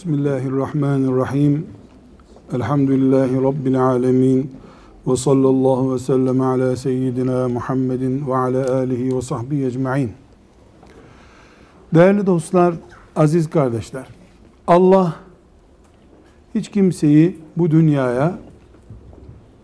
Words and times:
Bismillahirrahmanirrahim. 0.00 1.66
Elhamdülillahi 2.52 3.42
Rabbil 3.42 3.82
alemin. 3.82 4.50
Ve 5.06 5.16
sallallahu 5.16 5.94
ve 5.94 5.98
sellem 5.98 6.40
ala 6.40 6.76
seyyidina 6.76 7.48
Muhammedin 7.48 8.26
ve 8.26 8.36
ala 8.36 8.74
alihi 8.74 9.16
ve 9.16 9.22
sahbihi 9.22 9.66
ecma'in. 9.66 10.12
Değerli 11.94 12.26
dostlar, 12.26 12.74
aziz 13.16 13.50
kardeşler. 13.50 14.06
Allah 14.66 15.14
hiç 16.54 16.68
kimseyi 16.68 17.38
bu 17.56 17.70
dünyaya 17.70 18.38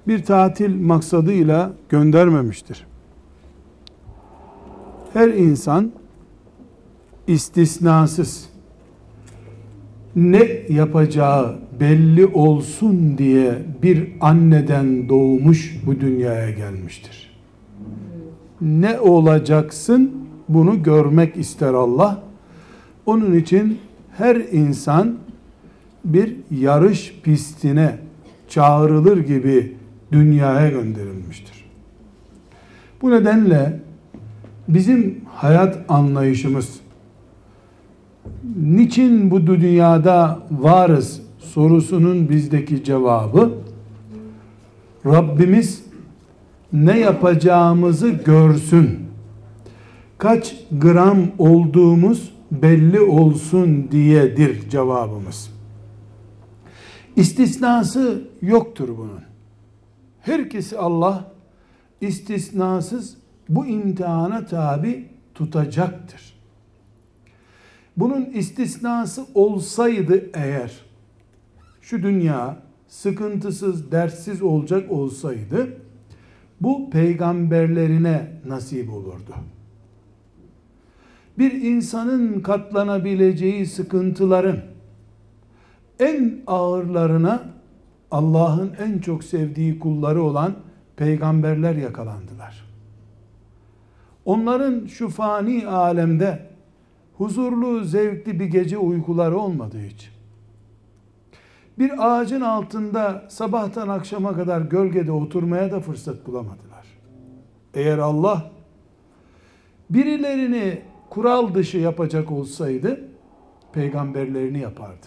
bir 0.09 0.25
tatil 0.25 0.81
maksadıyla 0.81 1.73
göndermemiştir. 1.89 2.87
Her 5.13 5.29
insan 5.29 5.93
istisnasız 7.27 8.56
ne 10.17 10.49
yapacağı 10.69 11.57
belli 11.81 12.27
olsun 12.27 13.19
diye 13.19 13.55
bir 13.83 14.09
anneden 14.21 15.09
doğmuş 15.09 15.81
bu 15.87 16.01
dünyaya 16.01 16.51
gelmiştir. 16.51 17.37
Ne 18.61 19.01
olacaksın 19.01 20.13
bunu 20.49 20.83
görmek 20.83 21.37
ister 21.37 21.75
Allah. 21.75 22.23
Onun 23.07 23.35
için 23.35 23.79
her 24.17 24.37
insan 24.37 25.17
bir 26.05 26.37
yarış 26.51 27.15
pistine 27.23 27.99
çağrılır 28.49 29.19
gibi 29.19 29.77
dünyaya 30.13 30.71
gönderilmiştir. 30.71 31.65
Bu 33.03 33.11
nedenle 33.11 33.81
bizim 34.69 35.21
hayat 35.35 35.79
anlayışımız 35.89 36.81
niçin 38.57 39.31
bu 39.31 39.47
dünyada 39.47 40.39
varız 40.51 41.23
sorusunun 41.39 42.29
bizdeki 42.29 42.85
cevabı 42.85 43.53
Rabbimiz 45.07 45.85
ne 46.73 46.99
yapacağımızı 46.99 48.09
görsün. 48.09 49.07
Kaç 50.19 50.57
gram 50.73 51.19
olduğumuz 51.39 52.35
belli 52.51 53.01
olsun 53.01 53.89
diyedir 53.91 54.71
cevabımız. 54.71 55.51
İstisnası 57.17 58.23
yoktur 58.43 58.89
bunun. 58.89 59.23
Herkesi 60.21 60.79
Allah 60.79 61.33
istisnasız 62.01 63.17
bu 63.49 63.67
imtihana 63.67 64.47
tabi 64.47 65.09
tutacaktır. 65.35 66.26
Bunun 67.97 68.25
istisnası 68.25 69.27
olsaydı 69.35 70.31
eğer 70.35 70.81
şu 71.81 72.03
dünya 72.03 72.57
sıkıntısız, 72.89 73.93
dertsiz 73.93 74.43
olacak 74.43 74.93
olsaydı 74.93 75.77
bu 76.61 76.91
peygamberlerine 76.91 78.33
nasip 78.47 78.93
olurdu. 78.93 79.35
Bir 81.39 81.53
insanın 81.53 82.41
katlanabileceği 82.41 83.67
sıkıntıların 83.67 84.61
en 86.01 86.43
ağırlarına 86.47 87.43
Allah'ın 88.11 88.73
en 88.79 88.99
çok 88.99 89.25
sevdiği 89.25 89.79
kulları 89.79 90.23
olan 90.23 90.55
peygamberler 90.97 91.75
yakalandılar. 91.75 92.67
Onların 94.25 94.87
şu 94.87 95.09
fani 95.09 95.67
alemde 95.67 96.56
huzurlu, 97.19 97.85
zevkli 97.85 98.41
bir 98.41 98.47
gece 98.47 98.79
uykuları 98.79 99.39
olmadı 99.39 99.79
hiç. 99.89 100.13
Bir 101.79 101.93
ağacın 102.07 102.41
altında 102.41 103.25
sabahtan 103.29 103.89
akşama 103.89 104.37
kadar 104.37 104.61
gölgede 104.61 105.13
oturmaya 105.13 105.73
da 105.73 105.81
fırsat 105.81 106.27
bulamadılar. 106.27 106.87
Eğer 107.75 107.99
Allah 107.99 108.51
birilerini 109.91 110.83
kural 111.11 111.55
dışı 111.55 111.79
yapacak 111.79 112.31
olsaydı 112.31 113.01
peygamberlerini 113.73 114.59
yapardı. 114.59 115.07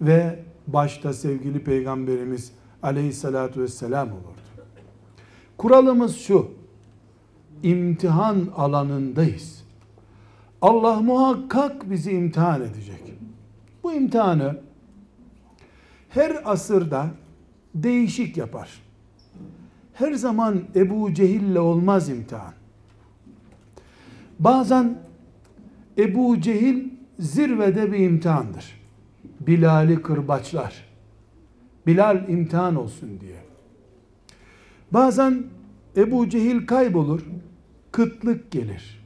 Ve 0.00 0.38
başta 0.66 1.12
sevgili 1.12 1.64
peygamberimiz 1.64 2.52
aleyhissalatü 2.82 3.62
vesselam 3.62 4.08
olurdu. 4.08 4.44
Kuralımız 5.56 6.16
şu, 6.16 6.50
imtihan 7.62 8.48
alanındayız. 8.56 9.63
Allah 10.64 11.00
muhakkak 11.00 11.90
bizi 11.90 12.12
imtihan 12.12 12.62
edecek. 12.62 13.02
Bu 13.82 13.92
imtihanı 13.92 14.60
her 16.08 16.52
asırda 16.52 17.06
değişik 17.74 18.36
yapar. 18.36 18.82
Her 19.94 20.12
zaman 20.12 20.62
Ebu 20.74 21.14
Cehil'le 21.14 21.56
olmaz 21.56 22.08
imtihan. 22.08 22.52
Bazen 24.38 24.98
Ebu 25.98 26.40
Cehil 26.40 26.88
zirvede 27.18 27.92
bir 27.92 27.98
imtihandır. 27.98 28.80
Bilal'i 29.40 30.02
kırbaçlar. 30.02 30.84
Bilal 31.86 32.28
imtihan 32.28 32.76
olsun 32.76 33.20
diye. 33.20 33.44
Bazen 34.92 35.44
Ebu 35.96 36.28
Cehil 36.28 36.66
kaybolur, 36.66 37.26
kıtlık 37.92 38.50
gelir 38.50 39.03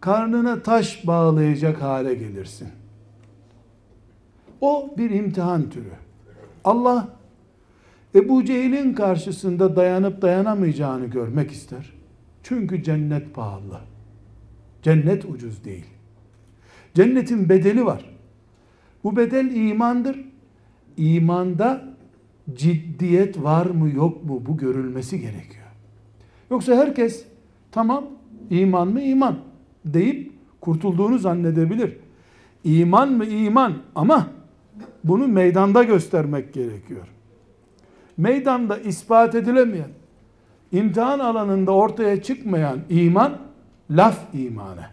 karnına 0.00 0.62
taş 0.62 1.06
bağlayacak 1.06 1.82
hale 1.82 2.14
gelirsin. 2.14 2.68
O 4.60 4.94
bir 4.98 5.10
imtihan 5.10 5.70
türü. 5.70 5.90
Allah 6.64 7.08
Ebu 8.14 8.44
Cehil'in 8.44 8.94
karşısında 8.94 9.76
dayanıp 9.76 10.22
dayanamayacağını 10.22 11.06
görmek 11.06 11.50
ister. 11.50 11.92
Çünkü 12.42 12.82
cennet 12.82 13.34
pahalı. 13.34 13.80
Cennet 14.82 15.24
ucuz 15.24 15.64
değil. 15.64 15.86
Cennetin 16.94 17.48
bedeli 17.48 17.86
var. 17.86 18.10
Bu 19.04 19.16
bedel 19.16 19.54
imandır. 19.54 20.24
İmanda 20.96 21.84
ciddiyet 22.54 23.42
var 23.42 23.66
mı 23.66 23.90
yok 23.90 24.24
mu 24.24 24.42
bu 24.46 24.56
görülmesi 24.56 25.20
gerekiyor. 25.20 25.66
Yoksa 26.50 26.76
herkes 26.76 27.24
tamam 27.72 28.04
iman 28.50 28.88
mı 28.88 29.02
iman 29.02 29.49
deyip 29.84 30.32
kurtulduğunu 30.60 31.18
zannedebilir. 31.18 31.96
İman 32.64 33.12
mı 33.12 33.24
iman 33.24 33.74
ama 33.94 34.26
bunu 35.04 35.28
meydanda 35.28 35.82
göstermek 35.82 36.54
gerekiyor. 36.54 37.06
Meydanda 38.16 38.78
ispat 38.78 39.34
edilemeyen, 39.34 39.88
imtihan 40.72 41.18
alanında 41.18 41.72
ortaya 41.72 42.22
çıkmayan 42.22 42.78
iman 42.88 43.38
laf 43.90 44.18
imanı. 44.34 44.84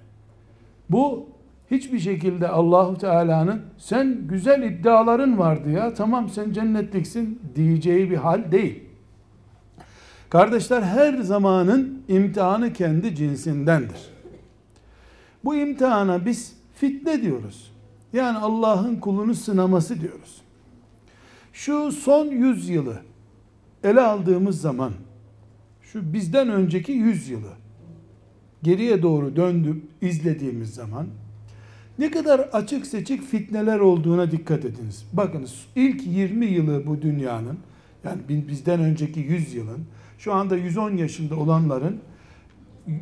Bu 0.89 1.25
hiçbir 1.71 1.99
şekilde 1.99 2.47
Allahu 2.47 2.97
Teala'nın 2.97 3.61
sen 3.77 4.17
güzel 4.27 4.63
iddiaların 4.63 5.37
vardı 5.37 5.71
ya 5.71 5.93
tamam 5.93 6.29
sen 6.29 6.51
cennetliksin 6.51 7.39
diyeceği 7.55 8.09
bir 8.09 8.15
hal 8.17 8.51
değil. 8.51 8.83
Kardeşler 10.29 10.81
her 10.81 11.13
zamanın 11.13 12.01
imtihanı 12.07 12.73
kendi 12.73 13.15
cinsindendir. 13.15 14.16
Bu 15.47 15.55
imtihana 15.55 16.25
biz 16.25 16.53
fitne 16.75 17.21
diyoruz. 17.21 17.71
Yani 18.13 18.37
Allah'ın 18.37 18.95
kulunu 18.95 19.35
sınaması 19.35 20.01
diyoruz. 20.01 20.41
Şu 21.53 21.91
son 21.91 22.25
yüz 22.25 22.69
yılı 22.69 23.01
ele 23.83 24.01
aldığımız 24.01 24.61
zaman 24.61 24.91
şu 25.81 26.13
bizden 26.13 26.49
önceki 26.49 26.91
yüz 26.91 27.29
yılı 27.29 27.49
geriye 28.63 29.01
doğru 29.01 29.35
döndüp 29.35 29.83
izlediğimiz 30.01 30.73
zaman 30.73 31.07
ne 31.99 32.11
kadar 32.11 32.39
açık 32.39 32.85
seçik 32.87 33.23
fitneler 33.23 33.79
olduğuna 33.79 34.31
dikkat 34.31 34.65
ediniz. 34.65 35.05
Bakınız 35.13 35.65
ilk 35.75 36.07
20 36.07 36.45
yılı 36.45 36.87
bu 36.87 37.01
dünyanın 37.01 37.57
yani 38.03 38.21
bizden 38.27 38.79
önceki 38.79 39.19
100 39.19 39.53
yılın 39.53 39.85
şu 40.17 40.33
anda 40.33 40.57
110 40.57 40.97
yaşında 40.97 41.35
olanların 41.35 41.99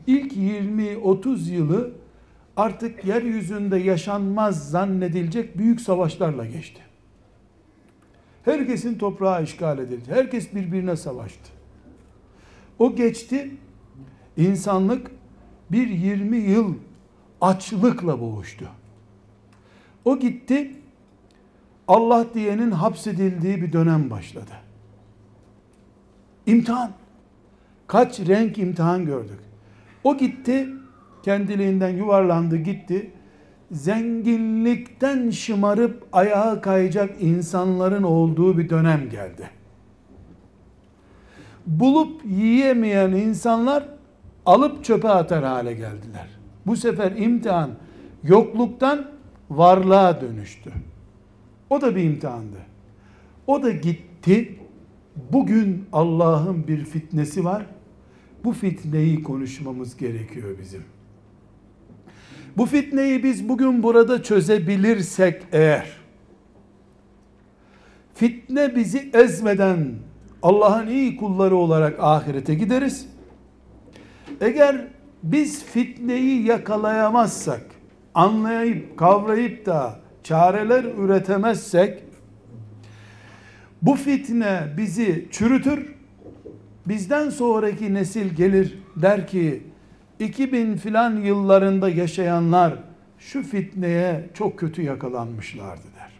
ilk 0.07 0.33
20-30 0.33 1.51
yılı 1.51 2.04
artık 2.57 3.05
yeryüzünde 3.05 3.77
yaşanmaz 3.77 4.69
zannedilecek 4.69 5.57
büyük 5.57 5.81
savaşlarla 5.81 6.45
geçti. 6.45 6.81
Herkesin 8.45 8.97
toprağı 8.97 9.43
işgal 9.43 9.79
edildi. 9.79 10.11
Herkes 10.11 10.55
birbirine 10.55 10.95
savaştı. 10.95 11.51
O 12.79 12.95
geçti. 12.95 13.51
İnsanlık 14.37 15.11
bir 15.71 15.87
20 15.87 16.37
yıl 16.37 16.75
açlıkla 17.41 18.21
boğuştu. 18.21 18.65
O 20.05 20.19
gitti. 20.19 20.71
Allah 21.87 22.33
diyenin 22.33 22.71
hapsedildiği 22.71 23.61
bir 23.61 23.73
dönem 23.73 24.09
başladı. 24.09 24.51
İmtihan. 26.45 26.91
Kaç 27.87 28.19
renk 28.19 28.57
imtihan 28.57 29.05
gördük. 29.05 29.39
O 30.03 30.17
gitti 30.17 30.69
kendiliğinden 31.25 31.89
yuvarlandı 31.89 32.57
gitti. 32.57 33.11
zenginlikten 33.71 35.29
şımarıp 35.29 36.07
ayağa 36.13 36.61
kayacak 36.61 37.21
insanların 37.21 38.03
olduğu 38.03 38.57
bir 38.57 38.69
dönem 38.69 39.09
geldi. 39.09 39.49
Bulup 41.67 42.25
yiyemeyen 42.25 43.11
insanlar 43.11 43.89
alıp 44.45 44.83
çöpe 44.83 45.09
atar 45.09 45.43
hale 45.43 45.73
geldiler. 45.73 46.27
Bu 46.65 46.75
sefer 46.75 47.11
imtihan 47.11 47.69
yokluktan 48.23 49.05
varlığa 49.49 50.21
dönüştü. 50.21 50.71
O 51.69 51.81
da 51.81 51.95
bir 51.95 52.03
imtihandı. 52.03 52.57
O 53.47 53.63
da 53.63 53.71
gitti. 53.71 54.59
Bugün 55.31 55.85
Allah'ın 55.93 56.67
bir 56.67 56.85
fitnesi 56.85 57.45
var. 57.45 57.65
Bu 58.43 58.53
fitneyi 58.53 59.23
konuşmamız 59.23 59.97
gerekiyor 59.97 60.49
bizim. 60.61 60.94
Bu 62.57 62.65
fitneyi 62.65 63.23
biz 63.23 63.49
bugün 63.49 63.83
burada 63.83 64.23
çözebilirsek 64.23 65.41
eğer 65.51 65.87
fitne 68.13 68.75
bizi 68.75 69.09
ezmeden 69.13 69.93
Allah'ın 70.41 70.87
iyi 70.87 71.17
kulları 71.17 71.55
olarak 71.55 71.99
ahirete 71.99 72.55
gideriz. 72.55 73.07
Eğer 74.41 74.87
biz 75.23 75.65
fitneyi 75.65 76.43
yakalayamazsak, 76.43 77.61
anlayıp 78.13 78.97
kavrayıp 78.97 79.65
da 79.65 79.99
çareler 80.23 80.83
üretemezsek 80.83 82.03
bu 83.81 83.95
fitne 83.95 84.73
bizi 84.77 85.27
çürütür. 85.31 85.95
Bizden 86.85 87.29
sonraki 87.29 87.93
nesil 87.93 88.35
gelir 88.35 88.79
der 88.95 89.27
ki 89.27 89.63
2000 90.19 90.75
filan 90.75 91.17
yıllarında 91.21 91.89
yaşayanlar 91.89 92.73
şu 93.19 93.43
fitneye 93.43 94.29
çok 94.33 94.59
kötü 94.59 94.81
yakalanmışlardı 94.81 95.83
der. 95.99 96.11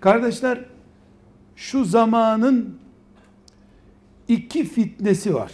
Kardeşler 0.00 0.64
şu 1.56 1.84
zamanın 1.84 2.78
iki 4.28 4.64
fitnesi 4.64 5.34
var. 5.34 5.52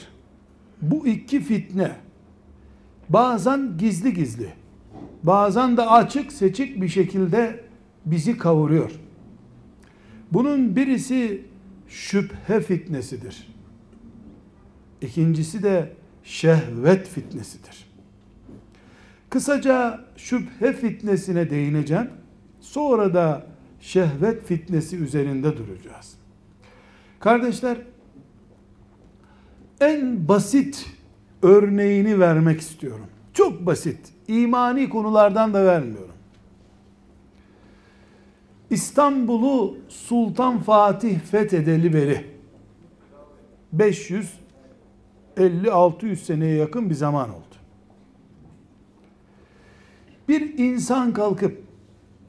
Bu 0.82 1.06
iki 1.06 1.40
fitne 1.40 1.92
bazen 3.08 3.78
gizli 3.78 4.14
gizli, 4.14 4.52
bazen 5.22 5.76
de 5.76 5.82
açık 5.82 6.32
seçik 6.32 6.82
bir 6.82 6.88
şekilde 6.88 7.64
bizi 8.06 8.38
kavuruyor. 8.38 8.90
Bunun 10.32 10.76
birisi 10.76 11.44
şüphe 11.88 12.60
fitnesidir. 12.60 13.48
İkincisi 15.02 15.62
de 15.62 15.92
şehvet 16.24 17.08
fitnesidir. 17.08 17.90
Kısaca 19.30 20.00
şüphe 20.16 20.72
fitnesine 20.72 21.50
değineceğim. 21.50 22.10
Sonra 22.60 23.14
da 23.14 23.46
şehvet 23.80 24.44
fitnesi 24.44 24.96
üzerinde 24.96 25.56
duracağız. 25.56 26.14
Kardeşler, 27.20 27.78
en 29.80 30.28
basit 30.28 30.86
örneğini 31.42 32.20
vermek 32.20 32.60
istiyorum. 32.60 33.06
Çok 33.34 33.66
basit. 33.66 33.98
İmani 34.28 34.88
konulardan 34.88 35.54
da 35.54 35.64
vermiyorum. 35.64 36.14
İstanbul'u 38.70 39.78
Sultan 39.88 40.58
Fatih 40.58 41.18
fethedeli 41.20 41.94
beri 41.94 42.24
550-600 45.40 46.16
seneye 46.16 46.56
yakın 46.56 46.90
bir 46.90 46.94
zaman 46.94 47.30
oldu. 47.30 47.44
Bir 50.28 50.58
insan 50.58 51.12
kalkıp 51.12 51.62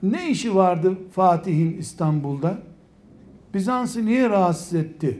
ne 0.03 0.29
işi 0.29 0.55
vardı 0.55 0.97
Fatih'in 1.11 1.77
İstanbul'da? 1.77 2.57
Bizans'ı 3.53 4.05
niye 4.05 4.29
rahatsız 4.29 4.73
etti? 4.73 5.19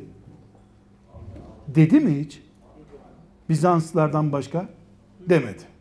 Dedi 1.68 2.00
mi 2.00 2.20
hiç? 2.20 2.42
Bizanslardan 3.50 4.32
başka? 4.32 4.70
Demedi. 5.30 5.72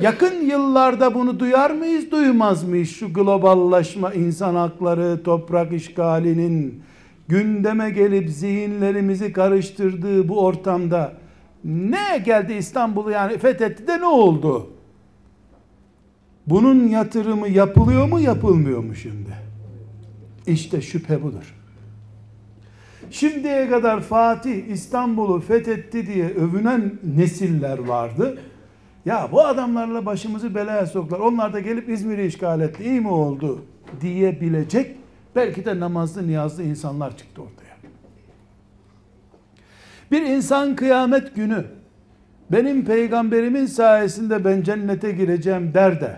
Yakın 0.00 0.40
yıllarda 0.40 1.14
bunu 1.14 1.40
duyar 1.40 1.70
mıyız, 1.70 2.10
duymaz 2.10 2.64
mıyız? 2.64 2.88
Şu 2.88 3.12
globallaşma, 3.12 4.14
insan 4.14 4.54
hakları, 4.54 5.22
toprak 5.22 5.72
işgalinin 5.72 6.82
gündeme 7.28 7.90
gelip 7.90 8.30
zihinlerimizi 8.30 9.32
karıştırdığı 9.32 10.28
bu 10.28 10.44
ortamda 10.44 11.12
ne 11.64 12.22
geldi 12.24 12.52
İstanbul'u 12.52 13.10
yani 13.10 13.38
fethetti 13.38 13.86
de 13.86 14.00
ne 14.00 14.06
oldu? 14.06 14.70
Bunun 16.46 16.88
yatırımı 16.88 17.48
yapılıyor 17.48 18.08
mu, 18.08 18.20
yapılmıyor 18.20 18.82
mu 18.82 18.94
şimdi? 18.94 19.30
İşte 20.46 20.80
şüphe 20.80 21.22
budur. 21.22 21.54
Şimdiye 23.10 23.68
kadar 23.68 24.00
Fatih 24.00 24.66
İstanbul'u 24.66 25.40
fethetti 25.40 26.06
diye 26.06 26.28
övünen 26.28 26.92
nesiller 27.16 27.78
vardı. 27.78 28.38
Ya 29.04 29.28
bu 29.32 29.46
adamlarla 29.46 30.06
başımızı 30.06 30.54
belaya 30.54 30.86
soktular. 30.86 31.20
Onlar 31.20 31.52
da 31.52 31.60
gelip 31.60 31.88
İzmir'i 31.88 32.26
işgal 32.26 32.60
etti. 32.60 32.84
İyi 32.84 33.00
mi 33.00 33.08
oldu 33.08 33.62
diyebilecek 34.00 34.96
belki 35.36 35.64
de 35.64 35.80
namazlı 35.80 36.26
niyazlı 36.26 36.62
insanlar 36.62 37.16
çıktı 37.16 37.42
ortaya. 37.42 37.76
Bir 40.10 40.22
insan 40.22 40.76
kıyamet 40.76 41.34
günü 41.34 41.64
benim 42.52 42.84
peygamberimin 42.84 43.66
sayesinde 43.66 44.44
ben 44.44 44.62
cennete 44.62 45.12
gireceğim 45.12 45.74
der 45.74 46.00
de 46.00 46.16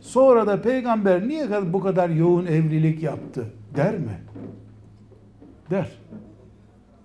sonra 0.00 0.46
da 0.46 0.62
peygamber 0.62 1.28
niye 1.28 1.72
bu 1.72 1.80
kadar 1.80 2.08
yoğun 2.08 2.46
evlilik 2.46 3.02
yaptı 3.02 3.46
der 3.76 3.98
mi? 3.98 4.18
Der. 5.70 5.88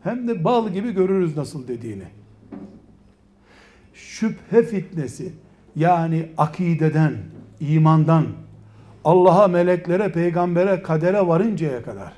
Hem 0.04 0.28
de 0.28 0.44
bal 0.44 0.70
gibi 0.70 0.92
görürüz 0.92 1.38
nasıl 1.38 1.68
dediğini 1.68 2.04
şüphe 3.94 4.64
fitnesi 4.64 5.34
yani 5.76 6.30
akideden, 6.38 7.14
imandan, 7.60 8.26
Allah'a, 9.08 9.48
meleklere, 9.48 10.12
peygambere, 10.12 10.82
kadere 10.82 11.28
varıncaya 11.28 11.84
kadar 11.84 12.14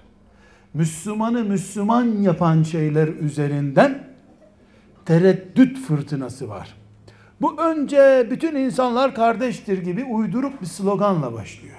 Müslümanı 0.74 1.44
Müslüman 1.44 2.06
yapan 2.06 2.63
şeyler 2.63 3.07
üzerinden 3.07 4.03
tereddüt 5.06 5.77
fırtınası 5.77 6.50
var. 6.50 6.75
Bu 7.41 7.62
önce 7.62 8.27
bütün 8.31 8.56
insanlar 8.56 9.15
kardeştir 9.15 9.77
gibi 9.77 10.03
uydurup 10.03 10.62
bir 10.62 10.65
sloganla 10.65 11.33
başlıyor. 11.33 11.77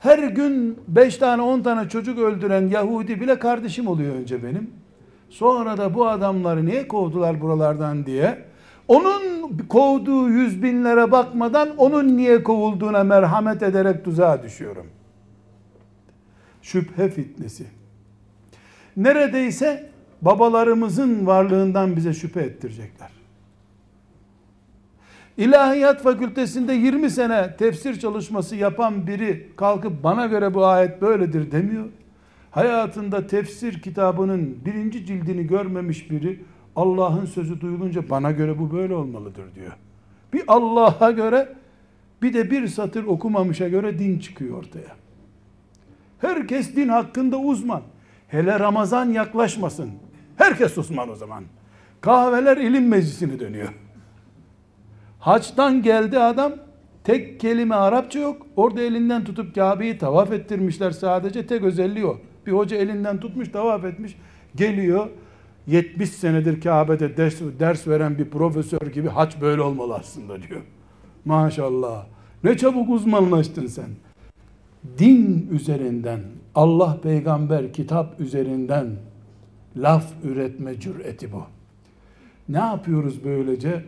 Her 0.00 0.18
gün 0.18 0.78
5 0.88 1.16
tane 1.16 1.42
10 1.42 1.62
tane 1.62 1.88
çocuk 1.88 2.18
öldüren 2.18 2.68
Yahudi 2.68 3.20
bile 3.20 3.38
kardeşim 3.38 3.86
oluyor 3.86 4.14
önce 4.14 4.42
benim. 4.42 4.70
Sonra 5.30 5.78
da 5.78 5.94
bu 5.94 6.08
adamları 6.08 6.66
niye 6.66 6.88
kovdular 6.88 7.40
buralardan 7.40 8.06
diye 8.06 8.47
onun 8.88 9.58
kovduğu 9.68 10.28
yüz 10.28 10.62
binlere 10.62 11.10
bakmadan 11.10 11.76
onun 11.76 12.16
niye 12.16 12.42
kovulduğuna 12.42 13.04
merhamet 13.04 13.62
ederek 13.62 14.04
tuzağa 14.04 14.42
düşüyorum. 14.42 14.86
Şüphe 16.62 17.10
fitnesi. 17.10 17.66
Neredeyse 18.96 19.90
babalarımızın 20.22 21.26
varlığından 21.26 21.96
bize 21.96 22.14
şüphe 22.14 22.40
ettirecekler. 22.40 23.10
İlahiyat 25.36 26.02
fakültesinde 26.02 26.72
20 26.72 27.10
sene 27.10 27.56
tefsir 27.56 28.00
çalışması 28.00 28.56
yapan 28.56 29.06
biri 29.06 29.48
kalkıp 29.56 30.04
bana 30.04 30.26
göre 30.26 30.54
bu 30.54 30.66
ayet 30.66 31.02
böyledir 31.02 31.50
demiyor 31.50 31.84
hayatında 32.50 33.26
tefsir 33.26 33.82
kitabının 33.82 34.58
birinci 34.64 35.06
cildini 35.06 35.46
görmemiş 35.46 36.10
biri 36.10 36.40
Allah'ın 36.78 37.26
sözü 37.26 37.60
duyulunca 37.60 38.10
bana 38.10 38.30
göre 38.30 38.58
bu 38.58 38.72
böyle 38.72 38.94
olmalıdır 38.94 39.54
diyor. 39.54 39.72
Bir 40.32 40.42
Allah'a 40.48 41.10
göre 41.10 41.48
bir 42.22 42.34
de 42.34 42.50
bir 42.50 42.68
satır 42.68 43.04
okumamışa 43.04 43.68
göre 43.68 43.98
din 43.98 44.18
çıkıyor 44.18 44.58
ortaya. 44.58 44.96
Herkes 46.18 46.76
din 46.76 46.88
hakkında 46.88 47.36
uzman. 47.38 47.82
Hele 48.28 48.58
Ramazan 48.58 49.10
yaklaşmasın. 49.10 49.90
Herkes 50.36 50.78
uzman 50.78 51.10
o 51.10 51.14
zaman. 51.14 51.44
Kahveler 52.00 52.56
ilim 52.56 52.88
meclisini 52.88 53.40
dönüyor. 53.40 53.74
Haçtan 55.20 55.82
geldi 55.82 56.18
adam 56.18 56.52
tek 57.04 57.40
kelime 57.40 57.74
Arapça 57.74 58.18
yok. 58.18 58.46
Orada 58.56 58.80
elinden 58.80 59.24
tutup 59.24 59.54
Kabe'yi 59.54 59.98
tavaf 59.98 60.32
ettirmişler 60.32 60.90
sadece 60.90 61.46
tek 61.46 61.62
özelliği 61.62 62.06
o. 62.06 62.18
Bir 62.46 62.52
hoca 62.52 62.76
elinden 62.76 63.20
tutmuş, 63.20 63.48
tavaf 63.48 63.84
etmiş. 63.84 64.16
Geliyor, 64.54 65.08
70 65.68 66.10
senedir 66.10 66.60
Kabe'de 66.60 67.16
ders, 67.16 67.40
ders 67.60 67.88
veren 67.88 68.18
bir 68.18 68.30
profesör 68.30 68.86
gibi 68.86 69.08
haç 69.08 69.40
böyle 69.40 69.62
olmalı 69.62 69.94
aslında 69.94 70.42
diyor. 70.42 70.60
Maşallah. 71.24 72.06
Ne 72.44 72.56
çabuk 72.56 72.90
uzmanlaştın 72.90 73.66
sen. 73.66 73.88
Din 74.98 75.48
üzerinden, 75.52 76.20
Allah 76.54 77.00
peygamber 77.02 77.72
kitap 77.72 78.20
üzerinden 78.20 78.86
laf 79.76 80.04
üretme 80.24 80.80
cüreti 80.80 81.32
bu. 81.32 81.42
Ne 82.48 82.58
yapıyoruz 82.58 83.24
böylece? 83.24 83.84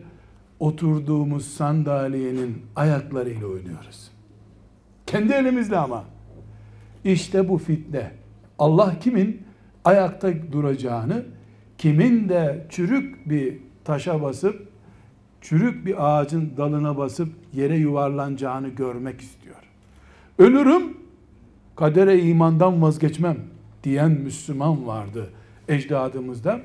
oturduğumuz 0.61 1.47
sandalyenin 1.47 2.61
ayaklarıyla 2.75 3.47
oynuyoruz. 3.47 4.11
Kendi 5.05 5.33
elimizle 5.33 5.77
ama. 5.77 6.03
İşte 7.03 7.49
bu 7.49 7.57
fitne. 7.57 8.11
Allah 8.59 8.99
kimin 8.99 9.41
ayakta 9.85 10.51
duracağını, 10.51 11.25
kimin 11.81 12.29
de 12.29 12.65
çürük 12.69 13.29
bir 13.29 13.57
taşa 13.83 14.21
basıp, 14.21 14.67
çürük 15.41 15.85
bir 15.85 15.95
ağacın 16.07 16.53
dalına 16.57 16.97
basıp 16.97 17.29
yere 17.53 17.75
yuvarlanacağını 17.75 18.69
görmek 18.69 19.21
istiyor. 19.21 19.55
Ölürüm, 20.39 20.97
kadere 21.75 22.19
imandan 22.19 22.81
vazgeçmem 22.81 23.37
diyen 23.83 24.11
Müslüman 24.11 24.87
vardı 24.87 25.29
ecdadımızda. 25.67 26.59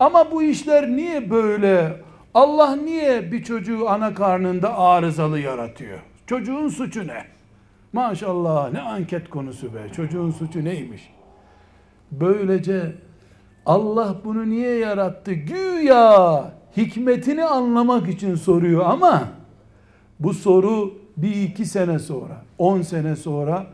Ama 0.00 0.30
bu 0.32 0.42
işler 0.42 0.88
niye 0.88 1.30
böyle? 1.30 1.96
Allah 2.34 2.76
niye 2.76 3.32
bir 3.32 3.44
çocuğu 3.44 3.88
ana 3.88 4.14
karnında 4.14 4.78
arızalı 4.78 5.40
yaratıyor? 5.40 5.98
Çocuğun 6.26 6.68
suçu 6.68 7.06
ne? 7.06 7.24
Maşallah 7.92 8.72
ne 8.72 8.80
anket 8.80 9.30
konusu 9.30 9.74
be. 9.74 9.78
Çocuğun 9.96 10.30
suçu 10.30 10.64
neymiş? 10.64 11.12
Böylece 12.12 12.92
Allah 13.66 14.16
bunu 14.24 14.50
niye 14.50 14.78
yarattı? 14.78 15.32
Güya 15.32 16.52
hikmetini 16.76 17.44
anlamak 17.44 18.08
için 18.08 18.34
soruyor 18.34 18.84
ama 18.84 19.28
bu 20.20 20.34
soru 20.34 20.94
bir 21.16 21.42
iki 21.42 21.66
sene 21.66 21.98
sonra, 21.98 22.42
on 22.58 22.82
sene 22.82 23.16
sonra 23.16 23.66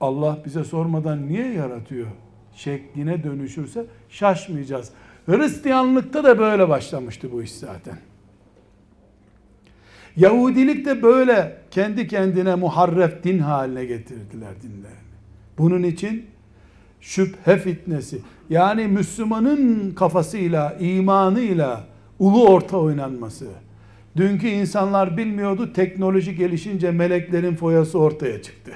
Allah 0.00 0.38
bize 0.44 0.64
sormadan 0.64 1.28
niye 1.28 1.52
yaratıyor 1.52 2.06
şekline 2.54 3.24
dönüşürse 3.24 3.86
şaşmayacağız. 4.08 4.90
Hristiyanlıkta 5.26 6.24
da 6.24 6.38
böyle 6.38 6.68
başlamıştı 6.68 7.32
bu 7.32 7.42
iş 7.42 7.52
zaten. 7.52 7.98
Yahudilik 10.16 10.86
de 10.86 11.02
böyle 11.02 11.58
kendi 11.70 12.08
kendine 12.08 12.54
muharref 12.54 13.24
din 13.24 13.38
haline 13.38 13.84
getirdiler 13.84 14.62
dinlerini. 14.62 15.12
Bunun 15.58 15.82
için 15.82 16.26
şüphe 17.02 17.58
fitnesi 17.58 18.18
yani 18.50 18.86
Müslümanın 18.86 19.90
kafasıyla, 19.90 20.76
imanıyla 20.80 21.84
ulu 22.18 22.48
orta 22.48 22.76
oynanması. 22.76 23.46
Dünkü 24.16 24.48
insanlar 24.48 25.16
bilmiyordu 25.16 25.72
teknoloji 25.72 26.36
gelişince 26.36 26.90
meleklerin 26.90 27.54
foyası 27.54 27.98
ortaya 27.98 28.42
çıktı. 28.42 28.72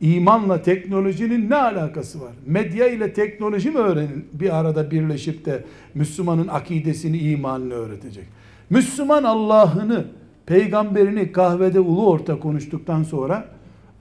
İmanla 0.00 0.62
teknolojinin 0.62 1.50
ne 1.50 1.56
alakası 1.56 2.20
var? 2.20 2.32
Medya 2.46 2.88
ile 2.88 3.12
teknoloji 3.12 3.70
mi 3.70 3.78
öğrenin 3.78 4.28
bir 4.32 4.56
arada 4.56 4.90
birleşip 4.90 5.44
de 5.44 5.64
Müslümanın 5.94 6.48
akidesini, 6.48 7.18
imanını 7.18 7.74
öğretecek? 7.74 8.24
Müslüman 8.70 9.24
Allah'ını, 9.24 10.04
peygamberini 10.46 11.32
kahvede 11.32 11.80
ulu 11.80 12.10
orta 12.10 12.40
konuştuktan 12.40 13.02
sonra 13.02 13.48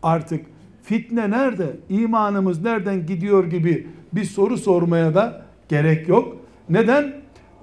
artık 0.03 0.45
fitne 0.87 1.29
nerede, 1.29 1.75
imanımız 1.89 2.61
nereden 2.61 3.05
gidiyor 3.05 3.45
gibi 3.45 3.87
bir 4.13 4.23
soru 4.23 4.57
sormaya 4.57 5.15
da 5.15 5.41
gerek 5.69 6.07
yok. 6.07 6.37
Neden? 6.69 7.13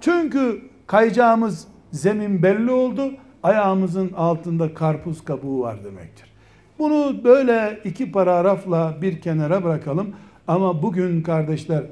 Çünkü 0.00 0.60
kayacağımız 0.86 1.68
zemin 1.92 2.42
belli 2.42 2.70
oldu. 2.70 3.12
Ayağımızın 3.42 4.12
altında 4.12 4.74
karpuz 4.74 5.24
kabuğu 5.24 5.60
var 5.60 5.84
demektir. 5.84 6.32
Bunu 6.78 7.24
böyle 7.24 7.80
iki 7.84 8.12
paragrafla 8.12 8.98
bir 9.02 9.20
kenara 9.20 9.64
bırakalım. 9.64 10.14
Ama 10.48 10.82
bugün 10.82 11.22
kardeşler 11.22 11.82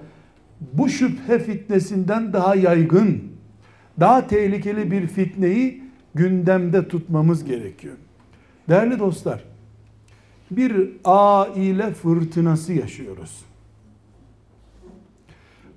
bu 0.73 0.89
şüphe 0.89 1.39
fitnesinden 1.39 2.33
daha 2.33 2.55
yaygın, 2.55 3.23
daha 4.01 4.27
tehlikeli 4.27 4.91
bir 4.91 5.07
fitneyi 5.07 5.83
gündemde 6.15 6.89
tutmamız 6.89 7.45
gerekiyor. 7.45 7.95
Değerli 8.69 8.99
dostlar, 8.99 9.45
bir 10.57 10.91
aile 11.05 11.93
fırtınası 11.95 12.73
yaşıyoruz. 12.73 13.45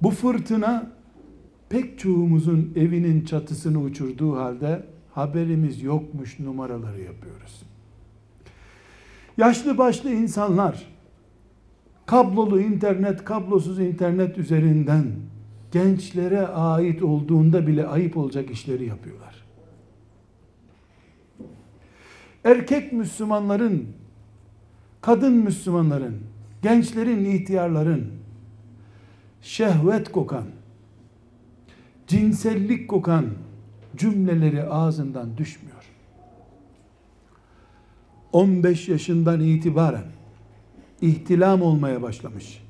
Bu 0.01 0.12
fırtına 0.12 0.91
pek 1.70 2.00
çoğumuzun 2.00 2.74
evinin 2.75 3.25
çatısını 3.25 3.82
uçurduğu 3.82 4.36
halde 4.36 4.84
haberimiz 5.13 5.84
yokmuş 5.84 6.39
numaraları 6.39 7.01
yapıyoruz. 7.01 7.63
Yaşlı 9.38 9.77
başlı 9.77 10.10
insanlar 10.12 10.88
kablolu 12.05 12.62
internet, 12.62 13.24
kablosuz 13.24 13.79
internet 13.79 14.38
üzerinden 14.38 15.05
gençlere 15.72 16.48
ait 16.48 17.03
olduğunda 17.03 17.67
bile 17.67 17.88
ayıp 17.88 18.17
olacak 18.17 18.51
işleri 18.51 18.86
yapıyorlar. 18.86 19.46
Erkek 22.44 22.94
Müslümanların, 22.94 23.88
kadın 25.05 25.33
Müslümanların, 25.33 26.17
gençlerin, 26.62 27.25
ihtiyarların 27.25 28.07
şehvet 29.41 30.12
kokan, 30.12 30.43
cinsellik 32.07 32.88
kokan 32.88 33.25
cümleleri 33.97 34.63
ağzından 34.63 35.38
düşmüyor. 35.38 35.83
15 38.33 38.89
yaşından 38.89 39.39
itibaren 39.39 40.05
ihtilam 41.01 41.62
olmaya 41.62 42.01
başlamış. 42.01 42.63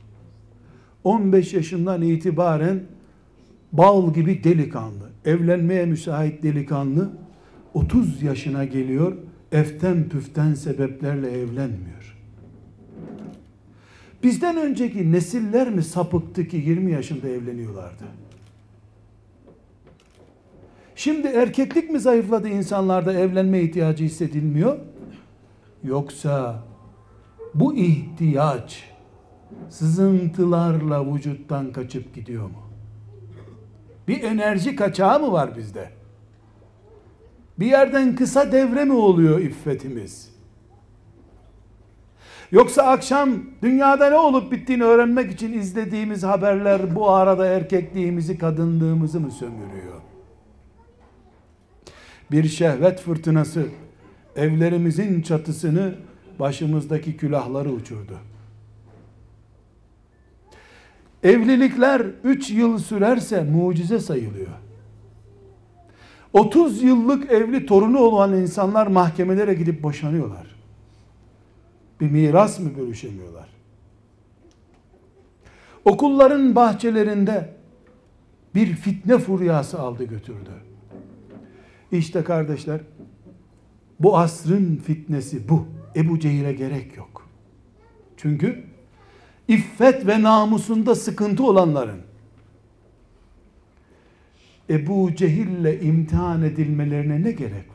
15 1.04 1.54
yaşından 1.54 2.01
itibaren 2.01 2.84
bal 3.72 4.13
gibi 4.13 4.44
delikanlı, 4.44 5.10
evlenmeye 5.25 5.86
müsait 5.86 6.44
delikanlı 6.44 7.10
30 7.74 8.24
yaşına 8.24 8.65
geliyor, 8.65 9.13
eften 9.51 10.10
püften 10.10 10.54
sebeplerle 10.54 11.32
evlenmiyor. 11.32 12.14
Bizden 14.25 14.58
önceki 14.58 15.12
nesiller 15.12 15.70
mi 15.70 15.84
sapıktı 15.84 16.48
ki 16.48 16.58
20 16.58 16.91
yaşında 16.91 17.29
evleniyorlardı? 17.29 18.03
Şimdi 20.96 21.27
erkeklik 21.27 21.89
mi 21.89 22.00
zayıfladı 22.00 22.50
insanlarda 22.50 23.13
evlenme 23.13 23.62
ihtiyacı 23.62 24.03
hissedilmiyor? 24.03 24.77
Yoksa 25.84 26.63
bu 27.53 27.75
ihtiyaç 27.75 28.84
sızıntılarla 29.70 31.13
vücuttan 31.13 31.72
kaçıp 31.72 32.15
gidiyor 32.15 32.44
mu? 32.44 32.63
Bir 34.08 34.24
enerji 34.24 34.75
kaçağı 34.75 35.20
mı 35.20 35.32
var 35.32 35.58
bizde? 35.58 35.89
Bir 37.60 37.65
yerden 37.65 38.15
kısa 38.15 38.51
devre 38.51 38.86
mi 38.86 38.94
oluyor 38.94 39.39
iffetimiz? 39.39 40.35
Yoksa 42.52 42.84
akşam 42.84 43.30
dünyada 43.62 44.10
ne 44.10 44.18
olup 44.18 44.52
bittiğini 44.52 44.84
öğrenmek 44.84 45.32
için 45.32 45.54
izlediğimiz 45.54 46.24
haberler 46.24 46.96
bu 46.96 47.10
arada 47.10 47.46
erkekliğimizi, 47.46 48.38
kadınlığımızı 48.38 49.20
mı 49.20 49.32
sömürüyor? 49.32 50.02
Bir 52.32 52.48
şehvet 52.48 53.02
fırtınası 53.02 53.66
evlerimizin 54.36 55.22
çatısını 55.22 55.96
başımızdaki 56.40 57.18
külahları 57.18 57.70
uçurdu. 57.70 58.18
Evlilikler 61.24 62.02
3 62.24 62.52
yıl 62.52 62.80
sürerse 62.80 63.44
mucize 63.44 64.00
sayılıyor. 64.00 64.48
30 66.34 66.84
yıllık 66.84 67.32
evli 67.32 67.66
torunu 67.66 68.00
olan 68.00 68.34
insanlar 68.34 68.88
mahkemelere 68.88 69.54
gidip 69.54 69.84
boşanıyorlar. 69.84 70.45
Bir 72.02 72.12
miras 72.12 72.60
mı 72.60 72.78
bölüşemiyorlar? 72.78 73.50
Okulların 75.86 76.56
bahçelerinde 76.56 77.54
bir 78.56 78.68
fitne 78.68 79.18
furyası 79.18 79.80
aldı 79.80 80.04
götürdü. 80.04 80.52
İşte 81.92 82.24
kardeşler 82.24 82.82
bu 84.00 84.18
asrın 84.18 84.75
fitnesi 84.75 85.50
bu. 85.50 85.66
Ebu 85.96 86.20
Cehil'e 86.20 86.54
gerek 86.54 86.98
yok. 86.98 87.30
Çünkü 88.18 88.64
iffet 89.48 90.08
ve 90.08 90.22
namusunda 90.22 90.96
sıkıntı 90.96 91.44
olanların 91.44 92.02
Ebu 94.70 95.16
Cehil'le 95.16 95.84
imtihan 95.84 96.44
edilmelerine 96.44 97.24
ne 97.24 97.32
gerek 97.32 97.75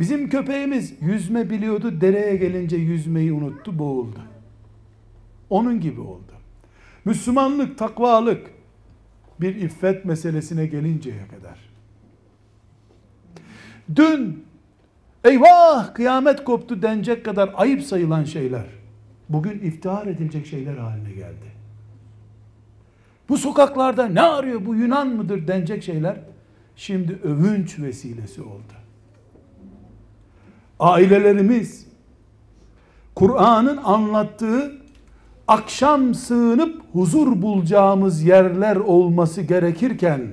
Bizim 0.00 0.28
köpeğimiz 0.28 0.94
yüzme 1.00 1.50
biliyordu, 1.50 2.00
dereye 2.00 2.36
gelince 2.36 2.76
yüzmeyi 2.76 3.32
unuttu, 3.32 3.78
boğuldu. 3.78 4.20
Onun 5.50 5.80
gibi 5.80 6.00
oldu. 6.00 6.32
Müslümanlık, 7.04 7.78
takvalık 7.78 8.50
bir 9.40 9.54
iffet 9.54 10.04
meselesine 10.04 10.66
gelinceye 10.66 11.28
kadar. 11.28 11.58
Dün 13.96 14.44
eyvah 15.24 15.94
kıyamet 15.94 16.44
koptu 16.44 16.82
denecek 16.82 17.24
kadar 17.24 17.50
ayıp 17.54 17.82
sayılan 17.82 18.24
şeyler 18.24 18.66
bugün 19.28 19.58
iftihar 19.58 20.06
edilecek 20.06 20.46
şeyler 20.46 20.76
haline 20.76 21.12
geldi. 21.12 21.48
Bu 23.28 23.38
sokaklarda 23.38 24.06
ne 24.06 24.20
arıyor 24.20 24.66
bu 24.66 24.74
Yunan 24.74 25.08
mıdır 25.08 25.48
denecek 25.48 25.82
şeyler 25.82 26.20
şimdi 26.76 27.12
övünç 27.12 27.78
vesilesi 27.78 28.42
oldu. 28.42 28.77
Ailelerimiz 30.80 31.86
Kur'an'ın 33.14 33.76
anlattığı 33.76 34.72
akşam 35.48 36.14
sığınıp 36.14 36.82
huzur 36.92 37.42
bulacağımız 37.42 38.22
yerler 38.22 38.76
olması 38.76 39.42
gerekirken 39.42 40.30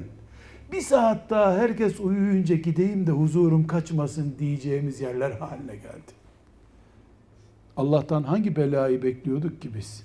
bir 0.71 0.81
saat 0.81 1.29
daha 1.29 1.53
herkes 1.57 1.99
uyuyunca 1.99 2.55
gideyim 2.55 3.07
de 3.07 3.11
huzurum 3.11 3.67
kaçmasın 3.67 4.35
diyeceğimiz 4.39 5.01
yerler 5.01 5.31
haline 5.31 5.75
geldi. 5.75 6.15
Allah'tan 7.77 8.23
hangi 8.23 8.55
belayı 8.55 9.03
bekliyorduk 9.03 9.61
ki 9.61 9.69
biz? 9.75 10.03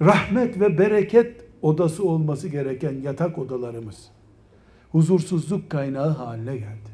Rahmet 0.00 0.60
ve 0.60 0.78
bereket 0.78 1.44
odası 1.62 2.04
olması 2.04 2.48
gereken 2.48 2.94
yatak 3.02 3.38
odalarımız 3.38 4.10
huzursuzluk 4.92 5.70
kaynağı 5.70 6.08
haline 6.08 6.56
geldi. 6.56 6.92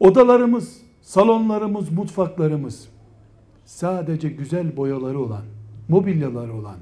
Odalarımız, 0.00 0.80
salonlarımız, 1.02 1.92
mutfaklarımız 1.92 2.88
sadece 3.64 4.28
güzel 4.28 4.76
boyaları 4.76 5.18
olan, 5.18 5.44
mobilyaları 5.88 6.54
olan, 6.54 6.76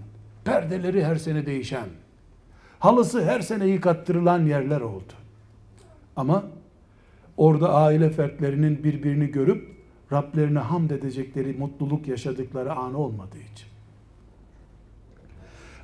perdeleri 0.45 1.05
her 1.05 1.17
sene 1.17 1.47
değişen, 1.47 1.89
halısı 2.79 3.25
her 3.25 3.41
sene 3.41 3.67
yıkattırılan 3.67 4.47
yerler 4.47 4.81
oldu. 4.81 5.13
Ama 6.17 6.45
orada 7.37 7.75
aile 7.75 8.11
fertlerinin 8.11 8.85
birbirini 8.85 9.27
görüp 9.27 9.73
Rablerine 10.13 10.59
hamd 10.59 10.91
edecekleri 10.91 11.53
mutluluk 11.53 12.09
yaşadıkları 12.09 12.73
anı 12.73 12.99
olmadığı 12.99 13.39
için. 13.53 13.69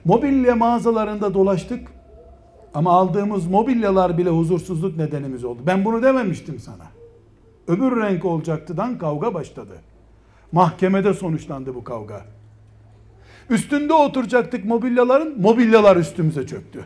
Mobilya 0.04 0.56
mağazalarında 0.56 1.34
dolaştık 1.34 1.88
ama 2.74 2.92
aldığımız 2.92 3.46
mobilyalar 3.46 4.18
bile 4.18 4.30
huzursuzluk 4.30 4.96
nedenimiz 4.96 5.44
oldu. 5.44 5.62
Ben 5.66 5.84
bunu 5.84 6.02
dememiştim 6.02 6.58
sana. 6.58 6.84
Öbür 7.68 8.00
renk 8.00 8.24
olacaktıdan 8.24 8.98
kavga 8.98 9.34
başladı. 9.34 9.74
Mahkemede 10.52 11.14
sonuçlandı 11.14 11.74
bu 11.74 11.84
kavga. 11.84 12.24
Üstünde 13.50 13.92
oturacaktık 13.92 14.64
mobilyaların, 14.64 15.40
mobilyalar 15.40 15.96
üstümüze 15.96 16.46
çöktü. 16.46 16.84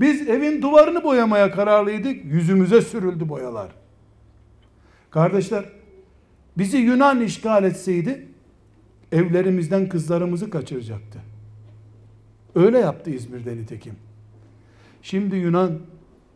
Biz 0.00 0.28
evin 0.28 0.62
duvarını 0.62 1.04
boyamaya 1.04 1.50
kararlıydık, 1.50 2.24
yüzümüze 2.24 2.80
sürüldü 2.80 3.28
boyalar. 3.28 3.68
Kardeşler, 5.10 5.64
bizi 6.58 6.76
Yunan 6.76 7.20
işgal 7.20 7.64
etseydi, 7.64 8.28
evlerimizden 9.12 9.88
kızlarımızı 9.88 10.50
kaçıracaktı. 10.50 11.18
Öyle 12.54 12.78
yaptı 12.78 13.10
İzmir'de 13.10 13.56
nitekim. 13.56 13.94
Şimdi 15.04 15.36
Yunan 15.36 15.78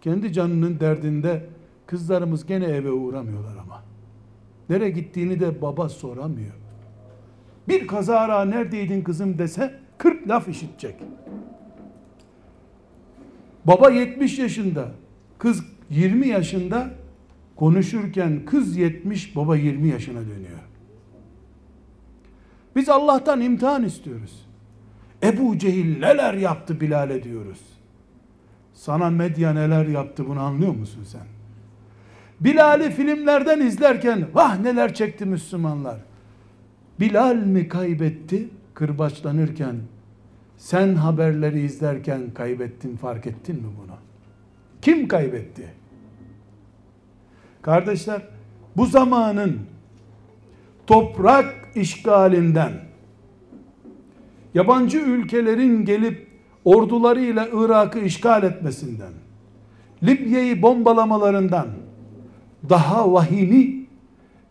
kendi 0.01 0.33
canının 0.33 0.81
derdinde 0.81 1.47
kızlarımız 1.87 2.47
gene 2.47 2.65
eve 2.65 2.91
uğramıyorlar 2.91 3.57
ama. 3.57 3.85
Nereye 4.69 4.91
gittiğini 4.91 5.41
de 5.41 5.63
baba 5.63 5.89
soramıyor. 5.89 6.55
Bir 7.69 7.87
kazara 7.87 8.45
neredeydin 8.45 9.03
kızım 9.03 9.39
dese 9.39 9.75
40 9.99 10.29
laf 10.29 10.49
işitecek. 10.49 10.95
Baba 13.65 13.91
70 13.91 14.39
yaşında, 14.39 14.89
kız 15.39 15.65
20 15.91 16.29
yaşında 16.29 16.91
konuşurken 17.57 18.45
kız 18.45 18.77
70, 18.77 19.37
baba 19.37 19.57
20 19.57 19.89
yaşına 19.89 20.21
dönüyor. 20.21 20.61
Biz 22.77 22.89
Allah'tan 22.89 23.41
imtihan 23.41 23.85
istiyoruz. 23.85 24.47
Ebu 25.23 25.59
Cehil 25.59 25.99
neler 25.99 26.35
yaptı 26.35 26.81
Bilal'e 26.81 27.23
diyoruz. 27.23 27.78
Sana 28.79 29.11
medya 29.11 29.53
neler 29.53 29.87
yaptı 29.87 30.29
bunu 30.29 30.41
anlıyor 30.41 30.75
musun 30.75 31.05
sen? 31.05 31.27
Bilal'i 32.41 32.91
filmlerden 32.91 33.61
izlerken 33.61 34.27
vah 34.35 34.61
neler 34.61 34.95
çekti 34.95 35.25
Müslümanlar. 35.25 35.97
Bilal 37.01 37.35
mi 37.35 37.69
kaybetti 37.69 38.49
kırbaçlanırken 38.75 39.77
sen 40.57 40.95
haberleri 40.95 41.61
izlerken 41.61 42.21
kaybettin 42.35 42.97
fark 42.97 43.27
ettin 43.27 43.57
mi 43.57 43.69
bunu? 43.83 43.97
Kim 44.83 45.09
kaybetti? 45.09 45.69
Kardeşler 47.63 48.23
bu 48.77 48.87
zamanın 48.87 49.61
toprak 50.87 51.55
işgalinden 51.75 52.73
yabancı 54.55 54.99
ülkelerin 54.99 55.85
gelip 55.85 56.28
ordularıyla 56.69 57.49
Irak'ı 57.53 57.99
işgal 57.99 58.43
etmesinden 58.43 59.13
Libya'yı 60.03 60.63
bombalamalarından 60.63 61.69
daha 62.69 63.13
vahimi 63.13 63.87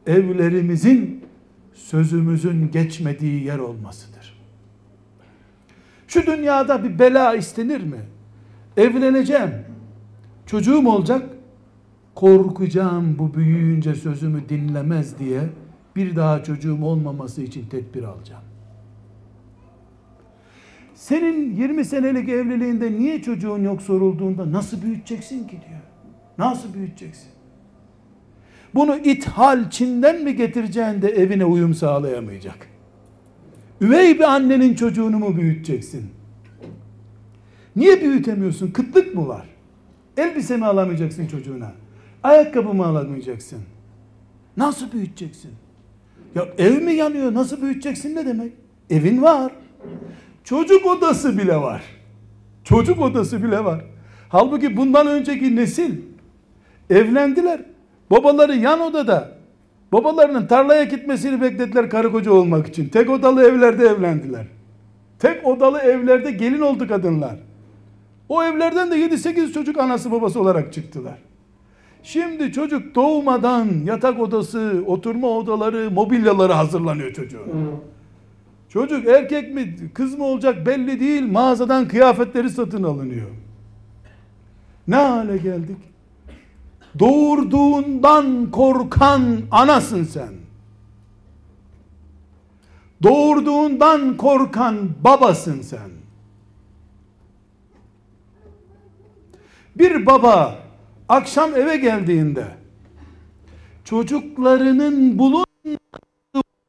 evlerimizin 0.07 1.25
sözümüzün 1.73 2.71
geçmediği 2.71 3.43
yer 3.43 3.59
olmasıdır. 3.59 4.37
Şu 6.07 6.25
dünyada 6.25 6.83
bir 6.83 6.99
bela 6.99 7.35
istenir 7.35 7.83
mi? 7.83 7.99
Evleneceğim. 8.77 9.51
Çocuğum 10.45 10.87
olacak. 10.87 11.29
Korkacağım 12.15 13.19
bu 13.19 13.33
büyüyünce 13.33 13.95
sözümü 13.95 14.49
dinlemez 14.49 15.19
diye 15.19 15.41
bir 15.95 16.15
daha 16.15 16.43
çocuğum 16.43 16.83
olmaması 16.83 17.41
için 17.41 17.65
tedbir 17.69 18.03
alacağım. 18.03 18.43
Senin 20.97 21.55
20 21.55 21.85
senelik 21.85 22.29
evliliğinde 22.29 22.91
niye 22.91 23.21
çocuğun 23.21 23.63
yok 23.63 23.81
sorulduğunda 23.81 24.51
nasıl 24.51 24.81
büyüteceksin 24.81 25.47
ki 25.47 25.51
diyor. 25.51 25.81
Nasıl 26.37 26.73
büyüteceksin? 26.73 27.29
Bunu 28.75 28.97
ithal 28.97 29.69
Çin'den 29.69 30.23
mi 30.23 30.35
getireceğin 30.35 31.01
de 31.01 31.09
evine 31.09 31.45
uyum 31.45 31.73
sağlayamayacak. 31.73 32.67
Üvey 33.81 34.19
bir 34.19 34.23
annenin 34.23 34.75
çocuğunu 34.75 35.19
mu 35.19 35.37
büyüteceksin? 35.37 36.09
Niye 37.75 38.01
büyütemiyorsun? 38.01 38.71
Kıtlık 38.71 39.15
mı 39.15 39.27
var? 39.27 39.47
Elbise 40.17 40.57
mi 40.57 40.65
alamayacaksın 40.65 41.27
çocuğuna? 41.27 41.71
Ayakkabı 42.23 42.73
mı 42.73 42.85
alamayacaksın? 42.85 43.59
Nasıl 44.57 44.91
büyüteceksin? 44.91 45.51
Ya 46.35 46.45
ev 46.57 46.81
mi 46.81 46.93
yanıyor? 46.93 47.33
Nasıl 47.33 47.61
büyüteceksin 47.61 48.15
ne 48.15 48.25
demek? 48.25 48.51
Evin 48.89 49.21
var. 49.21 49.51
Çocuk 50.47 50.85
odası 50.85 51.37
bile 51.37 51.55
var. 51.57 51.81
Çocuk 52.63 53.01
odası 53.01 53.43
bile 53.43 53.65
var. 53.65 53.81
Halbuki 54.29 54.77
bundan 54.77 55.07
önceki 55.07 55.55
nesil 55.55 55.95
evlendiler. 56.89 57.61
Babaları 58.11 58.55
yan 58.55 58.79
odada 58.79 59.37
babalarının 59.91 60.47
tarlaya 60.47 60.83
gitmesini 60.83 61.41
beklediler 61.41 61.89
karı 61.89 62.11
koca 62.11 62.31
olmak 62.31 62.67
için. 62.67 62.89
Tek 62.89 63.09
odalı 63.09 63.43
evlerde 63.43 63.85
evlendiler. 63.85 64.47
Tek 65.19 65.47
odalı 65.47 65.79
evlerde 65.79 66.31
gelin 66.31 66.61
oldu 66.61 66.87
kadınlar. 66.87 67.35
O 68.29 68.43
evlerden 68.43 68.91
de 68.91 68.95
7-8 68.95 69.53
çocuk 69.53 69.77
anası 69.77 70.11
babası 70.11 70.41
olarak 70.41 70.73
çıktılar. 70.73 71.17
Şimdi 72.03 72.51
çocuk 72.51 72.95
doğmadan 72.95 73.67
yatak 73.85 74.19
odası, 74.19 74.83
oturma 74.85 75.27
odaları, 75.27 75.91
mobilyaları 75.91 76.53
hazırlanıyor 76.53 77.13
çocuğun. 77.13 77.47
Çocuk 78.69 79.07
erkek 79.07 79.53
mi 79.53 79.75
kız 79.93 80.15
mı 80.17 80.23
olacak 80.23 80.65
belli 80.65 80.99
değil. 80.99 81.31
Mağazadan 81.31 81.87
kıyafetleri 81.87 82.49
satın 82.49 82.83
alınıyor. 82.83 83.29
Ne 84.87 84.95
hale 84.95 85.37
geldik? 85.37 85.77
Doğurduğundan 86.99 88.51
korkan 88.51 89.41
anasın 89.51 90.03
sen. 90.03 90.33
Doğurduğundan 93.03 94.17
korkan 94.17 94.89
babasın 95.03 95.61
sen. 95.61 95.89
Bir 99.75 100.05
baba 100.05 100.59
akşam 101.09 101.55
eve 101.55 101.77
geldiğinde 101.77 102.47
çocuklarının 103.83 105.19
bulunduğu 105.19 105.47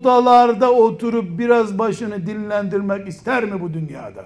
odalarda 0.01 0.73
oturup 0.73 1.39
biraz 1.39 1.79
başını 1.79 2.27
dinlendirmek 2.27 3.09
ister 3.09 3.45
mi 3.45 3.61
bu 3.61 3.75
dünyada? 3.75 4.25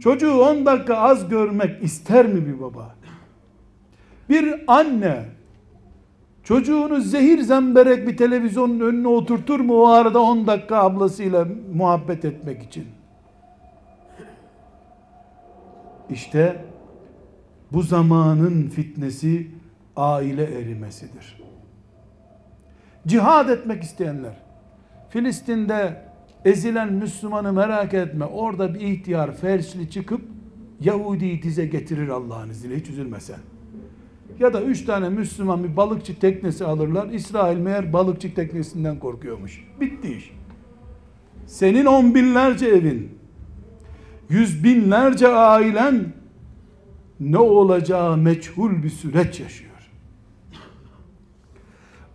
Çocuğu 0.00 0.40
10 0.40 0.66
dakika 0.66 0.96
az 0.96 1.28
görmek 1.28 1.82
ister 1.82 2.26
mi 2.26 2.46
bir 2.46 2.60
baba? 2.60 2.94
Bir 4.28 4.64
anne 4.66 5.24
çocuğunu 6.44 7.00
zehir 7.00 7.40
zemberek 7.40 8.08
bir 8.08 8.16
televizyonun 8.16 8.80
önüne 8.80 9.08
oturtur 9.08 9.60
mu 9.60 9.82
o 9.82 9.86
arada 9.86 10.20
10 10.20 10.46
dakika 10.46 10.76
ablasıyla 10.76 11.48
muhabbet 11.74 12.24
etmek 12.24 12.62
için? 12.62 12.86
İşte 16.10 16.64
bu 17.72 17.82
zamanın 17.82 18.68
fitnesi 18.68 19.50
aile 19.96 20.44
erimesidir. 20.44 21.37
Cihad 23.08 23.48
etmek 23.48 23.82
isteyenler. 23.82 24.36
Filistin'de 25.10 26.02
ezilen 26.44 26.92
Müslümanı 26.92 27.52
merak 27.52 27.94
etme. 27.94 28.24
Orada 28.24 28.74
bir 28.74 28.80
ihtiyar 28.80 29.36
felçli 29.36 29.90
çıkıp 29.90 30.20
Yahudi'yi 30.80 31.42
dize 31.42 31.66
getirir 31.66 32.08
Allah'ın 32.08 32.50
izniyle 32.50 32.76
hiç 32.76 32.88
üzülmesen. 32.88 33.38
Ya 34.40 34.52
da 34.52 34.62
üç 34.62 34.84
tane 34.84 35.08
Müslüman 35.08 35.64
bir 35.64 35.76
balıkçı 35.76 36.18
teknesi 36.18 36.64
alırlar. 36.64 37.08
İsrail 37.08 37.58
meğer 37.58 37.92
balıkçı 37.92 38.34
teknesinden 38.34 38.98
korkuyormuş. 38.98 39.64
Bitti 39.80 40.14
iş. 40.14 40.32
Senin 41.46 41.86
on 41.86 42.14
binlerce 42.14 42.66
evin, 42.66 43.18
yüz 44.28 44.64
binlerce 44.64 45.28
ailen 45.28 46.12
ne 47.20 47.38
olacağı 47.38 48.16
meçhul 48.16 48.82
bir 48.82 48.90
süreç 48.90 49.40
yaşıyor. 49.40 49.77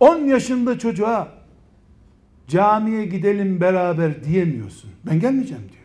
10 0.04 0.24
yaşında 0.24 0.78
çocuğa 0.78 1.28
camiye 2.48 3.04
gidelim 3.04 3.60
beraber 3.60 4.24
diyemiyorsun. 4.24 4.90
Ben 5.06 5.20
gelmeyeceğim 5.20 5.62
diyor. 5.62 5.84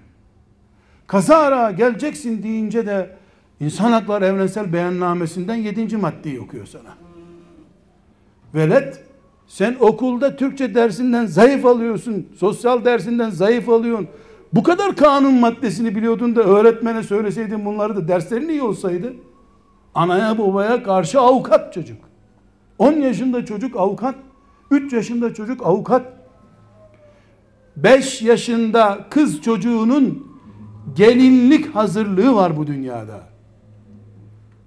Kazara 1.08 1.72
geleceksin 1.72 2.44
deyince 2.44 2.86
de 2.86 3.16
İnsan 3.60 3.92
Hakları 3.92 4.26
Evrensel 4.26 4.74
Beyannamesi'nden 4.74 5.56
7. 5.56 5.98
maddeyi 5.98 6.40
okuyor 6.40 6.66
sana. 6.66 6.98
Velet 8.56 9.04
sen 9.48 9.76
okulda 9.80 10.36
Türkçe 10.36 10.76
dersinden 10.76 11.26
zayıf 11.26 11.66
alıyorsun. 11.66 12.28
Sosyal 12.38 12.86
dersinden 12.86 13.30
zayıf 13.30 13.70
alıyorsun. 13.70 14.08
Bu 14.54 14.64
kadar 14.64 14.96
kanun 14.96 15.34
maddesini 15.34 15.96
biliyordun 15.96 16.36
da 16.36 16.42
öğretmene 16.42 17.04
söyleseydin 17.04 17.66
bunları 17.66 17.96
da 17.96 18.08
derslerin 18.08 18.50
iyi 18.50 18.62
olsaydı. 18.62 19.14
Anaya 19.96 20.38
babaya 20.38 20.84
karşı 20.84 21.20
avukat 21.20 21.74
çocuk. 21.74 22.09
10 22.80 22.94
yaşında 22.94 23.46
çocuk 23.46 23.76
avukat. 23.76 24.16
3 24.72 24.94
yaşında 24.94 25.34
çocuk 25.34 25.66
avukat. 25.66 26.14
5 27.78 28.22
yaşında 28.22 29.06
kız 29.10 29.42
çocuğunun 29.42 30.28
gelinlik 30.96 31.76
hazırlığı 31.76 32.36
var 32.36 32.58
bu 32.58 32.68
dünyada. 32.68 33.20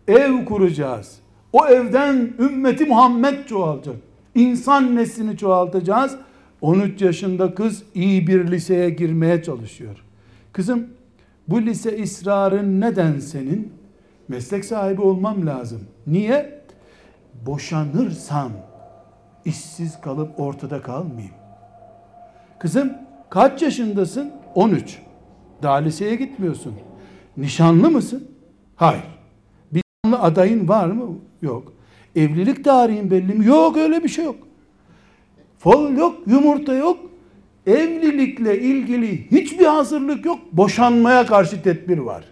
Ev 0.08 0.44
kuracağız. 0.44 1.18
O 1.52 1.66
evden 1.66 2.32
ümmeti 2.38 2.84
Muhammed 2.84 3.46
çoğalacak. 3.46 3.96
İnsan 4.34 4.96
neslini 4.96 5.36
çoğaltacağız. 5.36 6.16
13 6.60 7.02
yaşında 7.02 7.54
kız 7.54 7.82
iyi 7.94 8.26
bir 8.26 8.50
liseye 8.50 8.90
girmeye 8.90 9.42
çalışıyor. 9.42 10.04
Kızım 10.52 10.86
bu 11.48 11.62
lise 11.62 12.02
ısrarın 12.02 12.80
neden 12.80 13.18
senin? 13.18 13.72
Meslek 14.28 14.64
sahibi 14.64 15.00
olmam 15.00 15.46
lazım. 15.46 15.80
Niye? 16.06 16.61
Boşanırsam 17.46 18.52
işsiz 19.44 20.00
kalıp 20.00 20.40
ortada 20.40 20.82
kalmayayım. 20.82 21.34
Kızım 22.58 22.92
kaç 23.30 23.62
yaşındasın? 23.62 24.32
13. 24.54 24.98
Daha 25.62 25.76
liseye 25.76 26.14
gitmiyorsun. 26.14 26.74
Nişanlı 27.36 27.90
mısın? 27.90 28.28
Hayır. 28.76 29.04
Bir 29.72 29.82
adayın 30.12 30.68
var 30.68 30.86
mı? 30.86 31.18
Yok. 31.42 31.72
Evlilik 32.16 32.64
tarihin 32.64 33.10
belli 33.10 33.34
mi? 33.34 33.46
Yok 33.46 33.76
öyle 33.76 34.04
bir 34.04 34.08
şey 34.08 34.24
yok. 34.24 34.36
Fol 35.58 35.92
yok, 35.92 36.18
yumurta 36.26 36.74
yok. 36.74 36.98
Evlilikle 37.66 38.60
ilgili 38.60 39.30
hiçbir 39.30 39.66
hazırlık 39.66 40.24
yok. 40.24 40.38
Boşanmaya 40.52 41.26
karşı 41.26 41.62
tedbir 41.62 41.98
var. 41.98 42.24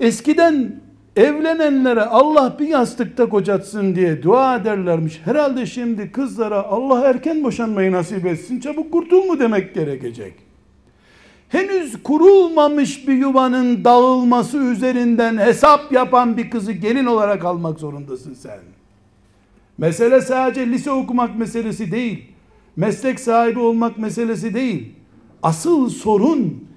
Eskiden 0.00 0.80
evlenenlere 1.16 2.02
Allah 2.02 2.56
bir 2.58 2.68
yastıkta 2.68 3.28
kocatsın 3.28 3.94
diye 3.94 4.22
dua 4.22 4.56
ederlermiş. 4.56 5.20
Herhalde 5.24 5.66
şimdi 5.66 6.12
kızlara 6.12 6.62
Allah 6.62 7.00
erken 7.00 7.44
boşanmayı 7.44 7.92
nasip 7.92 8.26
etsin, 8.26 8.60
çabuk 8.60 8.92
kurtul 8.92 9.24
mu 9.24 9.40
demek 9.40 9.74
gerekecek. 9.74 10.34
Henüz 11.48 12.02
kurulmamış 12.02 13.08
bir 13.08 13.14
yuvanın 13.14 13.84
dağılması 13.84 14.58
üzerinden 14.58 15.36
hesap 15.38 15.92
yapan 15.92 16.36
bir 16.36 16.50
kızı 16.50 16.72
gelin 16.72 17.06
olarak 17.06 17.44
almak 17.44 17.80
zorundasın 17.80 18.34
sen. 18.34 18.58
Mesele 19.78 20.20
sadece 20.20 20.66
lise 20.66 20.90
okumak 20.90 21.38
meselesi 21.38 21.92
değil. 21.92 22.24
Meslek 22.76 23.20
sahibi 23.20 23.58
olmak 23.58 23.98
meselesi 23.98 24.54
değil. 24.54 24.92
Asıl 25.42 25.88
sorun 25.88 26.68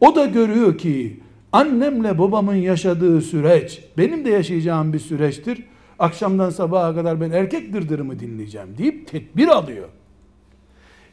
o 0.00 0.16
da 0.16 0.26
görüyor 0.26 0.78
ki 0.78 1.20
annemle 1.54 2.18
babamın 2.18 2.54
yaşadığı 2.54 3.20
süreç 3.20 3.84
benim 3.98 4.24
de 4.24 4.30
yaşayacağım 4.30 4.92
bir 4.92 4.98
süreçtir. 4.98 5.62
Akşamdan 5.98 6.50
sabaha 6.50 6.94
kadar 6.94 7.20
ben 7.20 7.30
erkek 7.30 7.72
dırdırımı 7.72 8.20
dinleyeceğim 8.20 8.78
deyip 8.78 9.08
tedbir 9.08 9.48
alıyor. 9.48 9.88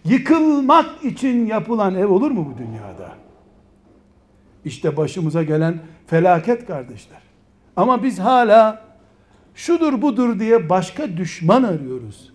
Yıkılmak 0.06 1.06
için 1.06 1.45
yapılan 1.45 1.95
ev 1.95 2.08
olur 2.08 2.32
mu 2.32 2.54
bu 2.54 2.58
dünyada? 2.58 3.15
İşte 4.65 4.97
başımıza 4.97 5.43
gelen 5.43 5.80
felaket 6.08 6.67
kardeşler. 6.67 7.21
Ama 7.75 8.04
biz 8.04 8.19
hala 8.19 8.86
şudur 9.56 10.01
budur 10.01 10.39
diye 10.39 10.69
başka 10.69 11.17
düşman 11.17 11.63
arıyoruz. 11.63 12.34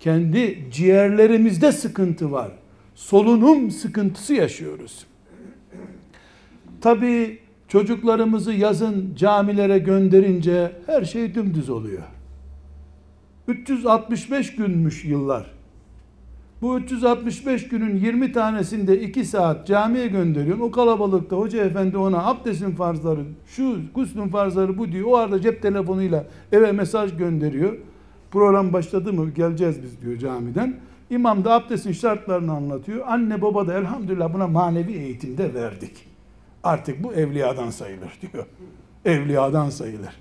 Kendi 0.00 0.70
ciğerlerimizde 0.70 1.72
sıkıntı 1.72 2.32
var. 2.32 2.52
Solunum 2.94 3.70
sıkıntısı 3.70 4.34
yaşıyoruz. 4.34 5.06
Tabi 6.84 7.38
çocuklarımızı 7.68 8.52
yazın 8.52 9.14
camilere 9.16 9.78
gönderince 9.78 10.72
her 10.86 11.04
şey 11.04 11.34
dümdüz 11.34 11.70
oluyor. 11.70 12.02
365 13.48 14.56
günmüş 14.56 15.04
yıllar. 15.04 15.50
Bu 16.62 16.78
365 16.78 17.68
günün 17.68 17.96
20 17.96 18.32
tanesinde 18.32 19.00
2 19.00 19.24
saat 19.24 19.66
camiye 19.66 20.06
gönderiyorsun. 20.06 20.62
O 20.62 20.70
kalabalıkta 20.70 21.36
hoca 21.36 21.64
efendi 21.64 21.96
ona 21.96 22.26
abdestin 22.26 22.70
farzları, 22.70 23.24
şu 23.46 23.78
guslün 23.94 24.28
farzları 24.28 24.78
bu 24.78 24.92
diyor. 24.92 25.08
O 25.08 25.16
arada 25.16 25.40
cep 25.40 25.62
telefonuyla 25.62 26.24
eve 26.52 26.72
mesaj 26.72 27.16
gönderiyor. 27.16 27.76
Program 28.30 28.72
başladı 28.72 29.12
mı 29.12 29.30
geleceğiz 29.30 29.82
biz 29.82 30.00
diyor 30.02 30.18
camiden. 30.18 30.76
İmam 31.10 31.44
da 31.44 31.52
abdestin 31.52 31.92
şartlarını 31.92 32.52
anlatıyor. 32.52 33.06
Anne 33.06 33.42
baba 33.42 33.66
da 33.66 33.74
elhamdülillah 33.78 34.34
buna 34.34 34.46
manevi 34.46 34.92
eğitimde 34.92 35.54
verdik. 35.54 36.13
Artık 36.64 37.02
bu 37.02 37.14
evliyadan 37.14 37.70
sayılır 37.70 38.18
diyor. 38.22 38.46
Evliyadan 39.04 39.70
sayılır. 39.70 40.16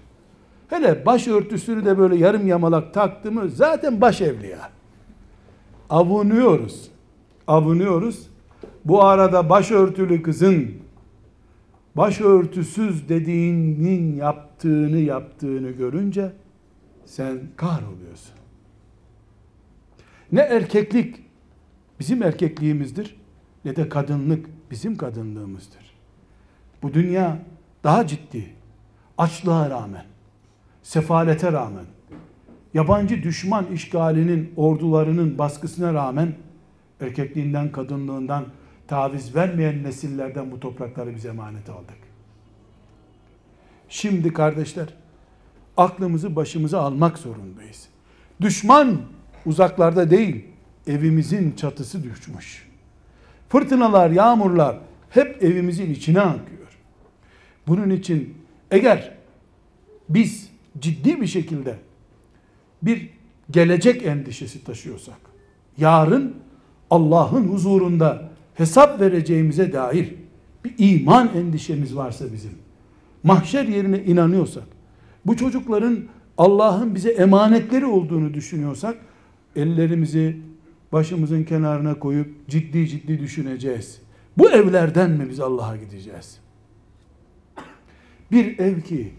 Hele 0.67 1.05
başörtüsünü 1.05 1.85
de 1.85 1.97
böyle 1.97 2.15
yarım 2.15 2.47
yamalak 2.47 2.93
taktı 2.93 3.31
mı 3.31 3.49
zaten 3.49 4.01
baş 4.01 4.21
evliya. 4.21 4.69
Avunuyoruz. 5.89 6.91
Avunuyoruz. 7.47 8.27
Bu 8.85 9.03
arada 9.03 9.49
başörtülü 9.49 10.21
kızın 10.21 10.71
başörtüsüz 11.95 13.09
dediğinin 13.09 14.15
yaptığını 14.15 14.97
yaptığını 14.97 15.71
görünce 15.71 16.31
sen 17.05 17.39
kahroluyorsun. 17.55 18.35
Ne 20.31 20.41
erkeklik 20.41 21.15
bizim 21.99 22.23
erkekliğimizdir 22.23 23.15
ne 23.65 23.75
de 23.75 23.89
kadınlık 23.89 24.45
bizim 24.71 24.97
kadınlığımızdır. 24.97 25.82
Bu 26.83 26.93
dünya 26.93 27.37
daha 27.83 28.07
ciddi. 28.07 28.45
Açlığa 29.17 29.69
rağmen, 29.69 30.05
sefalete 30.83 31.51
rağmen, 31.51 31.85
yabancı 32.73 33.23
düşman 33.23 33.65
işgalinin, 33.65 34.53
ordularının 34.55 35.37
baskısına 35.37 35.93
rağmen 35.93 36.33
erkekliğinden, 37.01 37.71
kadınlığından 37.71 38.45
taviz 38.87 39.35
vermeyen 39.35 39.83
nesillerden 39.83 40.51
bu 40.51 40.59
toprakları 40.59 41.15
biz 41.15 41.25
emanet 41.25 41.69
aldık. 41.69 41.97
Şimdi 43.89 44.33
kardeşler, 44.33 44.87
aklımızı 45.77 46.35
başımıza 46.35 46.81
almak 46.81 47.17
zorundayız. 47.17 47.87
Düşman 48.41 49.01
uzaklarda 49.45 50.09
değil, 50.09 50.45
evimizin 50.87 51.51
çatısı 51.51 52.03
düşmüş. 52.03 52.69
Fırtınalar, 53.49 54.09
yağmurlar 54.09 54.77
hep 55.09 55.43
evimizin 55.43 55.93
içine 55.93 56.21
akıyor. 56.21 56.52
Bunun 57.67 57.89
için 57.89 58.33
eğer 58.71 59.11
biz 60.09 60.49
ciddi 60.79 61.21
bir 61.21 61.27
şekilde 61.27 61.75
bir 62.81 63.09
gelecek 63.51 64.05
endişesi 64.05 64.63
taşıyorsak, 64.63 65.19
yarın 65.77 66.35
Allah'ın 66.89 67.47
huzurunda 67.47 68.29
hesap 68.55 69.01
vereceğimize 69.01 69.73
dair 69.73 70.15
bir 70.65 70.73
iman 70.77 71.29
endişemiz 71.35 71.95
varsa 71.95 72.25
bizim, 72.33 72.51
mahşer 73.23 73.65
yerine 73.65 74.03
inanıyorsak, 74.03 74.63
bu 75.25 75.37
çocukların 75.37 75.99
Allah'ın 76.37 76.95
bize 76.95 77.09
emanetleri 77.09 77.85
olduğunu 77.85 78.33
düşünüyorsak, 78.33 78.97
ellerimizi 79.55 80.37
başımızın 80.91 81.43
kenarına 81.43 81.99
koyup 81.99 82.49
ciddi 82.49 82.87
ciddi 82.87 83.19
düşüneceğiz. 83.19 84.01
Bu 84.37 84.49
evlerden 84.49 85.11
mi 85.11 85.29
biz 85.29 85.39
Allah'a 85.39 85.77
gideceğiz? 85.77 86.42
Bir 88.31 88.59
ev 88.59 88.81
ki 88.81 89.13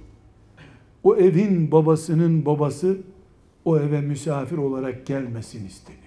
o 1.02 1.16
evin 1.16 1.72
babasının 1.72 2.46
babası 2.46 2.98
o 3.64 3.78
eve 3.78 4.00
misafir 4.00 4.56
olarak 4.56 5.06
gelmesin 5.06 5.66
isteniyor. 5.66 6.04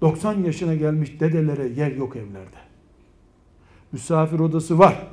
90 0.00 0.44
yaşına 0.44 0.74
gelmiş 0.74 1.20
dedelere 1.20 1.68
yer 1.68 1.90
yok 1.90 2.16
evlerde. 2.16 2.56
Misafir 3.92 4.38
odası 4.38 4.78
var. 4.78 5.06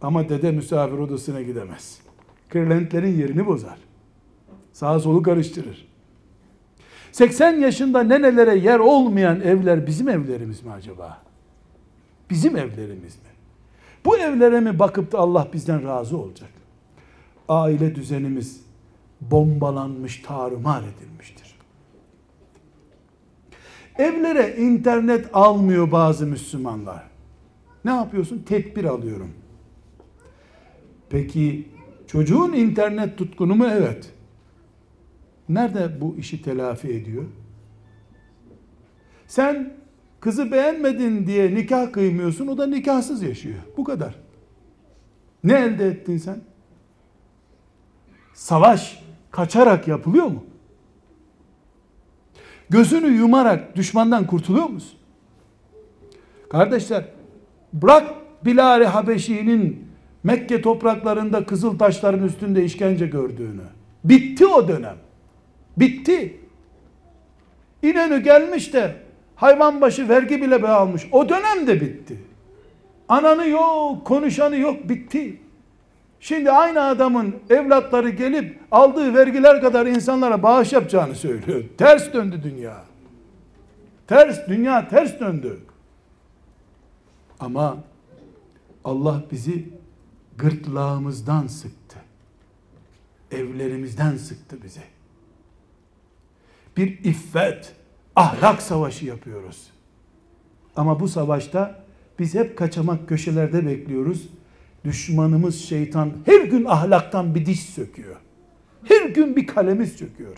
Ama 0.00 0.28
dede 0.28 0.52
misafir 0.52 0.98
odasına 0.98 1.42
gidemez. 1.42 2.00
Kırlentlerin 2.48 3.18
yerini 3.18 3.46
bozar. 3.46 3.78
Sağa 4.72 5.00
solu 5.00 5.22
karıştırır. 5.22 5.88
80 7.12 7.52
yaşında 7.52 8.02
nenelere 8.02 8.54
yer 8.58 8.78
olmayan 8.78 9.40
evler 9.40 9.86
bizim 9.86 10.08
evlerimiz 10.08 10.64
mi 10.64 10.72
acaba? 10.72 11.22
Bizim 12.30 12.56
evlerimiz 12.56 13.16
mi? 13.16 13.27
Bu 14.04 14.18
evlere 14.18 14.60
mi 14.60 14.78
bakıp 14.78 15.12
da 15.12 15.18
Allah 15.18 15.48
bizden 15.52 15.84
razı 15.84 16.18
olacak? 16.18 16.50
Aile 17.48 17.94
düzenimiz 17.94 18.60
bombalanmış, 19.20 20.22
tarumar 20.22 20.82
edilmiştir. 20.82 21.58
Evlere 23.98 24.56
internet 24.56 25.26
almıyor 25.32 25.92
bazı 25.92 26.26
Müslümanlar. 26.26 27.02
Ne 27.84 27.90
yapıyorsun? 27.90 28.38
Tedbir 28.38 28.84
alıyorum. 28.84 29.30
Peki 31.10 31.68
çocuğun 32.06 32.52
internet 32.52 33.18
tutkunu 33.18 33.54
mu? 33.54 33.66
Evet. 33.66 34.12
Nerede 35.48 36.00
bu 36.00 36.16
işi 36.18 36.42
telafi 36.42 36.88
ediyor? 36.88 37.24
Sen 39.26 39.77
kızı 40.20 40.52
beğenmedin 40.52 41.26
diye 41.26 41.54
nikah 41.54 41.92
kıymıyorsun, 41.92 42.46
o 42.46 42.58
da 42.58 42.66
nikahsız 42.66 43.22
yaşıyor. 43.22 43.58
Bu 43.76 43.84
kadar. 43.84 44.14
Ne 45.44 45.54
elde 45.54 45.86
ettin 45.86 46.18
sen? 46.18 46.40
Savaş 48.34 49.04
kaçarak 49.30 49.88
yapılıyor 49.88 50.26
mu? 50.26 50.44
Gözünü 52.70 53.08
yumarak 53.08 53.76
düşmandan 53.76 54.26
kurtuluyor 54.26 54.66
musun? 54.66 54.98
Kardeşler, 56.50 57.04
bırak 57.72 58.14
Bilal-i 58.44 58.84
Habeşi'nin 58.84 59.88
Mekke 60.24 60.62
topraklarında 60.62 61.46
kızıl 61.46 61.78
taşların 61.78 62.24
üstünde 62.24 62.64
işkence 62.64 63.06
gördüğünü. 63.06 63.62
Bitti 64.04 64.46
o 64.46 64.68
dönem. 64.68 64.96
Bitti. 65.76 66.40
İnönü 67.82 68.22
gelmiş 68.22 68.72
de 68.72 69.07
hayvan 69.38 69.80
başı 69.80 70.08
vergi 70.08 70.42
bile 70.42 70.62
be 70.62 70.68
almış. 70.68 71.08
O 71.12 71.28
dönem 71.28 71.66
de 71.66 71.80
bitti. 71.80 72.18
Ananı 73.08 73.48
yok, 73.48 74.06
konuşanı 74.06 74.56
yok, 74.56 74.88
bitti. 74.88 75.40
Şimdi 76.20 76.50
aynı 76.50 76.82
adamın 76.82 77.36
evlatları 77.50 78.10
gelip 78.10 78.58
aldığı 78.70 79.14
vergiler 79.14 79.60
kadar 79.60 79.86
insanlara 79.86 80.42
bağış 80.42 80.72
yapacağını 80.72 81.14
söylüyor. 81.14 81.64
Ters 81.78 82.12
döndü 82.12 82.40
dünya. 82.42 82.84
Ters, 84.06 84.48
dünya 84.48 84.88
ters 84.88 85.20
döndü. 85.20 85.60
Ama 87.40 87.76
Allah 88.84 89.22
bizi 89.32 89.68
gırtlağımızdan 90.38 91.46
sıktı. 91.46 91.98
Evlerimizden 93.30 94.16
sıktı 94.16 94.62
bizi. 94.62 94.82
Bir 96.76 97.04
iffet, 97.04 97.74
ahlak 98.18 98.62
savaşı 98.62 99.06
yapıyoruz. 99.06 99.70
Ama 100.76 101.00
bu 101.00 101.08
savaşta 101.08 101.84
biz 102.18 102.34
hep 102.34 102.58
kaçamak 102.58 103.08
köşelerde 103.08 103.66
bekliyoruz. 103.66 104.28
Düşmanımız 104.84 105.64
şeytan 105.64 106.12
her 106.24 106.40
gün 106.40 106.64
ahlaktan 106.64 107.34
bir 107.34 107.46
diş 107.46 107.60
söküyor. 107.60 108.16
Her 108.84 109.08
gün 109.08 109.36
bir 109.36 109.46
kalemiz 109.46 109.92
söküyor. 109.92 110.36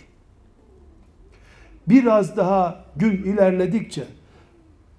Biraz 1.89 2.37
daha 2.37 2.85
gün 2.97 3.13
ilerledikçe 3.13 4.05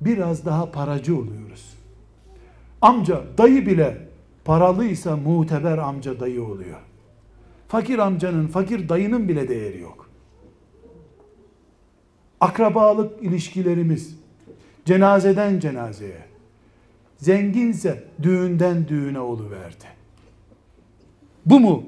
biraz 0.02 0.46
daha 0.46 0.72
paracı 0.72 1.18
oluyoruz. 1.18 1.74
Amca, 2.82 3.22
dayı 3.38 3.66
bile 3.66 3.98
paralıysa 4.46 5.18
muteber 5.18 5.78
amca 5.78 6.20
dayı 6.20 6.44
oluyor. 6.44 6.80
Fakir 7.68 8.00
amcanın, 8.00 8.48
fakir 8.48 8.90
dayının 8.90 9.30
bile 9.30 9.50
değeri 9.50 9.82
yok. 9.82 10.01
Akrabalık 12.42 13.24
ilişkilerimiz 13.24 14.16
cenazeden 14.86 15.60
cenazeye, 15.60 16.26
zenginse 17.18 18.04
düğünden 18.24 18.88
düğüne 18.88 19.20
oluverdi. 19.20 19.86
Bu 21.46 21.60
mu? 21.60 21.84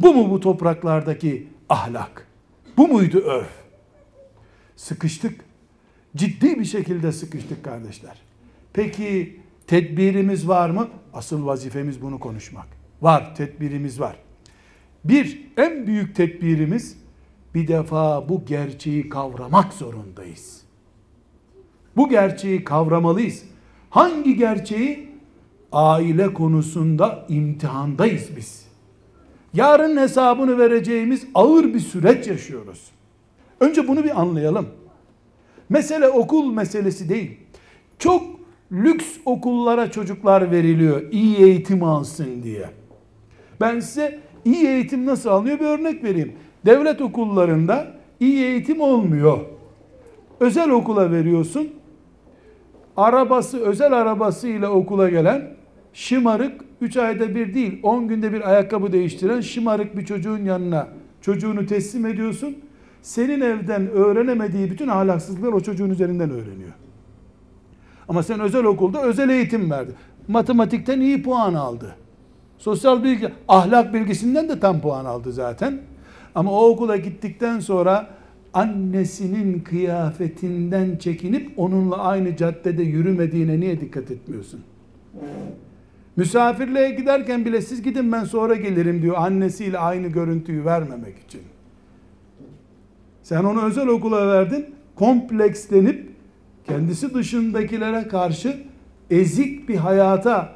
Bu 0.00 0.14
mu 0.14 0.30
bu 0.30 0.40
topraklardaki 0.40 1.48
ahlak? 1.68 2.26
Bu 2.76 2.88
muydu 2.88 3.18
örf? 3.18 3.50
Sıkıştık. 4.76 5.44
Ciddi 6.16 6.58
bir 6.58 6.64
şekilde 6.64 7.12
sıkıştık 7.12 7.64
kardeşler. 7.64 8.18
Peki 8.72 9.40
tedbirimiz 9.66 10.48
var 10.48 10.70
mı? 10.70 10.88
Asıl 11.12 11.46
vazifemiz 11.46 12.02
bunu 12.02 12.20
konuşmak. 12.20 12.66
Var, 13.02 13.34
tedbirimiz 13.34 14.00
var. 14.00 14.16
Bir, 15.04 15.46
en 15.56 15.86
büyük 15.86 16.16
tedbirimiz 16.16 16.96
bir 17.54 17.68
defa 17.68 18.28
bu 18.28 18.44
gerçeği 18.44 19.08
kavramak 19.08 19.72
zorundayız. 19.72 20.62
Bu 21.96 22.08
gerçeği 22.08 22.64
kavramalıyız. 22.64 23.44
Hangi 23.90 24.36
gerçeği? 24.36 25.08
Aile 25.72 26.32
konusunda 26.32 27.26
imtihandayız 27.28 28.36
biz. 28.36 28.68
Yarın 29.54 29.96
hesabını 29.96 30.58
vereceğimiz 30.58 31.26
ağır 31.34 31.74
bir 31.74 31.80
süreç 31.80 32.26
yaşıyoruz. 32.26 32.90
Önce 33.60 33.88
bunu 33.88 34.04
bir 34.04 34.20
anlayalım. 34.20 34.66
Mesele 35.68 36.08
okul 36.08 36.52
meselesi 36.52 37.08
değil. 37.08 37.38
Çok 37.98 38.22
lüks 38.72 39.06
okullara 39.24 39.90
çocuklar 39.90 40.50
veriliyor 40.50 41.02
iyi 41.10 41.36
eğitim 41.36 41.82
alsın 41.82 42.42
diye. 42.42 42.70
Ben 43.60 43.80
size 43.80 44.20
iyi 44.44 44.66
eğitim 44.66 45.06
nasıl 45.06 45.30
alınıyor 45.30 45.60
bir 45.60 45.64
örnek 45.64 46.04
vereyim. 46.04 46.32
Devlet 46.66 47.00
okullarında 47.00 47.86
iyi 48.20 48.44
eğitim 48.44 48.80
olmuyor. 48.80 49.38
Özel 50.40 50.70
okula 50.70 51.10
veriyorsun 51.10 51.68
arabası 52.98 53.58
özel 53.58 53.92
arabasıyla 53.92 54.70
okula 54.70 55.08
gelen 55.08 55.50
şımarık 55.92 56.64
3 56.80 56.96
ayda 56.96 57.34
bir 57.34 57.54
değil 57.54 57.80
10 57.82 58.08
günde 58.08 58.32
bir 58.32 58.50
ayakkabı 58.50 58.92
değiştiren 58.92 59.40
şımarık 59.40 59.96
bir 59.96 60.04
çocuğun 60.04 60.44
yanına 60.44 60.88
çocuğunu 61.20 61.66
teslim 61.66 62.06
ediyorsun. 62.06 62.56
Senin 63.02 63.40
evden 63.40 63.90
öğrenemediği 63.90 64.70
bütün 64.70 64.88
ahlaksızlıklar 64.88 65.52
o 65.52 65.60
çocuğun 65.60 65.90
üzerinden 65.90 66.30
öğreniyor. 66.30 66.72
Ama 68.08 68.22
sen 68.22 68.40
özel 68.40 68.64
okulda 68.64 69.02
özel 69.02 69.28
eğitim 69.28 69.70
verdi. 69.70 69.92
Matematikten 70.28 71.00
iyi 71.00 71.22
puan 71.22 71.54
aldı. 71.54 71.96
Sosyal 72.58 73.04
bilgi, 73.04 73.32
ahlak 73.48 73.94
bilgisinden 73.94 74.48
de 74.48 74.60
tam 74.60 74.80
puan 74.80 75.04
aldı 75.04 75.32
zaten. 75.32 75.80
Ama 76.38 76.52
o 76.52 76.68
okula 76.68 76.96
gittikten 76.96 77.60
sonra 77.60 78.08
annesinin 78.54 79.60
kıyafetinden 79.60 80.96
çekinip 80.96 81.52
onunla 81.56 81.98
aynı 81.98 82.36
caddede 82.36 82.82
yürümediğine 82.82 83.60
niye 83.60 83.80
dikkat 83.80 84.10
etmiyorsun? 84.10 84.60
Misafirliğe 86.16 86.90
giderken 86.90 87.44
bile 87.44 87.62
siz 87.62 87.82
gidin 87.82 88.12
ben 88.12 88.24
sonra 88.24 88.54
gelirim 88.54 89.02
diyor 89.02 89.16
annesiyle 89.18 89.78
aynı 89.78 90.06
görüntüyü 90.06 90.64
vermemek 90.64 91.18
için. 91.18 91.40
Sen 93.22 93.44
onu 93.44 93.64
özel 93.64 93.88
okula 93.88 94.28
verdin, 94.28 94.66
komplekslenip 94.94 96.10
kendisi 96.66 97.14
dışındakilere 97.14 98.08
karşı 98.08 98.56
ezik 99.10 99.68
bir 99.68 99.76
hayata 99.76 100.52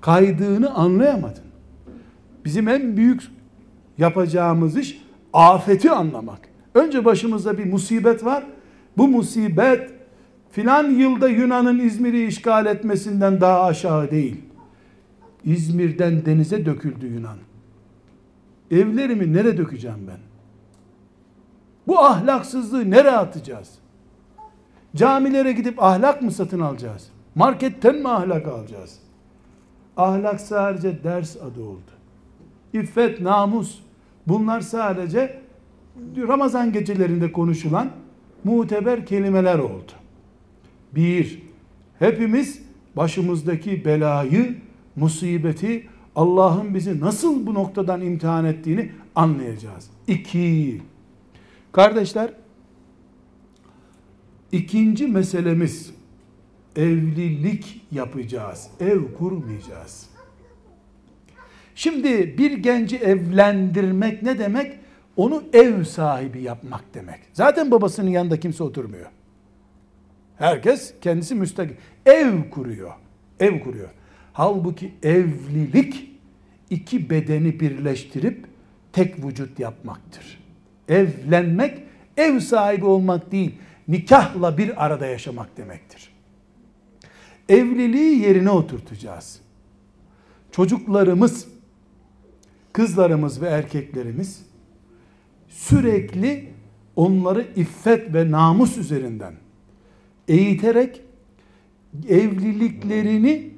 kaydığını 0.00 0.74
anlayamadın. 0.74 1.44
Bizim 2.44 2.68
en 2.68 2.96
büyük 2.96 3.22
yapacağımız 3.98 4.76
iş 4.76 5.07
afeti 5.32 5.90
anlamak. 5.90 6.48
Önce 6.74 7.04
başımızda 7.04 7.58
bir 7.58 7.72
musibet 7.72 8.24
var. 8.24 8.44
Bu 8.96 9.08
musibet 9.08 9.90
filan 10.50 10.90
yılda 10.90 11.28
Yunan'ın 11.28 11.78
İzmir'i 11.78 12.26
işgal 12.26 12.66
etmesinden 12.66 13.40
daha 13.40 13.62
aşağı 13.62 14.10
değil. 14.10 14.36
İzmir'den 15.44 16.24
denize 16.24 16.66
döküldü 16.66 17.06
Yunan. 17.06 17.38
Evlerimi 18.70 19.32
nereye 19.32 19.56
dökeceğim 19.56 20.06
ben? 20.08 20.18
Bu 21.86 21.98
ahlaksızlığı 21.98 22.90
nereye 22.90 23.16
atacağız? 23.16 23.78
Camilere 24.96 25.52
gidip 25.52 25.82
ahlak 25.82 26.22
mı 26.22 26.32
satın 26.32 26.60
alacağız? 26.60 27.08
Marketten 27.34 27.96
mi 27.96 28.08
ahlak 28.08 28.48
alacağız? 28.48 28.98
Ahlak 29.96 30.40
sadece 30.40 31.04
ders 31.04 31.36
adı 31.36 31.62
oldu. 31.62 31.90
İffet, 32.72 33.20
namus 33.20 33.80
bunlar 34.28 34.60
sadece 34.60 35.40
Ramazan 36.16 36.72
gecelerinde 36.72 37.32
konuşulan 37.32 37.90
muteber 38.44 39.06
kelimeler 39.06 39.58
oldu. 39.58 39.92
Bir, 40.94 41.42
hepimiz 41.98 42.62
başımızdaki 42.96 43.84
belayı, 43.84 44.56
musibeti, 44.96 45.88
Allah'ın 46.16 46.74
bizi 46.74 47.00
nasıl 47.00 47.46
bu 47.46 47.54
noktadan 47.54 48.00
imtihan 48.00 48.44
ettiğini 48.44 48.90
anlayacağız. 49.14 49.90
İki, 50.06 50.80
Kardeşler, 51.72 52.32
ikinci 54.52 55.06
meselemiz 55.06 55.94
evlilik 56.76 57.82
yapacağız. 57.92 58.68
Ev 58.80 59.00
kurmayacağız. 59.18 60.07
Şimdi 61.78 62.38
bir 62.38 62.52
genci 62.52 62.96
evlendirmek 62.96 64.22
ne 64.22 64.38
demek? 64.38 64.78
Onu 65.16 65.42
ev 65.52 65.84
sahibi 65.84 66.42
yapmak 66.42 66.84
demek. 66.94 67.20
Zaten 67.32 67.70
babasının 67.70 68.10
yanında 68.10 68.40
kimse 68.40 68.64
oturmuyor. 68.64 69.06
Herkes 70.36 70.94
kendisi 71.00 71.34
müstakil. 71.34 71.74
Ev 72.06 72.50
kuruyor. 72.50 72.92
Ev 73.40 73.60
kuruyor. 73.60 73.88
Halbuki 74.32 74.92
evlilik 75.02 76.10
iki 76.70 77.10
bedeni 77.10 77.60
birleştirip 77.60 78.46
tek 78.92 79.24
vücut 79.24 79.58
yapmaktır. 79.60 80.40
Evlenmek 80.88 81.82
ev 82.16 82.40
sahibi 82.40 82.84
olmak 82.84 83.32
değil, 83.32 83.54
nikahla 83.88 84.58
bir 84.58 84.84
arada 84.84 85.06
yaşamak 85.06 85.56
demektir. 85.56 86.12
Evliliği 87.48 88.20
yerine 88.20 88.50
oturtacağız. 88.50 89.40
Çocuklarımız, 90.52 91.57
kızlarımız 92.78 93.42
ve 93.42 93.46
erkeklerimiz 93.46 94.46
sürekli 95.48 96.48
onları 96.96 97.46
iffet 97.56 98.14
ve 98.14 98.30
namus 98.30 98.78
üzerinden 98.78 99.34
eğiterek 100.28 101.02
evliliklerini 102.08 103.50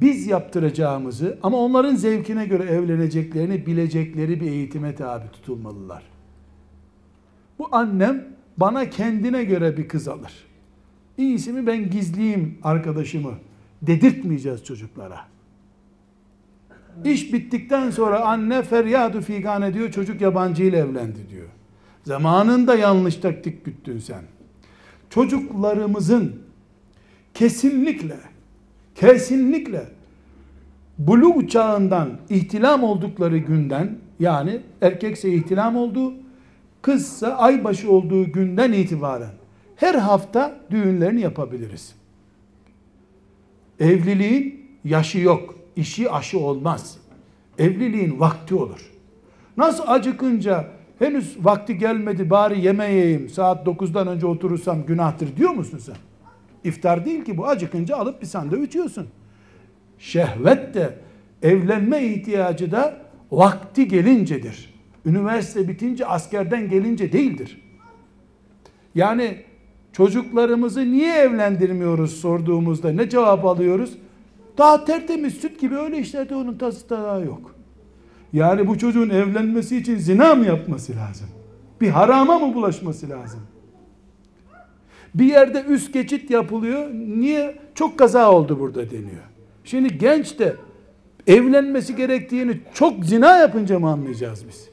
biz 0.00 0.26
yaptıracağımızı 0.26 1.38
ama 1.42 1.56
onların 1.56 1.94
zevkine 1.94 2.46
göre 2.46 2.64
evleneceklerini 2.64 3.66
bilecekleri 3.66 4.40
bir 4.40 4.46
eğitime 4.46 4.94
tabi 4.94 5.30
tutulmalılar. 5.32 6.02
Bu 7.58 7.68
annem 7.72 8.24
bana 8.56 8.90
kendine 8.90 9.44
göre 9.44 9.76
bir 9.76 9.88
kız 9.88 10.08
alır. 10.08 10.32
İyisi 11.18 11.52
mi 11.52 11.66
ben 11.66 11.90
gizleyeyim 11.90 12.58
arkadaşımı 12.62 13.32
dedirtmeyeceğiz 13.82 14.64
çocuklara. 14.64 15.35
İş 17.04 17.32
bittikten 17.32 17.90
sonra 17.90 18.20
anne 18.20 18.62
feryadu 18.62 19.20
figan 19.20 19.74
diyor 19.74 19.90
çocuk 19.90 20.20
yabancı 20.20 20.62
ile 20.62 20.78
evlendi 20.78 21.28
diyor. 21.30 21.48
Zamanında 22.04 22.74
yanlış 22.74 23.16
taktik 23.16 23.64
güttün 23.64 23.98
sen. 23.98 24.22
Çocuklarımızın 25.10 26.42
kesinlikle 27.34 28.16
kesinlikle 28.94 29.84
bulu 30.98 31.48
çağından 31.48 32.10
ihtilam 32.30 32.84
oldukları 32.84 33.38
günden 33.38 33.98
yani 34.20 34.60
erkekse 34.82 35.34
ihtilam 35.34 35.76
olduğu 35.76 36.14
kızsa 36.82 37.28
aybaşı 37.28 37.90
olduğu 37.90 38.32
günden 38.32 38.72
itibaren 38.72 39.30
her 39.76 39.94
hafta 39.94 40.60
düğünlerini 40.70 41.20
yapabiliriz. 41.20 41.94
Evliliğin 43.80 44.66
yaşı 44.84 45.18
yok, 45.18 45.55
işi 45.76 46.10
aşı 46.10 46.38
olmaz. 46.38 46.98
Evliliğin 47.58 48.20
vakti 48.20 48.54
olur. 48.54 48.90
Nasıl 49.56 49.84
acıkınca 49.86 50.68
henüz 50.98 51.36
vakti 51.44 51.78
gelmedi 51.78 52.30
bari 52.30 52.60
yeme 52.60 53.18
saat 53.28 53.66
9'dan 53.66 54.08
önce 54.08 54.26
oturursam 54.26 54.86
günahtır 54.86 55.36
diyor 55.36 55.50
musun 55.50 55.78
sen? 55.78 55.96
İftar 56.64 57.04
değil 57.04 57.24
ki 57.24 57.38
bu 57.38 57.46
acıkınca 57.46 57.96
alıp 57.96 58.22
bir 58.22 58.26
sandviç 58.26 58.74
yiyorsun. 58.74 59.06
Şehvet 59.98 60.74
de 60.74 60.98
evlenme 61.42 62.04
ihtiyacı 62.04 62.70
da 62.70 63.00
vakti 63.32 63.88
gelincedir. 63.88 64.74
Üniversite 65.06 65.68
bitince 65.68 66.06
askerden 66.06 66.68
gelince 66.68 67.12
değildir. 67.12 67.62
Yani 68.94 69.42
çocuklarımızı 69.92 70.92
niye 70.92 71.14
evlendirmiyoruz 71.14 72.20
sorduğumuzda 72.20 72.92
ne 72.92 73.08
cevap 73.08 73.44
alıyoruz? 73.44 73.98
Daha 74.58 74.84
tertemiz 74.84 75.34
süt 75.34 75.60
gibi 75.60 75.76
öyle 75.76 75.98
işlerde 75.98 76.34
onun 76.34 76.58
tası 76.58 76.90
daha 76.90 77.18
yok. 77.18 77.54
Yani 78.32 78.66
bu 78.66 78.78
çocuğun 78.78 79.10
evlenmesi 79.10 79.76
için 79.76 79.96
zina 79.96 80.34
mı 80.34 80.46
yapması 80.46 80.92
lazım? 80.96 81.26
Bir 81.80 81.88
harama 81.88 82.38
mı 82.38 82.54
bulaşması 82.54 83.10
lazım? 83.10 83.40
Bir 85.14 85.24
yerde 85.24 85.64
üst 85.68 85.92
geçit 85.92 86.30
yapılıyor. 86.30 86.90
Niye? 86.94 87.58
Çok 87.74 87.98
kaza 87.98 88.32
oldu 88.32 88.60
burada 88.60 88.90
deniyor. 88.90 89.22
Şimdi 89.64 89.98
genç 89.98 90.38
de 90.38 90.56
evlenmesi 91.26 91.96
gerektiğini 91.96 92.60
çok 92.74 93.04
zina 93.04 93.38
yapınca 93.38 93.78
mı 93.78 93.90
anlayacağız 93.90 94.44
biz? 94.48 94.68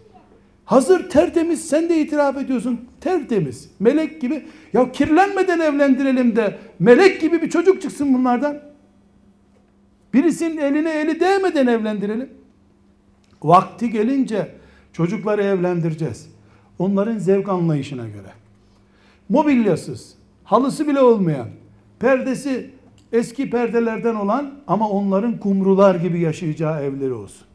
Hazır 0.66 1.10
tertemiz 1.10 1.70
sen 1.70 1.90
de 1.90 2.02
itiraf 2.02 2.38
ediyorsun. 2.38 2.82
Tertemiz. 3.02 3.72
Melek 3.80 4.22
gibi. 4.22 4.46
Ya 4.74 4.92
kirlenmeden 4.92 5.60
evlendirelim 5.60 6.36
de 6.36 6.58
melek 6.80 7.22
gibi 7.22 7.42
bir 7.42 7.50
çocuk 7.50 7.82
çıksın 7.82 8.14
bunlardan. 8.14 8.73
Birisinin 10.14 10.58
eline 10.58 11.02
eli 11.02 11.20
değmeden 11.20 11.68
evlendirelim. 11.68 12.30
Vakti 13.44 13.90
gelince 13.90 14.56
çocukları 14.94 15.44
evlendireceğiz. 15.44 16.30
Onların 16.80 17.18
zevk 17.18 17.50
anlayışına 17.50 18.08
göre. 18.08 18.32
Mobilyasız, 19.30 20.16
halısı 20.44 20.88
bile 20.88 21.00
olmayan, 21.00 21.48
perdesi 22.00 22.70
eski 23.12 23.50
perdelerden 23.50 24.16
olan 24.16 24.54
ama 24.68 24.90
onların 24.90 25.40
kumrular 25.40 25.96
gibi 25.96 26.20
yaşayacağı 26.20 26.82
evleri 26.82 27.14
olsun. 27.14 27.48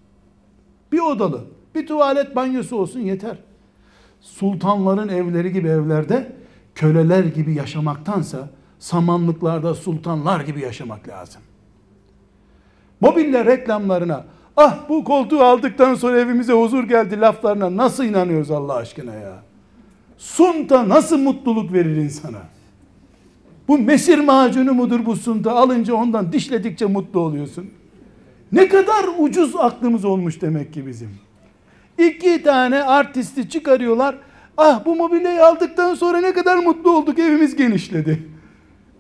Bir 0.93 0.99
odalı, 0.99 1.45
bir 1.75 1.87
tuvalet 1.87 2.37
banyosu 2.37 2.77
olsun 2.77 3.01
yeter. 3.01 3.39
Sultanların 4.21 5.09
evleri 5.09 5.53
gibi 5.53 5.69
evlerde 5.69 6.33
köleler 6.75 7.25
gibi 7.25 7.55
yaşamaktansa 7.55 8.51
samanlıklarda 8.79 9.75
sultanlar 9.75 10.41
gibi 10.41 10.61
yaşamak 10.61 11.09
lazım. 11.09 11.43
Mobilya 13.01 13.45
reklamlarına 13.45 14.25
ah 14.57 14.79
bu 14.89 15.05
koltuğu 15.05 15.41
aldıktan 15.41 15.95
sonra 15.95 16.21
evimize 16.21 16.53
huzur 16.53 16.85
geldi 16.85 17.21
laflarına 17.21 17.77
nasıl 17.77 18.05
inanıyoruz 18.05 18.51
Allah 18.51 18.75
aşkına 18.75 19.15
ya? 19.15 19.43
Sunta 20.19 20.89
nasıl 20.89 21.19
mutluluk 21.19 21.73
verir 21.73 21.97
insana? 21.97 22.43
Bu 23.69 23.79
mesir 23.79 24.19
macunu 24.19 24.75
mudur 24.75 25.07
bu 25.07 25.17
sunta? 25.17 25.53
Alınca 25.53 25.95
ondan 25.95 26.33
dişledikçe 26.33 26.87
mutlu 26.87 27.21
oluyorsun. 27.21 27.71
Ne 28.53 28.69
kadar 28.69 29.05
ucuz 29.19 29.57
aklımız 29.57 30.05
olmuş 30.05 30.43
demek 30.43 30.73
ki 30.75 30.87
bizim. 30.87 31.11
İki 31.99 32.43
tane 32.43 32.83
artisti 32.83 33.49
çıkarıyorlar. 33.49 34.15
Ah 34.57 34.85
bu 34.85 34.97
mobilyayı 34.97 35.47
aldıktan 35.47 35.95
sonra 35.95 36.21
ne 36.21 36.33
kadar 36.33 36.57
mutlu 36.57 36.91
olduk 36.91 37.19
evimiz 37.19 37.57
genişledi. 37.57 38.29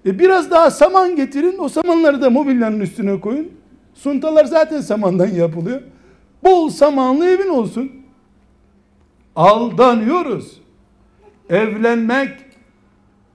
E 0.06 0.18
biraz 0.18 0.50
daha 0.50 0.70
saman 0.70 1.16
getirin 1.16 1.58
o 1.58 1.68
samanları 1.68 2.22
da 2.22 2.30
mobilyanın 2.30 2.80
üstüne 2.80 3.20
koyun. 3.20 3.48
Suntalar 3.98 4.44
zaten 4.44 4.80
samandan 4.80 5.28
yapılıyor. 5.28 5.82
Bol 6.44 6.70
samanlı 6.70 7.30
evin 7.30 7.48
olsun. 7.48 7.92
Aldanıyoruz. 9.36 10.60
Evlenmek 11.50 12.30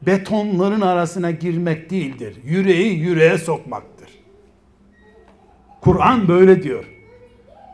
betonların 0.02 0.82
arasına 0.82 1.32
girmek 1.32 1.90
değildir. 1.90 2.38
Yüreği 2.44 3.00
yüreğe 3.00 3.38
sokmaktır. 3.38 4.10
Kur'an 5.82 6.28
böyle 6.28 6.64
diyor. 6.64 6.86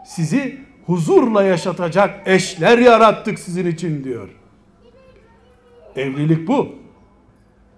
Sizi 0.06 0.58
huzurla 0.86 1.44
yaşatacak 1.44 2.28
eşler 2.28 2.78
yarattık 2.78 3.40
sizin 3.40 3.66
için 3.68 4.04
diyor. 4.04 4.30
Evlilik 5.96 6.48
bu. 6.48 6.76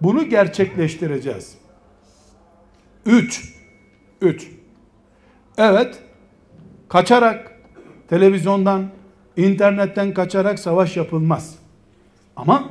Bunu 0.00 0.28
gerçekleştireceğiz. 0.28 1.54
Üç. 3.06 3.54
Üç. 4.20 4.61
Evet. 5.58 6.02
Kaçarak 6.88 7.52
televizyondan, 8.08 8.86
internetten 9.36 10.14
kaçarak 10.14 10.58
savaş 10.58 10.96
yapılmaz. 10.96 11.58
Ama 12.36 12.70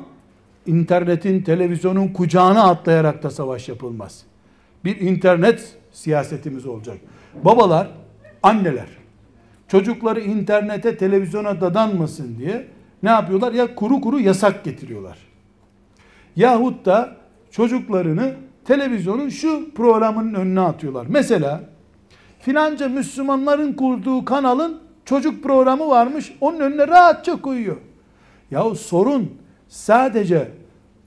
internetin, 0.65 1.41
televizyonun 1.41 2.07
kucağına 2.07 2.63
atlayarak 2.63 3.23
da 3.23 3.29
savaş 3.29 3.69
yapılmaz. 3.69 4.23
Bir 4.85 4.99
internet 4.99 5.77
siyasetimiz 5.91 6.65
olacak. 6.65 6.97
Babalar, 7.43 7.87
anneler 8.43 8.87
çocukları 9.67 10.19
internete, 10.19 10.97
televizyona 10.97 11.61
dadanmasın 11.61 12.37
diye 12.37 12.67
ne 13.03 13.09
yapıyorlar? 13.09 13.53
Ya 13.53 13.75
kuru 13.75 14.01
kuru 14.01 14.19
yasak 14.19 14.63
getiriyorlar. 14.63 15.17
Yahut 16.35 16.85
da 16.85 17.15
çocuklarını 17.51 18.35
televizyonun 18.65 19.29
şu 19.29 19.73
programının 19.73 20.33
önüne 20.33 20.59
atıyorlar. 20.59 21.05
Mesela 21.09 21.63
filanca 22.41 22.89
Müslümanların 22.89 23.73
kurduğu 23.73 24.25
kanalın 24.25 24.79
çocuk 25.05 25.43
programı 25.43 25.87
varmış. 25.87 26.33
Onun 26.41 26.59
önüne 26.59 26.87
rahatça 26.87 27.41
koyuyor. 27.41 27.77
Yahu 28.51 28.75
sorun 28.75 29.31
sadece 29.67 30.51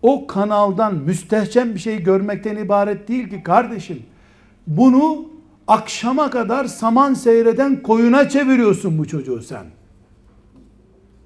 o 0.03 0.27
kanaldan 0.27 0.95
müstehcen 0.95 1.75
bir 1.75 1.81
şey 1.81 2.03
görmekten 2.03 2.57
ibaret 2.57 3.09
değil 3.09 3.31
ki 3.31 3.43
kardeşim. 3.43 4.03
Bunu 4.67 5.29
akşama 5.69 6.31
kadar 6.31 6.65
saman 6.65 7.15
seyreden 7.15 7.83
koyuna 7.83 8.29
çeviriyorsun 8.29 8.99
bu 8.99 9.07
çocuğu 9.07 9.43
sen. 9.43 9.65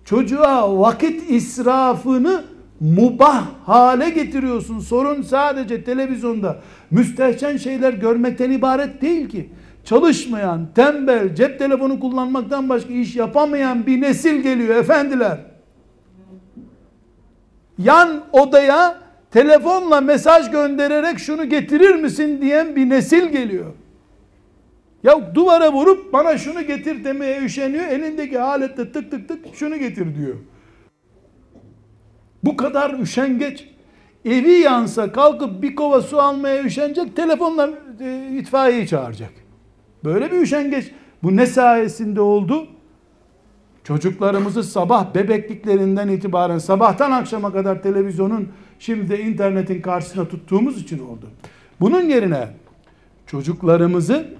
çocuğa 0.04 0.78
vakit 0.78 1.30
israfını 1.30 2.44
mubah 2.80 3.46
hale 3.66 4.10
getiriyorsun. 4.10 4.78
Sorun 4.78 5.22
sadece 5.22 5.84
televizyonda 5.84 6.60
müstehcen 6.90 7.56
şeyler 7.56 7.92
görmekten 7.92 8.50
ibaret 8.50 9.02
değil 9.02 9.28
ki. 9.28 9.50
Çalışmayan, 9.88 10.68
tembel, 10.74 11.34
cep 11.34 11.58
telefonu 11.58 12.00
kullanmaktan 12.00 12.68
başka 12.68 12.92
iş 12.92 13.16
yapamayan 13.16 13.86
bir 13.86 14.00
nesil 14.00 14.40
geliyor 14.40 14.76
efendiler. 14.76 15.38
Yan 17.78 18.24
odaya 18.32 18.98
telefonla 19.30 20.00
mesaj 20.00 20.50
göndererek 20.50 21.18
şunu 21.18 21.48
getirir 21.48 21.94
misin 21.94 22.42
diyen 22.42 22.76
bir 22.76 22.88
nesil 22.88 23.28
geliyor. 23.28 23.72
Ya 25.02 25.34
duvara 25.34 25.72
vurup 25.72 26.12
bana 26.12 26.38
şunu 26.38 26.62
getir 26.66 27.04
demeye 27.04 27.42
üşeniyor. 27.42 27.84
Elindeki 27.84 28.40
aletle 28.40 28.92
tık 28.92 29.10
tık 29.10 29.28
tık 29.28 29.54
şunu 29.54 29.76
getir 29.76 30.16
diyor. 30.16 30.36
Bu 32.44 32.56
kadar 32.56 32.98
üşengeç. 32.98 33.68
Evi 34.24 34.52
yansa 34.52 35.12
kalkıp 35.12 35.62
bir 35.62 35.74
kova 35.74 36.00
su 36.00 36.20
almaya 36.20 36.64
üşenecek. 36.64 37.16
Telefonla 37.16 37.70
e, 38.00 38.28
itfaiyeyi 38.32 38.88
çağıracak. 38.88 39.47
Böyle 40.04 40.32
bir 40.32 40.38
üşengeç. 40.38 40.92
Bu 41.22 41.36
ne 41.36 41.46
sayesinde 41.46 42.20
oldu? 42.20 42.66
Çocuklarımızı 43.84 44.64
sabah 44.64 45.14
bebekliklerinden 45.14 46.08
itibaren 46.08 46.58
sabahtan 46.58 47.10
akşama 47.10 47.52
kadar 47.52 47.82
televizyonun 47.82 48.48
şimdi 48.78 49.08
de 49.08 49.20
internetin 49.22 49.82
karşısına 49.82 50.28
tuttuğumuz 50.28 50.82
için 50.82 50.98
oldu. 50.98 51.30
Bunun 51.80 52.02
yerine 52.02 52.48
çocuklarımızı 53.26 54.34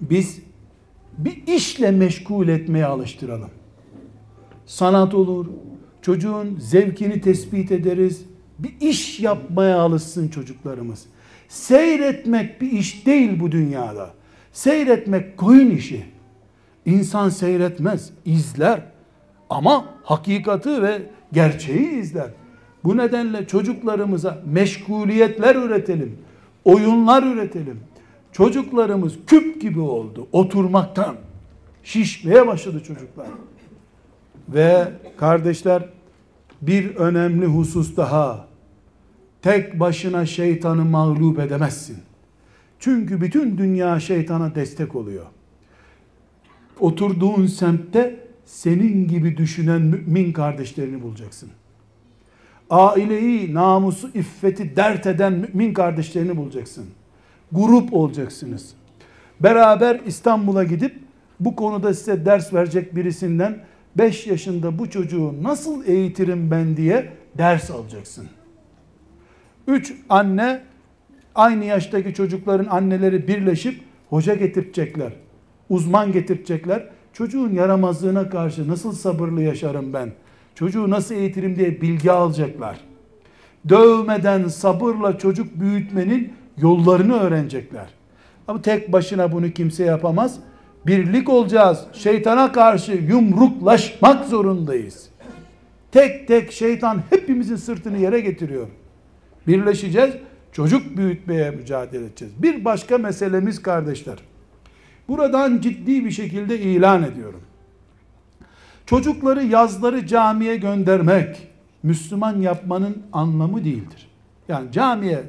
biz 0.00 0.42
bir 1.18 1.42
işle 1.46 1.90
meşgul 1.90 2.48
etmeye 2.48 2.86
alıştıralım. 2.86 3.50
Sanat 4.66 5.14
olur, 5.14 5.46
çocuğun 6.02 6.58
zevkini 6.60 7.20
tespit 7.20 7.72
ederiz. 7.72 8.24
Bir 8.58 8.74
iş 8.80 9.20
yapmaya 9.20 9.78
alışsın 9.78 10.28
çocuklarımız. 10.28 11.06
Seyretmek 11.48 12.60
bir 12.60 12.72
iş 12.72 13.06
değil 13.06 13.40
bu 13.40 13.52
dünyada. 13.52 14.10
Seyretmek 14.52 15.36
koyun 15.36 15.70
işi. 15.70 16.04
İnsan 16.86 17.28
seyretmez, 17.28 18.10
izler. 18.24 18.82
Ama 19.50 19.84
hakikati 20.02 20.82
ve 20.82 21.02
gerçeği 21.32 21.90
izler. 21.90 22.30
Bu 22.84 22.96
nedenle 22.96 23.46
çocuklarımıza 23.46 24.42
meşguliyetler 24.46 25.56
üretelim. 25.56 26.18
Oyunlar 26.64 27.22
üretelim. 27.22 27.80
Çocuklarımız 28.32 29.14
küp 29.26 29.62
gibi 29.62 29.80
oldu 29.80 30.28
oturmaktan. 30.32 31.16
Şişmeye 31.82 32.46
başladı 32.46 32.82
çocuklar. 32.86 33.26
Ve 34.48 34.88
kardeşler 35.16 35.88
bir 36.62 36.96
önemli 36.96 37.46
husus 37.46 37.96
daha. 37.96 38.46
Tek 39.42 39.80
başına 39.80 40.26
şeytanı 40.26 40.84
mağlup 40.84 41.38
edemezsin. 41.38 41.98
Çünkü 42.82 43.20
bütün 43.20 43.58
dünya 43.58 44.00
şeytana 44.00 44.54
destek 44.54 44.94
oluyor. 44.94 45.26
Oturduğun 46.80 47.46
semtte 47.46 48.26
senin 48.44 49.08
gibi 49.08 49.36
düşünen 49.36 49.82
mümin 49.82 50.32
kardeşlerini 50.32 51.02
bulacaksın. 51.02 51.50
Aileyi, 52.70 53.54
namusu, 53.54 54.10
iffeti 54.14 54.76
dert 54.76 55.06
eden 55.06 55.32
mümin 55.32 55.74
kardeşlerini 55.74 56.36
bulacaksın. 56.36 56.86
Grup 57.52 57.92
olacaksınız. 57.92 58.74
Beraber 59.40 60.00
İstanbul'a 60.06 60.64
gidip 60.64 60.98
bu 61.40 61.56
konuda 61.56 61.94
size 61.94 62.26
ders 62.26 62.54
verecek 62.54 62.96
birisinden 62.96 63.64
5 63.96 64.26
yaşında 64.26 64.78
bu 64.78 64.90
çocuğu 64.90 65.42
nasıl 65.42 65.84
eğitirim 65.84 66.50
ben 66.50 66.76
diye 66.76 67.12
ders 67.38 67.70
alacaksın. 67.70 68.28
3 69.66 69.94
anne 70.08 70.71
aynı 71.34 71.64
yaştaki 71.64 72.14
çocukların 72.14 72.66
anneleri 72.66 73.28
birleşip 73.28 73.80
hoca 74.10 74.34
getirecekler. 74.34 75.12
Uzman 75.68 76.12
getirecekler. 76.12 76.88
Çocuğun 77.12 77.54
yaramazlığına 77.54 78.28
karşı 78.28 78.68
nasıl 78.68 78.92
sabırlı 78.92 79.42
yaşarım 79.42 79.92
ben? 79.92 80.12
Çocuğu 80.54 80.90
nasıl 80.90 81.14
eğitirim 81.14 81.56
diye 81.56 81.80
bilgi 81.80 82.12
alacaklar. 82.12 82.80
Dövmeden 83.68 84.48
sabırla 84.48 85.18
çocuk 85.18 85.60
büyütmenin 85.60 86.32
yollarını 86.58 87.18
öğrenecekler. 87.18 87.86
Ama 88.48 88.62
tek 88.62 88.92
başına 88.92 89.32
bunu 89.32 89.50
kimse 89.50 89.84
yapamaz. 89.84 90.38
Birlik 90.86 91.28
olacağız. 91.28 91.84
Şeytana 91.92 92.52
karşı 92.52 92.92
yumruklaşmak 92.92 94.26
zorundayız. 94.26 95.08
Tek 95.92 96.28
tek 96.28 96.52
şeytan 96.52 97.02
hepimizin 97.10 97.56
sırtını 97.56 97.98
yere 97.98 98.20
getiriyor. 98.20 98.66
Birleşeceğiz. 99.46 100.14
Çocuk 100.52 100.96
büyütmeye 100.96 101.50
mücadele 101.50 102.04
edeceğiz. 102.04 102.34
Bir 102.42 102.64
başka 102.64 102.98
meselemiz 102.98 103.62
kardeşler. 103.62 104.18
Buradan 105.08 105.60
ciddi 105.60 106.04
bir 106.04 106.10
şekilde 106.10 106.58
ilan 106.58 107.02
ediyorum. 107.02 107.40
Çocukları 108.86 109.44
yazları 109.44 110.06
camiye 110.06 110.56
göndermek 110.56 111.48
Müslüman 111.82 112.40
yapmanın 112.40 113.02
anlamı 113.12 113.64
değildir. 113.64 114.08
Yani 114.48 114.72
camiye 114.72 115.22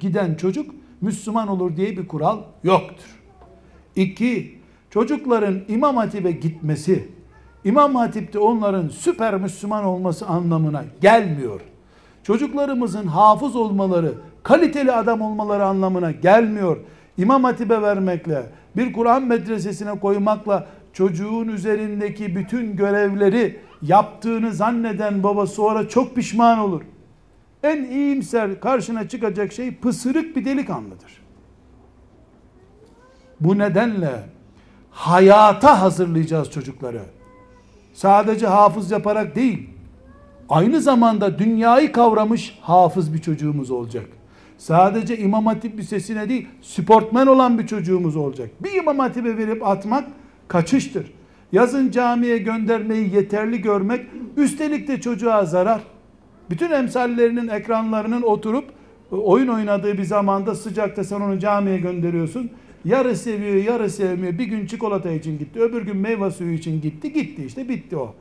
giden 0.00 0.34
çocuk 0.34 0.70
Müslüman 1.00 1.48
olur 1.48 1.76
diye 1.76 1.96
bir 1.96 2.08
kural 2.08 2.38
yoktur. 2.64 3.06
İki, 3.96 4.58
çocukların 4.90 5.60
İmam 5.68 5.96
Hatip'e 5.96 6.30
gitmesi, 6.30 7.08
İmam 7.64 7.94
Hatip'te 7.94 8.38
onların 8.38 8.88
süper 8.88 9.40
Müslüman 9.40 9.84
olması 9.84 10.26
anlamına 10.26 10.84
gelmiyor. 11.00 11.60
Çocuklarımızın 12.22 13.06
hafız 13.06 13.56
olmaları, 13.56 14.14
kaliteli 14.48 14.92
adam 14.92 15.20
olmaları 15.20 15.64
anlamına 15.64 16.10
gelmiyor. 16.10 16.76
İmam 17.16 17.44
Hatip'e 17.44 17.82
vermekle, 17.82 18.42
bir 18.76 18.92
Kur'an 18.92 19.22
medresesine 19.22 19.98
koymakla 20.00 20.66
çocuğun 20.92 21.48
üzerindeki 21.48 22.36
bütün 22.36 22.76
görevleri 22.76 23.60
yaptığını 23.82 24.52
zanneden 24.52 25.22
baba 25.22 25.46
sonra 25.46 25.88
çok 25.88 26.14
pişman 26.14 26.58
olur. 26.58 26.82
En 27.62 27.84
iyimser 27.84 28.60
karşına 28.60 29.08
çıkacak 29.08 29.52
şey 29.52 29.74
pısırık 29.74 30.36
bir 30.36 30.44
delikanlıdır. 30.44 31.22
Bu 33.40 33.58
nedenle 33.58 34.22
hayata 34.90 35.80
hazırlayacağız 35.80 36.50
çocukları. 36.50 37.02
Sadece 37.94 38.46
hafız 38.46 38.90
yaparak 38.90 39.36
değil, 39.36 39.70
aynı 40.48 40.80
zamanda 40.80 41.38
dünyayı 41.38 41.92
kavramış 41.92 42.58
hafız 42.62 43.14
bir 43.14 43.18
çocuğumuz 43.18 43.70
olacak. 43.70 44.17
Sadece 44.58 45.18
İmam 45.18 45.46
Hatip 45.46 45.78
Lisesi'ne 45.78 46.28
değil, 46.28 46.48
sportmen 46.62 47.26
olan 47.26 47.58
bir 47.58 47.66
çocuğumuz 47.66 48.16
olacak. 48.16 48.50
Bir 48.60 48.72
İmam 48.72 48.98
Hatip'e 48.98 49.36
verip 49.36 49.66
atmak 49.66 50.04
kaçıştır. 50.48 51.12
Yazın 51.52 51.90
camiye 51.90 52.38
göndermeyi 52.38 53.14
yeterli 53.14 53.60
görmek, 53.60 54.06
üstelik 54.36 54.88
de 54.88 55.00
çocuğa 55.00 55.44
zarar. 55.44 55.80
Bütün 56.50 56.70
emsallerinin 56.70 57.48
ekranlarının 57.48 58.22
oturup 58.22 58.64
oyun 59.10 59.48
oynadığı 59.48 59.98
bir 59.98 60.04
zamanda 60.04 60.54
sıcakta 60.54 61.04
sen 61.04 61.20
onu 61.20 61.38
camiye 61.38 61.78
gönderiyorsun. 61.78 62.50
Yarı 62.84 63.16
seviyor, 63.16 63.54
yarı 63.54 63.90
sevmiyor. 63.90 64.38
Bir 64.38 64.44
gün 64.44 64.66
çikolata 64.66 65.10
için 65.10 65.38
gitti, 65.38 65.60
öbür 65.60 65.82
gün 65.82 65.96
meyve 65.96 66.30
suyu 66.30 66.52
için 66.52 66.80
gitti. 66.80 67.12
Gitti 67.12 67.44
işte 67.44 67.68
bitti 67.68 67.96
o. 67.96 68.14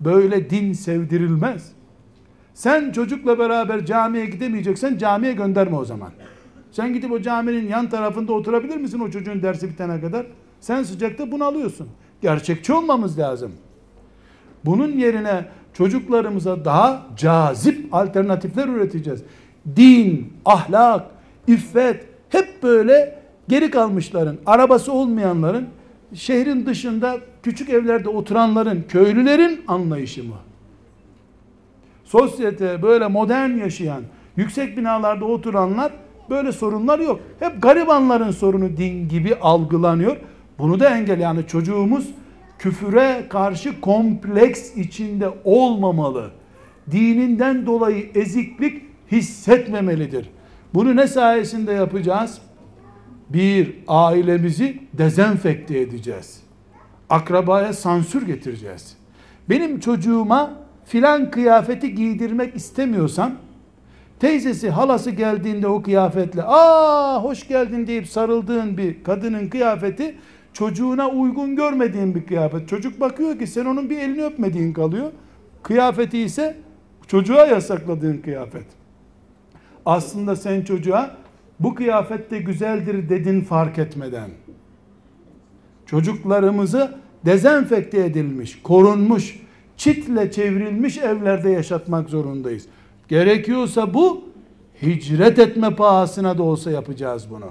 Böyle 0.00 0.50
din 0.50 0.72
sevdirilmez. 0.72 1.72
Sen 2.54 2.92
çocukla 2.92 3.38
beraber 3.38 3.86
camiye 3.86 4.26
gidemeyeceksen 4.26 4.98
camiye 4.98 5.32
gönderme 5.32 5.76
o 5.76 5.84
zaman. 5.84 6.10
Sen 6.70 6.94
gidip 6.94 7.12
o 7.12 7.20
caminin 7.20 7.68
yan 7.68 7.88
tarafında 7.88 8.32
oturabilir 8.32 8.76
misin 8.76 9.00
o 9.00 9.10
çocuğun 9.10 9.42
dersi 9.42 9.68
bitene 9.68 10.00
kadar? 10.00 10.26
Sen 10.60 10.82
sıcakta 10.82 11.32
bunu 11.32 11.44
alıyorsun. 11.44 11.88
Gerçekçi 12.22 12.72
olmamız 12.72 13.18
lazım. 13.18 13.52
Bunun 14.64 14.92
yerine 14.92 15.44
çocuklarımıza 15.72 16.64
daha 16.64 17.06
cazip 17.16 17.94
alternatifler 17.94 18.68
üreteceğiz. 18.68 19.22
Din, 19.76 20.32
ahlak, 20.44 21.06
iffet 21.46 22.06
hep 22.28 22.62
böyle 22.62 23.18
geri 23.48 23.70
kalmışların, 23.70 24.36
arabası 24.46 24.92
olmayanların, 24.92 25.68
şehrin 26.14 26.66
dışında 26.66 27.16
küçük 27.42 27.70
evlerde 27.70 28.08
oturanların, 28.08 28.84
köylülerin 28.88 29.60
anlayışı 29.68 30.24
mı? 30.24 30.34
Sosyete 32.04 32.82
böyle 32.82 33.08
modern 33.08 33.50
yaşayan, 33.50 34.02
yüksek 34.36 34.76
binalarda 34.76 35.24
oturanlar 35.24 35.92
böyle 36.30 36.52
sorunlar 36.52 36.98
yok. 36.98 37.20
Hep 37.40 37.62
garibanların 37.62 38.30
sorunu 38.30 38.76
din 38.76 39.08
gibi 39.08 39.34
algılanıyor. 39.34 40.16
Bunu 40.58 40.80
da 40.80 40.96
engel 40.96 41.20
yani 41.20 41.46
çocuğumuz 41.46 42.10
küfüre 42.58 43.26
karşı 43.28 43.80
kompleks 43.80 44.76
içinde 44.76 45.30
olmamalı. 45.44 46.30
Dininden 46.90 47.66
dolayı 47.66 48.10
eziklik 48.14 48.82
hissetmemelidir. 49.12 50.30
Bunu 50.74 50.96
ne 50.96 51.06
sayesinde 51.06 51.72
yapacağız? 51.72 52.38
Bir, 53.28 53.74
ailemizi 53.88 54.80
dezenfekte 54.92 55.80
edeceğiz. 55.80 56.40
Akrabaya 57.10 57.72
sansür 57.72 58.26
getireceğiz. 58.26 58.96
Benim 59.50 59.80
çocuğuma 59.80 60.63
filan 60.84 61.30
kıyafeti 61.30 61.94
giydirmek 61.94 62.56
istemiyorsam 62.56 63.32
teyzesi 64.20 64.70
halası 64.70 65.10
geldiğinde 65.10 65.68
o 65.68 65.82
kıyafetle 65.82 66.42
aa 66.42 67.22
hoş 67.22 67.48
geldin 67.48 67.86
deyip 67.86 68.08
sarıldığın 68.08 68.78
bir 68.78 69.04
kadının 69.04 69.48
kıyafeti 69.48 70.14
çocuğuna 70.52 71.08
uygun 71.08 71.56
görmediğin 71.56 72.14
bir 72.14 72.26
kıyafet. 72.26 72.68
Çocuk 72.68 73.00
bakıyor 73.00 73.38
ki 73.38 73.46
sen 73.46 73.64
onun 73.64 73.90
bir 73.90 73.98
elini 73.98 74.24
öpmediğin 74.24 74.72
kalıyor. 74.72 75.10
Kıyafeti 75.62 76.18
ise 76.18 76.56
çocuğa 77.06 77.46
yasakladığın 77.46 78.18
kıyafet. 78.18 78.66
Aslında 79.86 80.36
sen 80.36 80.62
çocuğa 80.62 81.16
bu 81.60 81.74
kıyafet 81.74 82.30
de 82.30 82.38
güzeldir 82.38 83.08
dedin 83.08 83.40
fark 83.40 83.78
etmeden. 83.78 84.30
Çocuklarımızı 85.86 86.94
dezenfekte 87.24 88.04
edilmiş, 88.04 88.62
korunmuş, 88.62 89.43
çitle 89.76 90.30
çevrilmiş 90.30 90.98
evlerde 90.98 91.50
yaşatmak 91.50 92.08
zorundayız. 92.08 92.66
Gerekiyorsa 93.08 93.94
bu 93.94 94.24
hicret 94.82 95.38
etme 95.38 95.74
pahasına 95.74 96.38
da 96.38 96.42
olsa 96.42 96.70
yapacağız 96.70 97.30
bunu. 97.30 97.50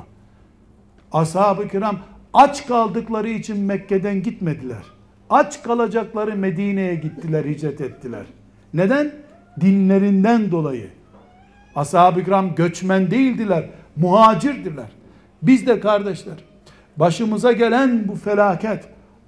Ashab-ı 1.12 1.68
kiram 1.68 2.00
aç 2.34 2.68
kaldıkları 2.68 3.30
için 3.30 3.60
Mekke'den 3.60 4.24
gitmediler. 4.24 4.84
Aç 5.30 5.64
kalacakları 5.64 6.36
Medine'ye 6.36 6.96
gittiler, 6.96 7.46
hicret 7.46 7.82
ettiler. 7.82 8.26
Neden? 8.74 9.12
Dinlerinden 9.62 10.52
dolayı. 10.52 10.90
Ashab-ı 11.76 12.24
kiram 12.24 12.56
göçmen 12.56 13.12
değildiler, 13.12 13.70
muhacirdiler. 13.96 14.92
Biz 15.42 15.68
de 15.68 15.80
kardeşler, 15.80 16.36
başımıza 16.98 17.52
gelen 17.52 18.08
bu 18.08 18.16
felaket, 18.16 18.84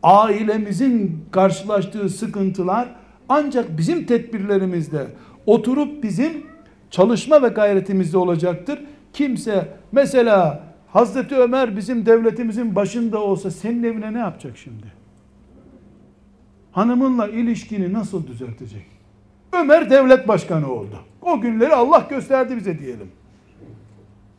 ailemizin 0.06 1.26
karşılaştığı 1.32 2.10
sıkıntılar 2.10 2.90
ancak 3.30 3.78
bizim 3.78 4.06
tedbirlerimizde 4.06 5.08
oturup 5.46 6.04
bizim 6.04 6.46
çalışma 6.92 7.44
ve 7.44 7.48
gayretimizde 7.48 8.18
olacaktır. 8.18 8.80
Kimse 9.14 9.68
mesela 9.92 10.64
Hazreti 10.88 11.36
Ömer 11.36 11.78
bizim 11.78 12.06
devletimizin 12.06 12.76
başında 12.76 13.20
olsa 13.20 13.52
senin 13.52 13.84
evine 13.84 14.14
ne 14.14 14.18
yapacak 14.18 14.58
şimdi? 14.58 14.86
Hanımınla 16.72 17.28
ilişkini 17.28 17.94
nasıl 17.94 18.28
düzeltecek? 18.28 18.86
Ömer 19.54 19.90
devlet 19.90 20.28
başkanı 20.28 20.72
oldu. 20.72 21.00
O 21.22 21.42
günleri 21.42 21.76
Allah 21.76 22.08
gösterdi 22.10 22.58
bize 22.58 22.80
diyelim. 22.80 23.12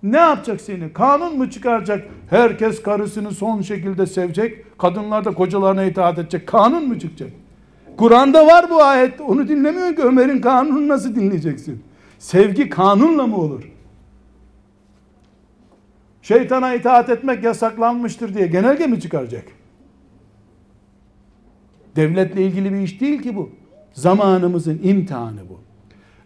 Ne 0.07 0.17
yapacak 0.17 0.61
seni? 0.61 0.93
Kanun 0.93 1.39
mu 1.39 1.51
çıkaracak? 1.51 2.05
Herkes 2.31 2.83
karısını 2.83 3.33
son 3.33 3.63
şekilde 3.63 4.07
sevecek. 4.07 4.79
Kadınlar 4.79 5.25
da 5.25 5.35
kocalarına 5.35 5.85
itaat 5.85 6.19
edecek. 6.19 6.47
Kanun 6.47 6.89
mu 6.89 6.99
çıkacak? 6.99 7.31
Kur'an'da 7.97 8.47
var 8.47 8.71
bu 8.71 8.83
ayet. 8.83 9.21
Onu 9.21 9.49
dinlemiyor 9.49 9.97
ki 9.97 10.03
Ömer'in 10.03 10.41
kanunu 10.41 10.89
nasıl 10.89 11.15
dinleyeceksin? 11.15 11.83
Sevgi 12.19 12.69
kanunla 12.69 13.27
mı 13.27 13.37
olur? 13.37 13.71
Şeytana 16.23 16.75
itaat 16.75 17.09
etmek 17.09 17.45
yasaklanmıştır 17.45 18.35
diye 18.35 18.47
genelge 18.47 18.87
mi 18.87 19.01
çıkaracak? 19.01 19.45
Devletle 21.97 22.43
ilgili 22.43 22.73
bir 22.73 22.81
iş 22.81 23.01
değil 23.01 23.23
ki 23.23 23.37
bu. 23.37 23.51
Zamanımızın 23.93 24.81
imtihanı 24.83 25.41
bu. 25.49 25.61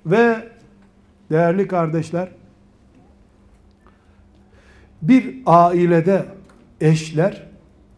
Ve 0.06 0.36
değerli 1.30 1.68
kardeşler, 1.68 2.28
bir 5.02 5.42
ailede 5.46 6.24
eşler 6.80 7.46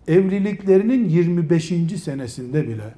evliliklerinin 0.09 1.09
25. 1.09 1.65
senesinde 2.03 2.69
bile 2.69 2.95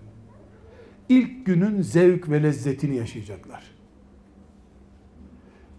ilk 1.09 1.47
günün 1.47 1.83
zevk 1.83 2.31
ve 2.31 2.43
lezzetini 2.43 2.97
yaşayacaklar. 2.97 3.63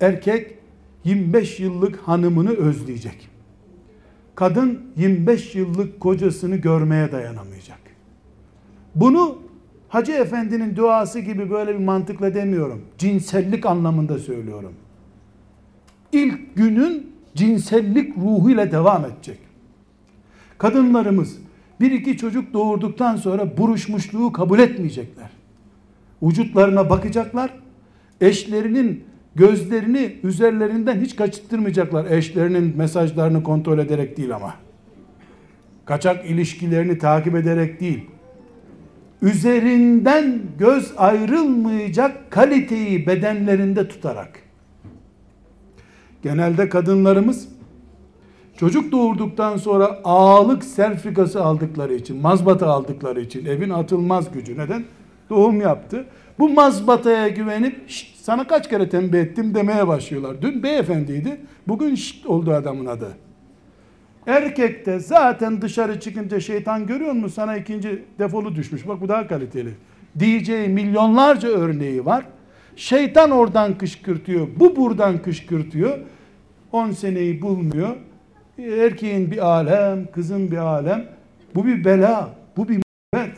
Erkek 0.02 0.58
25 1.04 1.60
yıllık 1.60 1.98
hanımını 1.98 2.52
özleyecek. 2.52 3.30
Kadın 4.36 4.82
25 4.98 5.56
yıllık 5.56 6.00
kocasını 6.00 6.56
görmeye 6.56 7.12
dayanamayacak. 7.12 7.80
Bunu 8.96 9.46
Hacı 9.90 10.12
Efendi'nin 10.12 10.76
duası 10.76 11.20
gibi 11.20 11.50
böyle 11.50 11.74
bir 11.74 11.84
mantıkla 11.84 12.34
demiyorum. 12.34 12.82
Cinsellik 12.98 13.66
anlamında 13.66 14.20
söylüyorum. 14.20 14.74
İlk 16.12 16.56
günün 16.56 17.15
cinsellik 17.36 18.18
ruhuyla 18.18 18.72
devam 18.72 19.06
edecek. 19.06 19.40
Kadınlarımız 20.58 21.38
bir 21.80 21.92
iki 21.92 22.18
çocuk 22.18 22.54
doğurduktan 22.54 23.16
sonra 23.16 23.58
buruşmuşluğu 23.58 24.32
kabul 24.32 24.60
etmeyecekler. 24.60 25.30
Vücutlarına 26.24 26.90
bakacaklar. 26.90 27.52
Eşlerinin 28.22 29.04
gözlerini 29.36 30.16
üzerlerinden 30.24 31.02
hiç 31.02 31.16
kaçırtmayacaklar. 31.16 32.12
Eşlerinin 32.12 32.78
mesajlarını 32.78 33.44
kontrol 33.44 33.80
ederek 33.80 34.18
değil 34.18 34.36
ama. 34.36 34.54
Kaçak 35.86 36.30
ilişkilerini 36.30 36.98
takip 36.98 37.36
ederek 37.36 37.80
değil. 37.80 38.06
Üzerinden 39.22 40.40
göz 40.60 40.94
ayrılmayacak 40.98 42.32
kaliteyi 42.32 43.08
bedenlerinde 43.08 43.88
tutarak. 43.88 44.45
Genelde 46.26 46.70
kadınlarımız 46.70 47.48
çocuk 48.58 48.92
doğurduktan 48.92 49.58
sonra 49.58 50.00
ağalık 50.04 50.64
serfikası 50.64 51.44
aldıkları 51.44 51.94
için, 51.94 52.18
mazbata 52.18 52.68
aldıkları 52.68 53.22
için 53.22 53.46
evin 53.46 53.70
atılmaz 53.70 54.32
gücü 54.32 54.58
neden? 54.58 54.84
Doğum 55.30 55.62
yaptı. 55.62 56.06
Bu 56.40 56.50
mazbataya 56.50 57.28
güvenip 57.28 57.92
sana 58.22 58.48
kaç 58.48 58.70
kere 58.70 58.90
tembih 58.90 59.20
ettim 59.20 59.56
demeye 59.56 59.88
başlıyorlar. 59.88 60.42
Dün 60.42 60.64
beyefendiydi. 60.64 61.42
Bugün 61.68 61.96
şşt 61.96 62.26
oldu 62.26 62.52
adamın 62.52 62.86
adı. 62.86 63.18
Erkekte 64.28 65.00
zaten 65.00 65.62
dışarı 65.62 66.00
çıkınca 66.00 66.40
şeytan 66.40 66.88
görüyor 66.88 67.12
musun? 67.12 67.36
Sana 67.36 67.58
ikinci 67.58 68.04
defolu 68.20 68.56
düşmüş. 68.56 68.88
Bak 68.88 69.02
bu 69.02 69.10
daha 69.10 69.28
kaliteli. 69.28 69.74
Diyeceği 70.20 70.70
milyonlarca 70.70 71.50
örneği 71.50 72.06
var. 72.06 72.26
Şeytan 72.76 73.32
oradan 73.32 73.78
kışkırtıyor. 73.78 74.48
Bu 74.56 74.76
buradan 74.76 75.22
kışkırtıyor. 75.22 76.00
10 76.76 76.92
seneyi 76.92 77.42
bulmuyor. 77.42 77.96
Erkeğin 78.60 79.32
bir 79.32 79.46
alem, 79.46 80.12
kızın 80.12 80.52
bir 80.52 80.58
alem. 80.58 81.06
Bu 81.56 81.66
bir 81.66 81.86
bela. 81.86 82.30
Bu 82.58 82.70
bir 82.70 82.82
muhabbet. 83.14 83.38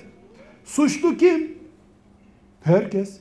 Suçlu 0.63 1.17
kim? 1.17 1.57
Herkes. 2.61 3.19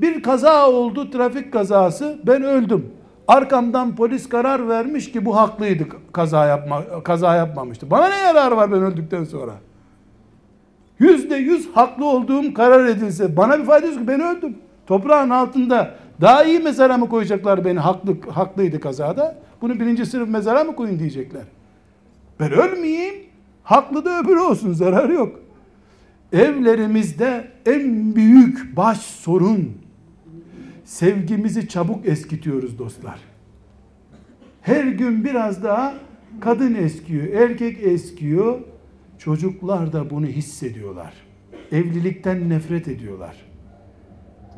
Bir 0.00 0.22
kaza 0.22 0.70
oldu, 0.70 1.10
trafik 1.10 1.52
kazası. 1.52 2.18
Ben 2.26 2.42
öldüm. 2.42 2.92
Arkamdan 3.28 3.96
polis 3.96 4.28
karar 4.28 4.68
vermiş 4.68 5.12
ki 5.12 5.24
bu 5.24 5.36
haklıydı 5.36 5.84
kaza 6.12 6.46
yapma 6.46 7.02
kaza 7.04 7.34
yapmamıştı. 7.34 7.90
Bana 7.90 8.08
ne 8.08 8.18
yarar 8.18 8.52
var 8.52 8.72
ben 8.72 8.82
öldükten 8.82 9.24
sonra? 9.24 9.52
Yüzde 10.98 11.36
yüz 11.36 11.70
haklı 11.74 12.04
olduğum 12.04 12.54
karar 12.54 12.86
edilse 12.86 13.36
bana 13.36 13.58
bir 13.58 13.64
fayda 13.64 13.86
yok 13.86 13.98
ben 14.00 14.20
öldüm. 14.20 14.56
Toprağın 14.86 15.30
altında 15.30 15.94
daha 16.20 16.44
iyi 16.44 16.58
mezara 16.58 16.98
mı 16.98 17.08
koyacaklar 17.08 17.64
beni 17.64 17.78
haklı, 17.78 18.30
haklıydı 18.30 18.80
kazada? 18.80 19.38
Bunu 19.62 19.80
birinci 19.80 20.06
sınıf 20.06 20.28
mezara 20.28 20.64
mı 20.64 20.76
koyun 20.76 20.98
diyecekler. 20.98 21.44
Ben 22.40 22.52
ölmeyeyim. 22.52 23.14
Haklı 23.62 24.04
da 24.04 24.20
öbürü 24.20 24.38
olsun 24.38 24.72
zararı 24.72 25.12
yok. 25.12 25.40
Evlerimizde 26.32 27.48
en 27.66 28.16
büyük 28.16 28.76
baş 28.76 28.98
sorun 28.98 29.72
sevgimizi 30.84 31.68
çabuk 31.68 32.06
eskitiyoruz 32.06 32.78
dostlar. 32.78 33.20
Her 34.62 34.84
gün 34.84 35.24
biraz 35.24 35.62
daha 35.62 35.94
kadın 36.40 36.74
eskiyor, 36.74 37.26
erkek 37.26 37.82
eskiyor. 37.82 38.60
Çocuklar 39.18 39.92
da 39.92 40.10
bunu 40.10 40.26
hissediyorlar. 40.26 41.14
Evlilikten 41.72 42.48
nefret 42.48 42.88
ediyorlar. 42.88 43.45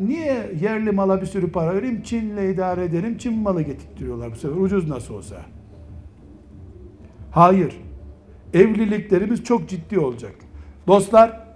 Niye 0.00 0.52
yerli 0.60 0.92
mala 0.92 1.20
bir 1.20 1.26
sürü 1.26 1.52
para 1.52 1.74
vereyim, 1.74 2.02
Çin'le 2.02 2.52
idare 2.52 2.84
ederim, 2.84 3.18
Çin 3.18 3.38
malı 3.38 3.62
getirtiyorlar 3.62 4.30
bu 4.32 4.36
sefer, 4.36 4.56
ucuz 4.56 4.88
nasıl 4.88 5.14
olsa. 5.14 5.36
Hayır. 7.30 7.76
Evliliklerimiz 8.54 9.44
çok 9.44 9.68
ciddi 9.68 9.98
olacak. 9.98 10.34
Dostlar, 10.86 11.46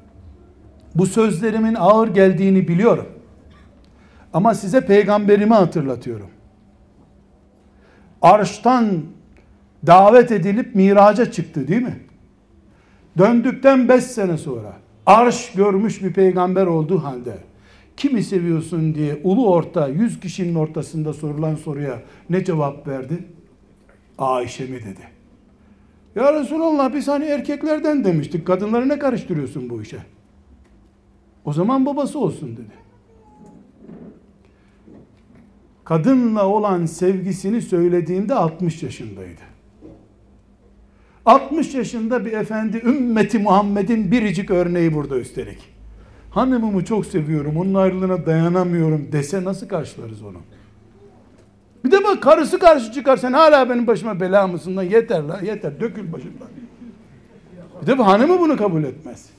bu 0.94 1.06
sözlerimin 1.06 1.74
ağır 1.74 2.08
geldiğini 2.08 2.68
biliyorum. 2.68 3.06
Ama 4.32 4.54
size 4.54 4.86
peygamberimi 4.86 5.54
hatırlatıyorum. 5.54 6.28
Arştan 8.22 9.02
davet 9.86 10.32
edilip 10.32 10.74
miraca 10.74 11.30
çıktı 11.32 11.68
değil 11.68 11.82
mi? 11.82 12.00
Döndükten 13.18 13.88
beş 13.88 14.04
sene 14.04 14.38
sonra 14.38 14.72
arş 15.06 15.52
görmüş 15.52 16.02
bir 16.02 16.12
peygamber 16.12 16.66
olduğu 16.66 17.04
halde 17.04 17.38
kimi 17.96 18.22
seviyorsun 18.22 18.94
diye 18.94 19.20
ulu 19.24 19.50
orta 19.50 19.88
yüz 19.88 20.20
kişinin 20.20 20.54
ortasında 20.54 21.12
sorulan 21.12 21.54
soruya 21.54 22.02
ne 22.30 22.44
cevap 22.44 22.88
verdi? 22.88 23.24
Ayşe 24.18 24.64
mi 24.64 24.80
dedi. 24.80 25.08
Ya 26.14 26.40
Resulallah 26.40 26.94
biz 26.94 27.08
hani 27.08 27.24
erkeklerden 27.24 28.04
demiştik. 28.04 28.46
Kadınları 28.46 28.88
ne 28.88 28.98
karıştırıyorsun 28.98 29.70
bu 29.70 29.82
işe? 29.82 29.98
O 31.44 31.52
zaman 31.52 31.86
babası 31.86 32.18
olsun 32.18 32.56
dedi. 32.56 32.82
Kadınla 35.84 36.48
olan 36.48 36.86
sevgisini 36.86 37.62
söylediğinde 37.62 38.34
60 38.34 38.82
yaşındaydı. 38.82 39.40
60 41.26 41.74
yaşında 41.74 42.24
bir 42.24 42.32
efendi 42.32 42.82
ümmeti 42.84 43.38
Muhammed'in 43.38 44.10
biricik 44.10 44.50
örneği 44.50 44.94
burada 44.94 45.18
üstelik. 45.18 45.71
Hanımımı 46.32 46.84
çok 46.84 47.06
seviyorum, 47.06 47.56
onun 47.56 47.74
ayrılığına 47.74 48.26
dayanamıyorum 48.26 49.08
dese 49.12 49.44
nasıl 49.44 49.68
karşılarız 49.68 50.22
onu? 50.22 50.38
Bir 51.84 51.90
de 51.90 52.04
bak 52.04 52.22
karısı 52.22 52.58
karşı 52.58 52.92
çıkar 52.92 53.16
sen 53.16 53.32
hala 53.32 53.70
benim 53.70 53.86
başıma 53.86 54.20
bela 54.20 54.46
mısın 54.46 54.76
lan 54.76 54.82
yeter 54.82 55.22
la 55.22 55.40
yeter 55.40 55.80
dökül 55.80 56.12
başımdan. 56.12 56.48
Bir 57.82 57.86
de 57.86 57.98
bu 57.98 58.06
hanımı 58.06 58.40
bunu 58.40 58.56
kabul 58.56 58.84
etmez. 58.84 59.30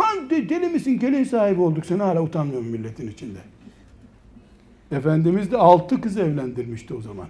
Lan 0.00 0.30
deli 0.30 0.68
misin 0.68 0.98
gelin 0.98 1.24
sahibi 1.24 1.60
olduk 1.60 1.86
sen 1.86 1.98
hala 1.98 2.22
utanmıyorum 2.22 2.66
milletin 2.66 3.10
içinde. 3.10 3.38
Efendimiz 4.92 5.50
de 5.52 5.56
altı 5.56 6.00
kız 6.00 6.18
evlendirmişti 6.18 6.94
o 6.94 7.00
zaman. 7.00 7.26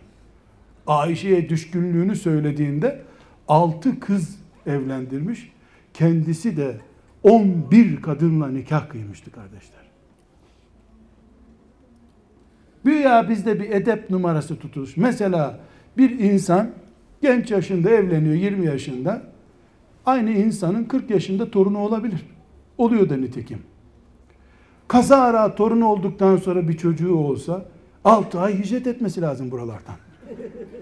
Ayşe'ye 0.86 1.48
düşkünlüğünü 1.48 2.16
söylediğinde 2.16 3.02
altı 3.48 4.00
kız 4.00 4.38
evlendirmiş. 4.66 5.52
Kendisi 5.94 6.56
de 6.56 6.76
11 7.22 8.02
kadınla 8.02 8.48
nikah 8.48 8.88
kıymıştı 8.88 9.30
kardeşler. 9.30 9.82
Güya 12.84 13.28
bizde 13.28 13.60
bir 13.60 13.70
edep 13.70 14.10
numarası 14.10 14.58
tutulmuş. 14.58 14.96
Mesela 14.96 15.58
bir 15.98 16.18
insan 16.18 16.70
genç 17.22 17.50
yaşında 17.50 17.90
evleniyor 17.90 18.34
20 18.34 18.66
yaşında. 18.66 19.22
Aynı 20.06 20.30
insanın 20.30 20.84
40 20.84 21.10
yaşında 21.10 21.50
torunu 21.50 21.78
olabilir. 21.78 22.26
Oluyor 22.78 23.10
da 23.10 23.16
nitekim. 23.16 23.58
Kazara 24.88 25.54
torun 25.54 25.80
olduktan 25.80 26.36
sonra 26.36 26.68
bir 26.68 26.76
çocuğu 26.76 27.14
olsa 27.14 27.64
6 28.04 28.40
ay 28.40 28.58
hicret 28.58 28.86
etmesi 28.86 29.20
lazım 29.20 29.50
buralardan. 29.50 29.94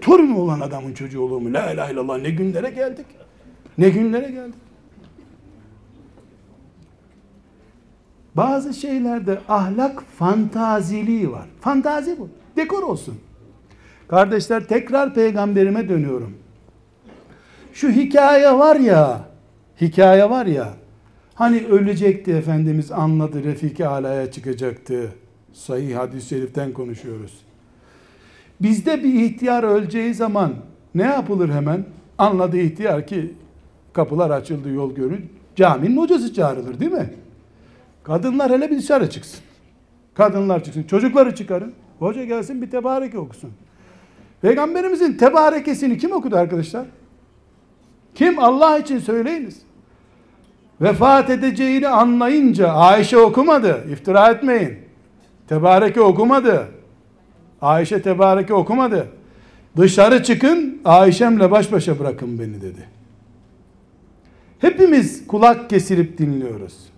Torun 0.01 0.31
olan 0.31 0.59
adamın 0.59 0.93
çocuğu 0.93 1.21
olur 1.21 1.41
mu? 1.41 1.53
La 1.53 1.71
ilahe 1.71 1.93
illallah 1.93 2.21
ne 2.21 2.29
günlere 2.29 2.69
geldik. 2.69 3.05
Ne 3.77 3.89
günlere 3.89 4.31
geldik. 4.31 4.70
Bazı 8.35 8.73
şeylerde 8.73 9.39
ahlak 9.49 10.03
fantaziliği 10.03 11.31
var. 11.31 11.45
Fantazi 11.61 12.19
bu. 12.19 12.29
Dekor 12.55 12.83
olsun. 12.83 13.15
Kardeşler 14.07 14.67
tekrar 14.67 15.13
peygamberime 15.13 15.89
dönüyorum. 15.89 16.33
Şu 17.73 17.89
hikaye 17.89 18.53
var 18.53 18.75
ya, 18.75 19.21
hikaye 19.81 20.29
var 20.29 20.45
ya, 20.45 20.73
hani 21.35 21.65
ölecekti 21.65 22.31
Efendimiz 22.31 22.91
anladı 22.91 23.43
Refiki 23.43 23.87
Ala'ya 23.87 24.31
çıkacaktı. 24.31 25.13
Sahih 25.53 25.97
hadis-i 25.97 26.27
şeriften 26.27 26.73
konuşuyoruz. 26.73 27.39
Bizde 28.61 29.03
bir 29.03 29.13
ihtiyar 29.13 29.63
öleceği 29.63 30.13
zaman 30.13 30.53
ne 30.95 31.03
yapılır 31.03 31.49
hemen? 31.49 31.85
Anladı 32.17 32.57
ihtiyar 32.57 33.07
ki 33.07 33.33
kapılar 33.93 34.29
açıldı 34.29 34.69
yol 34.69 34.95
görün. 34.95 35.29
Caminin 35.55 35.97
hocası 35.97 36.33
çağrılır 36.33 36.79
değil 36.79 36.91
mi? 36.91 37.13
Kadınlar 38.03 38.51
hele 38.51 38.71
bir 38.71 38.77
dışarı 38.77 39.09
çıksın. 39.09 39.39
Kadınlar 40.13 40.63
çıksın. 40.63 40.83
Çocukları 40.83 41.35
çıkarın. 41.35 41.73
Hoca 41.99 42.23
gelsin 42.23 42.61
bir 42.61 42.71
tebareke 42.71 43.17
okusun. 43.17 43.51
Peygamberimizin 44.41 45.13
tebarekesini 45.13 45.97
kim 45.97 46.11
okudu 46.11 46.37
arkadaşlar? 46.37 46.85
Kim 48.15 48.39
Allah 48.39 48.77
için 48.77 48.99
söyleyiniz. 48.99 49.61
Vefat 50.81 51.29
edeceğini 51.29 51.87
anlayınca 51.87 52.67
Ayşe 52.67 53.17
okumadı. 53.17 53.83
İftira 53.91 54.31
etmeyin. 54.31 54.79
Tebareke 55.47 56.01
okumadı. 56.01 56.67
Ayşe 57.61 58.01
tebareke 58.01 58.53
okumadı. 58.53 59.07
Dışarı 59.77 60.23
çıkın 60.23 60.81
Ayşem'le 60.85 61.51
baş 61.51 61.71
başa 61.71 61.99
bırakın 61.99 62.39
beni 62.39 62.61
dedi. 62.61 62.87
Hepimiz 64.59 65.27
kulak 65.27 65.69
kesilip 65.69 66.17
dinliyoruz. 66.17 66.90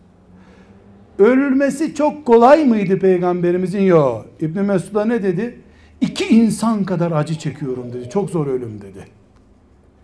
Ölmesi 1.20 1.96
çok 1.96 2.26
kolay 2.26 2.66
mıydı 2.66 3.00
peygamberimizin? 3.00 3.82
Yok. 3.82 4.26
İbn 4.40 4.60
Mesud'a 4.60 5.06
ne 5.06 5.24
dedi? 5.24 5.60
İki 6.02 6.28
insan 6.28 6.84
kadar 6.84 7.12
acı 7.12 7.40
çekiyorum 7.40 7.94
dedi. 7.94 8.10
Çok 8.10 8.30
zor 8.30 8.48
ölüm 8.48 8.82
dedi. 8.82 9.08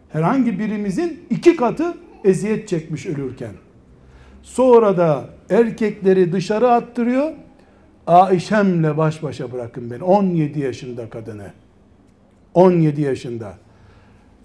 Herhangi 0.09 0.59
birimizin 0.59 1.19
iki 1.29 1.55
katı 1.55 1.93
eziyet 2.23 2.67
çekmiş 2.67 3.05
ölürken. 3.05 3.51
Sonra 4.43 4.97
da 4.97 5.25
erkekleri 5.49 6.31
dışarı 6.31 6.71
attırıyor. 6.71 7.31
Ayşem'le 8.07 8.97
baş 8.97 9.23
başa 9.23 9.51
bırakın 9.51 9.91
beni. 9.91 10.03
17 10.03 10.59
yaşında 10.59 11.09
kadını. 11.09 11.51
17 12.53 13.01
yaşında. 13.01 13.53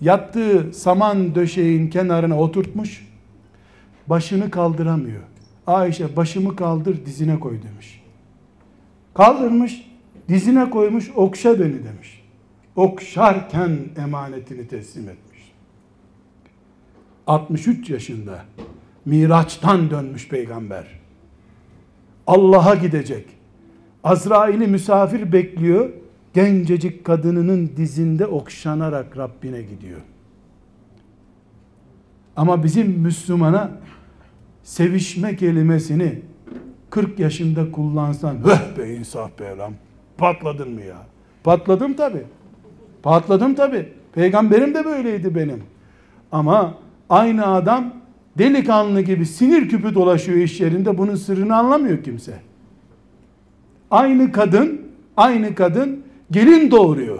Yattığı 0.01 0.73
saman 0.73 1.35
döşeğin 1.35 1.91
kenarına 1.91 2.39
oturtmuş. 2.39 3.09
Başını 4.07 4.51
kaldıramıyor. 4.51 5.23
Ayşe 5.67 6.17
başımı 6.17 6.57
kaldır 6.57 7.07
dizine 7.07 7.41
koy 7.41 7.63
demiş. 7.63 8.03
Kaldırmış, 9.15 9.91
dizine 10.29 10.71
koymuş, 10.71 11.11
okşa 11.17 11.61
beni 11.61 11.85
demiş. 11.85 12.25
Okşarken 12.77 13.79
emanetini 13.97 14.69
teslim 14.69 15.09
etmiş. 15.09 15.53
63 17.27 17.91
yaşında 17.91 18.45
Miraç'tan 19.05 19.91
dönmüş 19.91 20.29
peygamber. 20.29 20.87
Allah'a 22.27 22.75
gidecek. 22.75 23.27
Azrail'i 24.05 24.67
misafir 24.67 25.33
bekliyor. 25.33 25.91
Gencecik 26.35 27.05
kadınının 27.05 27.73
dizinde 27.77 28.27
okşanarak 28.27 29.17
Rabbine 29.17 29.63
gidiyor. 29.63 30.01
Ama 32.37 32.65
bizim 32.65 32.91
Müslümana 32.91 33.71
sevişme 34.65 35.37
kelimesini 35.37 36.19
40 36.91 37.19
yaşında 37.19 37.73
kullansan 37.73 38.37
höh 38.45 38.79
be 38.79 38.95
insaf 38.95 39.39
be 39.39 39.57
lan 39.57 39.73
patladın 40.19 40.71
mı 40.71 40.81
ya? 40.81 41.07
Patladım 41.45 41.95
tabi. 41.95 42.23
Patladım 43.03 43.55
tabi. 43.55 43.89
Peygamberim 44.13 44.75
de 44.75 44.85
böyleydi 44.85 45.35
benim. 45.35 45.63
Ama 46.33 46.75
aynı 47.11 47.47
adam 47.47 47.95
delikanlı 48.39 49.01
gibi 49.01 49.27
sinir 49.27 49.69
küpü 49.69 49.95
dolaşıyor 49.95 50.39
iş 50.39 50.61
yerinde 50.61 50.99
bunun 50.99 51.15
sırrını 51.15 51.57
anlamıyor 51.57 52.03
kimse. 52.03 52.33
Aynı 53.91 54.33
kadın, 54.33 54.81
aynı 55.17 55.55
kadın 55.55 56.03
gelin 56.31 56.71
doğuruyor. 56.71 57.19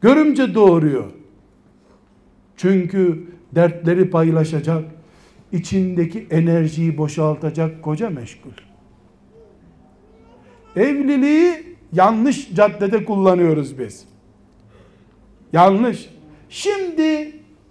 Görümce 0.00 0.54
doğuruyor. 0.54 1.04
Çünkü 2.56 3.26
dertleri 3.54 4.10
paylaşacak, 4.10 4.84
içindeki 5.52 6.26
enerjiyi 6.30 6.98
boşaltacak 6.98 7.82
koca 7.82 8.10
meşgul. 8.10 8.50
Evliliği 10.76 11.76
yanlış 11.92 12.54
caddede 12.54 13.04
kullanıyoruz 13.04 13.78
biz. 13.78 14.04
Yanlış. 15.52 16.10
Şimdi 16.48 17.02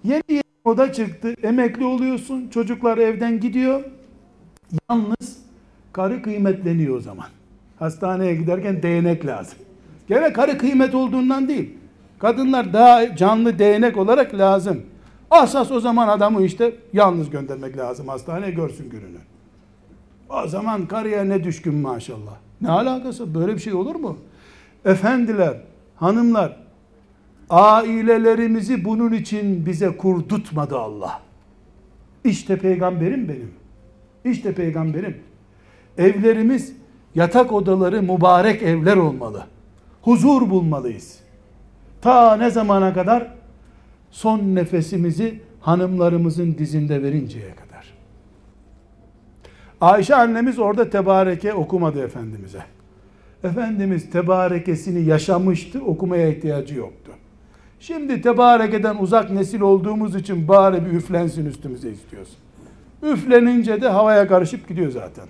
yeni 0.03 0.23
yeni 0.29 0.41
oda 0.63 0.93
çıktı. 0.93 1.35
Emekli 1.43 1.85
oluyorsun. 1.85 2.47
Çocuklar 2.49 2.97
evden 2.97 3.39
gidiyor. 3.39 3.83
Yalnız 4.89 5.37
karı 5.93 6.21
kıymetleniyor 6.21 6.97
o 6.97 6.99
zaman. 6.99 7.27
Hastaneye 7.79 8.35
giderken 8.35 8.83
değnek 8.83 9.25
lazım. 9.25 9.57
Gene 10.07 10.33
karı 10.33 10.57
kıymet 10.57 10.95
olduğundan 10.95 11.47
değil. 11.47 11.69
Kadınlar 12.19 12.73
daha 12.73 13.15
canlı 13.15 13.59
değnek 13.59 13.97
olarak 13.97 14.33
lazım. 14.33 14.81
Asas 15.35 15.71
o 15.71 15.79
zaman 15.79 16.07
adamı 16.07 16.41
işte 16.41 16.75
yalnız 16.93 17.29
göndermek 17.29 17.77
lazım 17.77 18.07
hastaneye 18.07 18.51
görsün 18.51 18.89
gününü. 18.89 19.17
O 20.29 20.47
zaman 20.47 20.85
karıya 20.85 21.23
ne 21.23 21.43
düşkün 21.43 21.75
maşallah. 21.75 22.35
Ne 22.61 22.69
alakası? 22.69 23.35
Böyle 23.35 23.53
bir 23.55 23.59
şey 23.59 23.73
olur 23.73 23.95
mu? 23.95 24.17
Efendiler, 24.85 25.57
hanımlar, 25.95 26.57
ailelerimizi 27.49 28.85
bunun 28.85 29.13
için 29.13 29.65
bize 29.65 29.97
kurdutmadı 29.97 30.77
Allah. 30.77 31.21
İşte 32.23 32.57
peygamberim 32.57 33.29
benim. 33.29 33.51
İşte 34.25 34.53
peygamberim. 34.53 35.17
Evlerimiz, 35.97 36.73
yatak 37.15 37.53
odaları 37.53 38.01
mübarek 38.01 38.63
evler 38.63 38.97
olmalı. 38.97 39.43
Huzur 40.01 40.49
bulmalıyız. 40.49 41.19
Ta 42.01 42.35
ne 42.35 42.49
zamana 42.49 42.93
kadar? 42.93 43.27
Son 44.15 44.55
nefesimizi 44.55 45.39
hanımlarımızın 45.59 46.57
dizinde 46.57 47.03
verinceye 47.03 47.55
kadar. 47.55 47.93
Ayşe 49.81 50.15
annemiz 50.15 50.59
orada 50.59 50.89
tebareke 50.89 51.53
okumadı 51.53 52.03
Efendimiz'e. 52.03 52.63
Efendimiz 53.43 54.09
tebarekesini 54.09 55.05
yaşamıştı, 55.05 55.83
okumaya 55.83 56.29
ihtiyacı 56.29 56.75
yoktu. 56.75 57.11
Şimdi 57.79 58.21
tebarekeden 58.21 58.95
uzak 58.97 59.31
nesil 59.31 59.61
olduğumuz 59.61 60.15
için 60.15 60.47
bari 60.47 60.85
bir 60.85 60.91
üflensin 60.91 61.45
üstümüze 61.45 61.91
istiyoruz. 61.91 62.37
Üflenince 63.03 63.81
de 63.81 63.89
havaya 63.89 64.27
karışıp 64.27 64.67
gidiyor 64.67 64.91
zaten. 64.91 65.27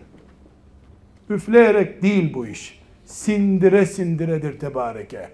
Üfleyerek 1.30 2.02
değil 2.02 2.34
bu 2.34 2.48
iş. 2.48 2.80
Sindire 3.06 3.86
sindiredir 3.86 4.60
tebareke. 4.60 5.30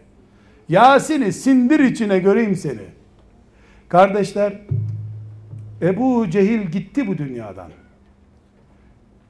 Yasin'i 0.70 1.34
sindir 1.34 1.80
içine 1.80 2.20
göreyim 2.20 2.56
seni. 2.56 3.01
Kardeşler, 3.92 4.54
Ebu 5.82 6.30
Cehil 6.30 6.62
gitti 6.62 7.08
bu 7.08 7.18
dünyadan. 7.18 7.72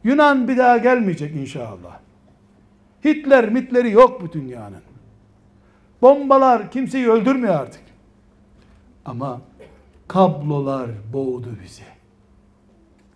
Yunan 0.04 0.48
bir 0.48 0.58
daha 0.58 0.78
gelmeyecek 0.78 1.36
inşallah. 1.36 2.00
Hitler 3.06 3.50
mitleri 3.50 3.92
yok 3.92 4.22
bu 4.22 4.32
dünyanın. 4.32 4.82
Bombalar 6.02 6.72
kimseyi 6.72 7.10
öldürmüyor 7.10 7.54
artık. 7.54 7.82
Ama 9.06 9.42
kablolar 10.08 10.90
boğdu 11.14 11.50
bizi. 11.64 11.84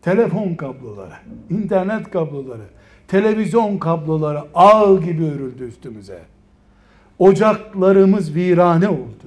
Telefon 0.02 0.56
kabloları, 0.56 1.16
internet 1.50 2.12
kabloları, 2.12 2.66
televizyon 3.08 3.78
kabloları 3.78 4.44
ağ 4.56 4.96
gibi 4.96 5.24
örüldü 5.26 5.68
üstümüze. 5.68 6.22
Ocaklarımız 7.20 8.36
virane 8.36 8.90
oldu. 8.90 9.26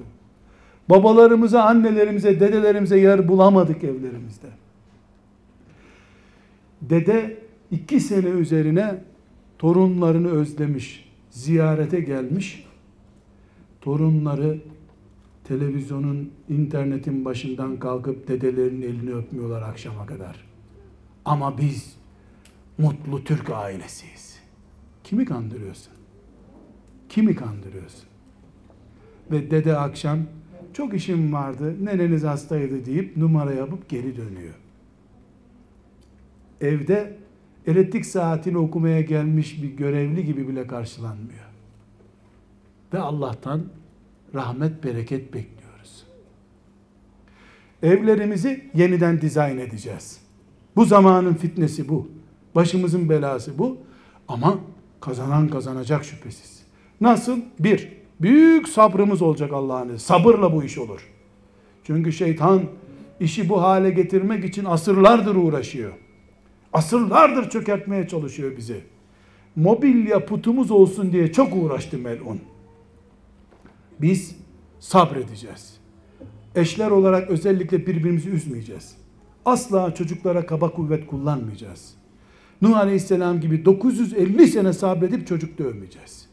Babalarımıza, 0.89 1.63
annelerimize, 1.63 2.39
dedelerimize 2.39 2.99
yer 2.99 3.27
bulamadık 3.27 3.83
evlerimizde. 3.83 4.47
Dede 6.81 7.37
iki 7.71 7.99
sene 7.99 8.29
üzerine 8.29 9.03
torunlarını 9.59 10.29
özlemiş, 10.29 11.09
ziyarete 11.29 11.99
gelmiş. 11.99 12.65
Torunları 13.81 14.57
televizyonun, 15.43 16.31
internetin 16.49 17.25
başından 17.25 17.79
kalkıp 17.79 18.27
dedelerinin 18.27 18.81
elini 18.81 19.13
öpmüyorlar 19.13 19.61
akşama 19.61 20.05
kadar. 20.05 20.45
Ama 21.25 21.57
biz 21.57 21.95
mutlu 22.77 23.23
Türk 23.23 23.49
ailesiyiz. 23.49 24.39
Kimi 25.03 25.25
kandırıyorsun? 25.25 25.93
Kimi 27.09 27.35
kandırıyorsun? 27.35 28.09
Ve 29.31 29.51
dede 29.51 29.77
akşam 29.77 30.19
çok 30.73 30.93
işim 30.93 31.33
vardı, 31.33 31.85
neneniz 31.85 32.23
hastaydı 32.23 32.85
deyip 32.85 33.17
numara 33.17 33.53
yapıp 33.53 33.89
geri 33.89 34.17
dönüyor. 34.17 34.53
Evde 36.61 37.17
elektrik 37.67 38.05
saatini 38.05 38.57
okumaya 38.57 39.01
gelmiş 39.01 39.63
bir 39.63 39.69
görevli 39.69 40.25
gibi 40.25 40.47
bile 40.47 40.67
karşılanmıyor. 40.67 41.49
Ve 42.93 42.99
Allah'tan 42.99 43.63
rahmet, 44.33 44.83
bereket 44.83 45.33
bekliyoruz. 45.33 46.05
Evlerimizi 47.83 48.69
yeniden 48.73 49.21
dizayn 49.21 49.57
edeceğiz. 49.57 50.21
Bu 50.75 50.85
zamanın 50.85 51.33
fitnesi 51.33 51.89
bu. 51.89 52.07
Başımızın 52.55 53.09
belası 53.09 53.57
bu. 53.57 53.77
Ama 54.27 54.59
kazanan 54.99 55.47
kazanacak 55.47 56.05
şüphesiz. 56.05 56.63
Nasıl? 57.01 57.39
Bir, 57.59 57.98
büyük 58.21 58.69
sabrımız 58.69 59.21
olacak 59.21 59.53
Allah'ın 59.53 59.81
izniyle. 59.81 59.99
Sabırla 59.99 60.53
bu 60.53 60.63
iş 60.63 60.77
olur. 60.77 61.07
Çünkü 61.83 62.11
şeytan 62.11 62.61
işi 63.19 63.49
bu 63.49 63.61
hale 63.61 63.89
getirmek 63.89 64.45
için 64.45 64.65
asırlardır 64.65 65.35
uğraşıyor. 65.35 65.93
Asırlardır 66.73 67.49
çökertmeye 67.49 68.07
çalışıyor 68.07 68.57
bizi. 68.57 68.81
Mobilya 69.55 70.25
putumuz 70.25 70.71
olsun 70.71 71.11
diye 71.11 71.31
çok 71.31 71.55
uğraştı 71.55 71.97
melun. 71.97 72.39
Biz 74.01 74.35
sabredeceğiz. 74.79 75.79
Eşler 76.55 76.91
olarak 76.91 77.29
özellikle 77.29 77.87
birbirimizi 77.87 78.29
üzmeyeceğiz. 78.29 78.95
Asla 79.45 79.93
çocuklara 79.93 80.45
kaba 80.45 80.71
kuvvet 80.71 81.07
kullanmayacağız. 81.07 81.93
Nuh 82.61 82.77
Aleyhisselam 82.77 83.41
gibi 83.41 83.65
950 83.65 84.47
sene 84.47 84.73
sabredip 84.73 85.27
çocuk 85.27 85.57
dövmeyeceğiz. 85.57 86.28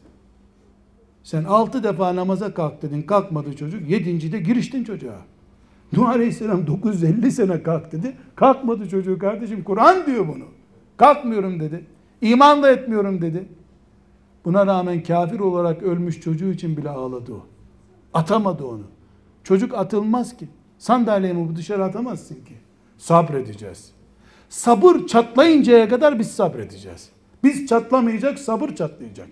Sen 1.27 1.45
6 1.45 1.85
defa 1.85 2.16
namaza 2.16 2.55
kalk 2.55 2.83
dedin, 2.83 3.03
kalkmadı 3.03 3.57
çocuk. 3.57 3.91
7. 3.91 4.33
de 4.33 4.39
giriştin 4.39 4.85
çocuğa. 4.85 5.18
Nuh 5.93 6.09
Aleyhisselam 6.09 6.66
950 6.66 7.33
sene 7.33 7.62
kalk 7.62 7.93
dedi. 7.93 8.16
Kalkmadı 8.37 8.89
çocuğu 8.89 9.18
kardeşim. 9.18 9.64
Kur'an 9.64 10.07
diyor 10.07 10.29
bunu. 10.29 10.45
Kalkmıyorum 10.97 11.61
dedi. 11.61 11.87
İman 12.20 12.62
da 12.62 12.70
etmiyorum 12.70 13.22
dedi. 13.22 13.49
Buna 14.45 14.66
rağmen 14.66 15.03
kafir 15.03 15.41
olarak 15.41 15.83
ölmüş 15.83 16.20
çocuğu 16.20 16.51
için 16.51 16.77
bile 16.77 16.91
ağladı 16.91 17.33
o. 17.33 17.47
Atamadı 18.14 18.64
onu. 18.64 18.85
Çocuk 19.45 19.74
atılmaz 19.74 20.37
ki. 20.37 20.49
Sandalyemi 20.79 21.57
dışarı 21.57 21.85
atamazsın 21.85 22.35
ki. 22.35 22.55
Sabredeceğiz. 22.99 23.93
Sabır 24.49 25.07
çatlayıncaya 25.07 25.89
kadar 25.89 26.18
biz 26.18 26.31
sabredeceğiz. 26.31 27.11
Biz 27.45 27.66
çatlamayacak, 27.66 28.39
sabır 28.39 28.74
çatlayacak. 28.74 29.29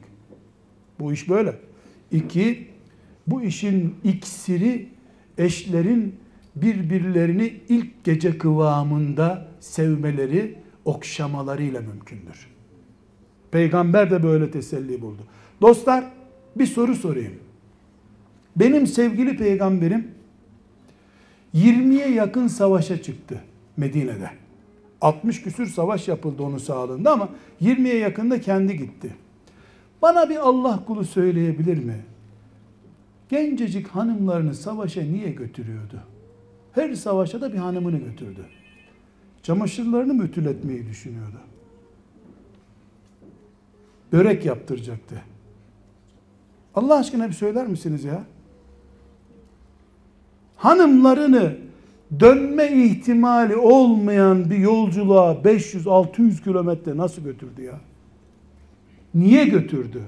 Bu 1.01 1.12
iş 1.12 1.28
böyle. 1.28 1.74
İki, 2.15 2.69
bu 3.27 3.43
işin 3.43 3.95
iksiri 4.05 4.89
eşlerin 5.39 6.15
birbirlerini 6.57 7.61
ilk 7.69 8.05
gece 8.05 8.39
kıvamında 8.39 9.49
sevmeleri, 9.61 10.59
okşamalarıyla 10.85 11.81
mümkündür. 11.81 12.47
Peygamber 13.51 14.11
de 14.11 14.23
böyle 14.23 14.51
teselli 14.51 15.03
buldu. 15.03 15.23
Dostlar 15.61 16.05
bir 16.57 16.67
soru 16.67 16.95
sorayım. 16.95 17.35
Benim 18.57 18.87
sevgili 18.87 19.37
peygamberim 19.37 20.09
20'ye 21.55 22.11
yakın 22.11 22.47
savaşa 22.47 23.03
çıktı 23.03 23.41
Medine'de. 23.77 24.31
60 25.01 25.43
küsür 25.43 25.67
savaş 25.67 26.09
yapıldı 26.09 26.43
onun 26.43 26.59
sağlığında 26.59 27.12
ama 27.12 27.29
20'ye 27.62 27.99
yakında 27.99 28.41
kendi 28.41 28.77
gitti. 28.77 29.15
Bana 30.05 30.30
bir 30.30 30.36
Allah 30.36 30.84
kulu 30.86 31.05
söyleyebilir 31.05 31.78
mi? 31.78 31.96
Gencecik 33.28 33.88
hanımlarını 33.88 34.55
savaşa 34.55 35.02
niye 35.02 35.30
götürüyordu? 35.30 36.00
Her 36.72 36.94
savaşa 36.94 37.40
da 37.40 37.52
bir 37.52 37.59
hanımını 37.59 37.98
götürdü. 37.98 38.46
Çamaşırlarını 39.42 40.14
mı 40.14 40.22
düşünüyordu? 40.88 41.36
Börek 44.12 44.44
yaptıracaktı. 44.44 45.22
Allah 46.74 46.98
aşkına 46.98 47.28
bir 47.28 47.34
söyler 47.34 47.66
misiniz 47.66 48.05
ya? 48.05 48.24
Hanımlarını 50.57 51.57
dönme 52.20 52.72
ihtimali 52.72 53.57
olmayan 53.57 54.50
bir 54.50 54.59
yolculuğa 54.59 55.32
500-600 55.32 56.44
kilometre 56.44 56.96
nasıl 56.96 57.22
götürdü 57.22 57.62
ya? 57.62 57.80
Niye 59.15 59.45
götürdü? 59.45 60.03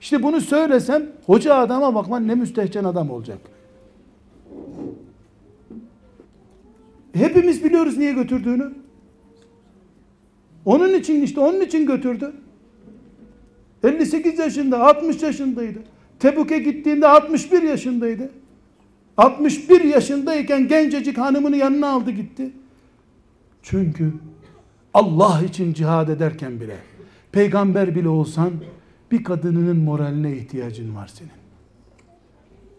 İşte 0.00 0.22
bunu 0.22 0.40
söylesem 0.40 1.06
hoca 1.26 1.54
adama 1.54 1.94
bakman 1.94 2.28
ne 2.28 2.34
müstehcen 2.34 2.84
adam 2.84 3.10
olacak. 3.10 3.38
Hepimiz 7.12 7.64
biliyoruz 7.64 7.96
niye 7.98 8.12
götürdüğünü. 8.12 8.72
Onun 10.64 10.94
için 10.94 11.22
işte 11.22 11.40
onun 11.40 11.60
için 11.60 11.86
götürdü. 11.86 12.32
58 13.84 14.38
yaşında, 14.38 14.80
60 14.80 15.22
yaşındaydı. 15.22 15.78
Tebük'e 16.18 16.58
gittiğinde 16.58 17.08
61 17.08 17.62
yaşındaydı. 17.62 18.30
61 19.16 19.84
yaşındayken 19.84 20.68
gencecik 20.68 21.18
hanımını 21.18 21.56
yanına 21.56 21.88
aldı 21.88 22.10
gitti. 22.10 22.50
Çünkü 23.62 24.12
Allah 24.94 25.42
için 25.48 25.72
cihad 25.72 26.08
ederken 26.08 26.60
bile, 26.60 26.76
peygamber 27.36 27.94
bile 27.94 28.08
olsan 28.08 28.52
bir 29.10 29.24
kadınının 29.24 29.76
moraline 29.76 30.32
ihtiyacın 30.36 30.96
var 30.96 31.06
senin. 31.06 31.30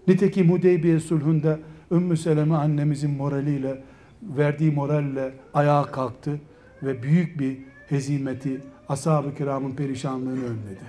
Nitekim 0.07 0.51
Hudeybiye 0.51 0.99
sulhunda 0.99 1.59
Ümmü 1.91 2.17
Seleme 2.17 2.55
annemizin 2.55 3.11
moraliyle, 3.11 3.83
verdiği 4.21 4.71
moralle 4.71 5.33
ayağa 5.53 5.83
kalktı 5.83 6.39
ve 6.83 7.03
büyük 7.03 7.39
bir 7.39 7.57
hezimeti, 7.89 8.61
ashab-ı 8.89 9.35
kiramın 9.35 9.71
perişanlığını 9.71 10.43
önledi. 10.43 10.83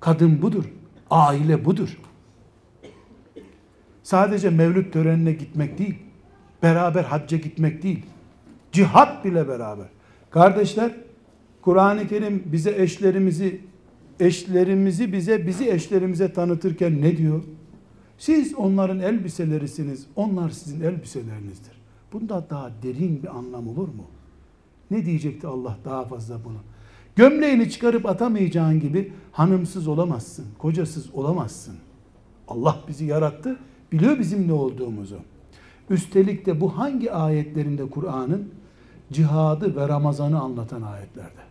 Kadın 0.00 0.42
budur, 0.42 0.64
aile 1.10 1.64
budur. 1.64 1.98
Sadece 4.02 4.50
mevlüt 4.50 4.92
törenine 4.92 5.32
gitmek 5.32 5.78
değil, 5.78 5.98
beraber 6.62 7.04
hacca 7.04 7.38
gitmek 7.38 7.82
değil, 7.82 8.06
cihat 8.72 9.24
bile 9.24 9.48
beraber. 9.48 9.86
Kardeşler, 10.30 10.92
Kur'an-ı 11.62 12.08
Kerim 12.08 12.42
bize 12.46 12.82
eşlerimizi, 12.82 13.60
eşlerimizi 14.20 15.12
bize, 15.12 15.46
bizi 15.46 15.70
eşlerimize 15.70 16.32
tanıtırken 16.32 17.00
ne 17.00 17.16
diyor? 17.16 17.42
Siz 18.18 18.54
onların 18.54 19.00
elbiselerisiniz, 19.00 20.06
onlar 20.16 20.50
sizin 20.50 20.80
elbiselerinizdir. 20.80 21.72
Bunda 22.12 22.46
daha 22.50 22.70
derin 22.82 23.22
bir 23.22 23.36
anlam 23.38 23.68
olur 23.68 23.88
mu? 23.88 24.04
Ne 24.90 25.06
diyecekti 25.06 25.46
Allah 25.46 25.78
daha 25.84 26.04
fazla 26.04 26.44
bunu? 26.44 26.58
Gömleğini 27.16 27.70
çıkarıp 27.70 28.06
atamayacağın 28.06 28.80
gibi 28.80 29.12
hanımsız 29.32 29.88
olamazsın, 29.88 30.46
kocasız 30.58 31.14
olamazsın. 31.14 31.76
Allah 32.48 32.78
bizi 32.88 33.04
yarattı, 33.04 33.56
biliyor 33.92 34.18
bizim 34.18 34.48
ne 34.48 34.52
olduğumuzu. 34.52 35.18
Üstelik 35.90 36.46
de 36.46 36.60
bu 36.60 36.78
hangi 36.78 37.12
ayetlerinde 37.12 37.90
Kur'an'ın? 37.90 38.48
Cihadı 39.12 39.76
ve 39.76 39.88
Ramazan'ı 39.88 40.40
anlatan 40.40 40.82
ayetlerde. 40.82 41.49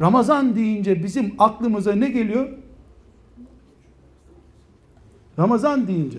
Ramazan 0.00 0.56
deyince 0.56 1.04
bizim 1.04 1.34
aklımıza 1.38 1.92
ne 1.94 2.08
geliyor? 2.08 2.48
Ramazan 5.38 5.88
deyince 5.88 6.18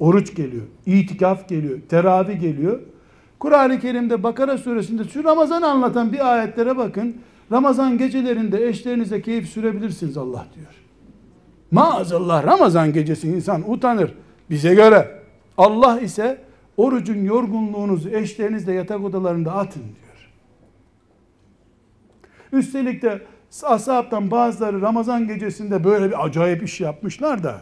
oruç 0.00 0.34
geliyor, 0.34 0.66
itikaf 0.86 1.48
geliyor, 1.48 1.78
teravih 1.88 2.40
geliyor. 2.40 2.80
Kur'an-ı 3.38 3.80
Kerim'de 3.80 4.22
Bakara 4.22 4.58
suresinde 4.58 5.04
şu 5.04 5.24
Ramazan'ı 5.24 5.66
anlatan 5.66 6.12
bir 6.12 6.32
ayetlere 6.32 6.76
bakın. 6.76 7.16
Ramazan 7.52 7.98
gecelerinde 7.98 8.68
eşlerinize 8.68 9.22
keyif 9.22 9.48
sürebilirsiniz 9.48 10.16
Allah 10.16 10.46
diyor. 10.54 10.74
Maazallah 11.70 12.46
Ramazan 12.46 12.92
gecesi 12.92 13.28
insan 13.28 13.70
utanır 13.70 14.14
bize 14.50 14.74
göre. 14.74 15.22
Allah 15.58 16.00
ise 16.00 16.38
orucun 16.76 17.24
yorgunluğunuzu 17.24 18.08
eşlerinizle 18.08 18.72
yatak 18.72 19.04
odalarında 19.04 19.52
atın 19.52 19.82
diyor. 19.82 20.11
Üstelik 22.52 23.02
de 23.02 23.20
ashabtan 23.62 24.30
bazıları 24.30 24.80
Ramazan 24.80 25.28
gecesinde 25.28 25.84
böyle 25.84 26.08
bir 26.08 26.24
acayip 26.24 26.62
iş 26.62 26.80
yapmışlar 26.80 27.44
da 27.44 27.60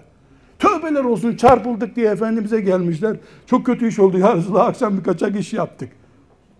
tövbeler 0.58 1.04
olsun 1.04 1.36
çarpıldık 1.36 1.96
diye 1.96 2.10
Efendimiz'e 2.10 2.60
gelmişler. 2.60 3.16
Çok 3.46 3.66
kötü 3.66 3.88
iş 3.88 3.98
oldu 3.98 4.18
ya 4.18 4.36
Resulallah 4.36 4.66
akşam 4.66 4.98
bir 4.98 5.02
kaçak 5.02 5.36
iş 5.36 5.52
yaptık 5.52 5.88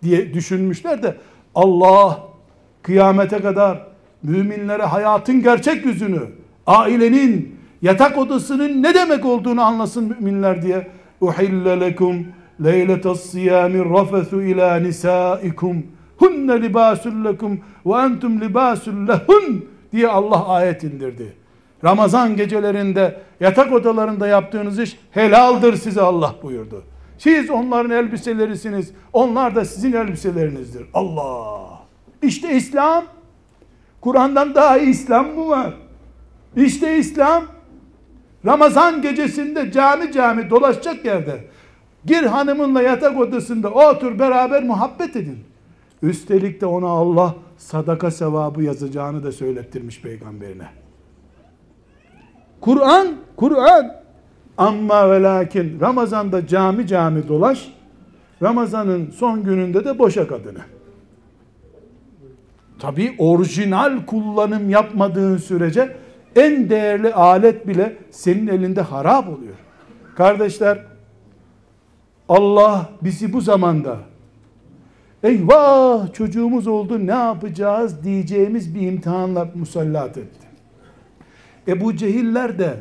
diye 0.02 0.34
düşünmüşler 0.34 1.02
de 1.02 1.16
Allah 1.54 2.22
kıyamete 2.82 3.40
kadar 3.40 3.86
müminlere 4.22 4.82
hayatın 4.82 5.42
gerçek 5.42 5.86
yüzünü, 5.86 6.20
ailenin, 6.66 7.56
yatak 7.82 8.18
odasının 8.18 8.82
ne 8.82 8.94
demek 8.94 9.24
olduğunu 9.24 9.62
anlasın 9.62 10.04
müminler 10.04 10.62
diye 10.62 10.90
uhille 11.20 11.80
lekum 11.80 12.26
leyletas 12.64 13.20
siyami 13.20 13.90
rafesu 13.90 14.42
ila 14.42 14.76
nisaikum 14.76 15.86
hunne 16.20 16.62
libasul 16.62 17.24
lekum 17.24 17.60
ve 17.86 17.94
entum 17.94 18.40
libasul 18.40 19.08
lehun 19.08 19.64
diye 19.92 20.08
Allah 20.08 20.48
ayet 20.48 20.84
indirdi. 20.84 21.34
Ramazan 21.84 22.36
gecelerinde 22.36 23.20
yatak 23.40 23.72
odalarında 23.72 24.26
yaptığınız 24.26 24.78
iş 24.78 24.98
helaldir 25.10 25.76
size 25.76 26.00
Allah 26.00 26.34
buyurdu. 26.42 26.82
Siz 27.18 27.50
onların 27.50 27.90
elbiselerisiniz. 27.90 28.92
Onlar 29.12 29.54
da 29.54 29.64
sizin 29.64 29.92
elbiselerinizdir. 29.92 30.86
Allah. 30.94 31.80
İşte 32.22 32.56
İslam. 32.56 33.04
Kur'an'dan 34.00 34.54
daha 34.54 34.78
iyi 34.78 34.90
İslam 34.90 35.26
mı 35.26 35.48
var? 35.48 35.74
İşte 36.56 36.98
İslam. 36.98 37.44
Ramazan 38.46 39.02
gecesinde 39.02 39.72
cami 39.72 40.12
cami 40.12 40.50
dolaşacak 40.50 41.04
yerde. 41.04 41.44
Gir 42.04 42.22
hanımınla 42.22 42.82
yatak 42.82 43.20
odasında 43.20 43.70
otur 43.70 44.18
beraber 44.18 44.62
muhabbet 44.62 45.16
edin. 45.16 45.38
Üstelik 46.02 46.60
de 46.60 46.66
ona 46.66 46.86
Allah 46.86 47.34
sadaka 47.56 48.10
sevabı 48.10 48.62
yazacağını 48.62 49.24
da 49.24 49.32
söylettirmiş 49.32 50.02
peygamberine. 50.02 50.66
Kur'an, 52.60 53.08
Kur'an 53.36 53.96
ama 54.58 55.10
ve 55.10 55.22
lakin 55.22 55.80
Ramazan'da 55.80 56.46
cami 56.46 56.86
cami 56.86 57.28
dolaş, 57.28 57.72
Ramazan'ın 58.42 59.10
son 59.10 59.42
gününde 59.42 59.84
de 59.84 59.98
boşa 59.98 60.28
kadını. 60.28 60.60
Tabi 62.78 63.14
orijinal 63.18 64.06
kullanım 64.06 64.70
yapmadığın 64.70 65.36
sürece 65.36 65.96
en 66.36 66.70
değerli 66.70 67.14
alet 67.14 67.66
bile 67.66 67.96
senin 68.10 68.46
elinde 68.46 68.80
harap 68.80 69.28
oluyor. 69.28 69.54
Kardeşler 70.16 70.78
Allah 72.28 72.88
bizi 73.02 73.32
bu 73.32 73.40
zamanda 73.40 73.96
eyvah 75.22 76.12
çocuğumuz 76.12 76.66
oldu 76.66 77.06
ne 77.06 77.10
yapacağız 77.10 78.04
diyeceğimiz 78.04 78.74
bir 78.74 78.80
imtihanla 78.80 79.50
musallat 79.54 80.18
etti. 80.18 80.46
Ebu 81.68 81.96
Cehiller 81.96 82.58
de 82.58 82.74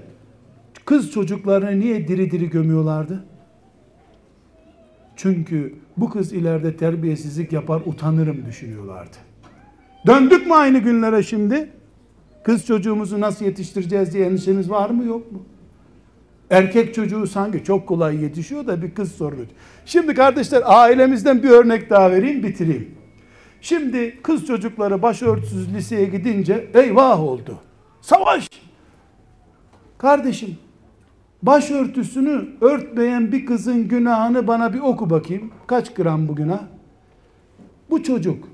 kız 0.86 1.12
çocuklarını 1.12 1.80
niye 1.80 2.08
diri 2.08 2.32
diri 2.32 2.50
gömüyorlardı? 2.50 3.24
Çünkü 5.16 5.76
bu 5.98 6.10
kız 6.10 6.34
ileride 6.34 6.78
terbiyesizlik 6.78 7.54
yapar 7.54 7.82
utanırım 7.86 8.46
düşünüyorlardı. 8.46 9.18
Döndük 10.08 10.48
mü 10.48 10.54
aynı 10.54 10.78
günlere 10.78 11.24
şimdi? 11.24 11.70
Kız 12.44 12.66
çocuğumuzu 12.66 13.22
nasıl 13.22 13.46
yetiştireceğiz 13.46 14.14
diye 14.14 14.26
endişeniz 14.26 14.70
var 14.70 14.90
mı 14.90 15.06
yok 15.06 15.32
mu? 15.32 15.44
Erkek 16.50 16.94
çocuğu 16.94 17.28
sanki 17.28 17.64
çok 17.64 17.88
kolay 17.88 18.24
yetişiyor 18.24 18.68
da 18.68 18.82
bir 18.82 18.94
kız 18.94 19.12
sorunu. 19.12 19.46
Şimdi 19.86 20.14
kardeşler 20.14 20.64
ailemizden 20.66 21.44
bir 21.44 21.50
örnek 21.50 21.90
daha 21.90 22.12
vereyim 22.12 22.44
bitireyim. 22.44 22.92
Şimdi 23.62 24.22
kız 24.24 24.46
çocukları 24.46 25.02
başörtüsüz 25.02 25.74
liseye 25.74 26.06
gidince 26.06 26.72
eyvah 26.74 27.20
oldu. 27.20 27.60
Savaş! 28.02 28.50
Kardeşim 29.98 30.58
başörtüsünü 31.44 32.46
örtmeyen 32.62 33.32
bir 33.32 33.46
kızın 33.46 33.88
günahını 33.88 34.48
bana 34.48 34.74
bir 34.74 34.80
oku 34.80 35.10
bakayım. 35.10 35.52
Kaç 35.68 35.94
gram 35.94 36.28
bu 36.28 36.36
günah? 36.36 36.62
Bu 37.90 38.04
çocuk 38.04 38.48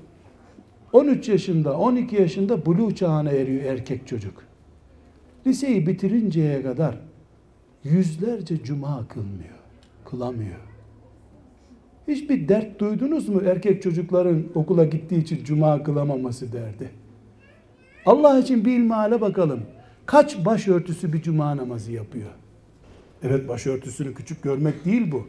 13 0.92 1.28
yaşında, 1.28 1.78
12 1.78 2.16
yaşında 2.16 2.66
buluğ 2.66 2.94
çağına 2.94 3.30
eriyor 3.30 3.64
erkek 3.64 4.06
çocuk. 4.06 4.42
Liseyi 5.46 5.86
bitirinceye 5.86 6.62
kadar 6.62 6.98
yüzlerce 7.90 8.64
cuma 8.64 9.08
kılmıyor, 9.08 9.58
kılamıyor. 10.04 10.60
Hiçbir 12.08 12.48
dert 12.48 12.78
duydunuz 12.78 13.28
mu 13.28 13.42
erkek 13.46 13.82
çocukların 13.82 14.44
okula 14.54 14.84
gittiği 14.84 15.22
için 15.22 15.44
cuma 15.44 15.82
kılamaması 15.82 16.52
derdi. 16.52 16.90
Allah 18.06 18.38
için 18.38 18.64
bir 18.64 18.76
ilmihale 18.76 19.20
bakalım. 19.20 19.60
Kaç 20.06 20.44
başörtüsü 20.44 21.12
bir 21.12 21.22
cuma 21.22 21.56
namazı 21.56 21.92
yapıyor? 21.92 22.30
Evet 23.22 23.48
başörtüsünü 23.48 24.14
küçük 24.14 24.42
görmek 24.42 24.84
değil 24.84 25.12
bu. 25.12 25.26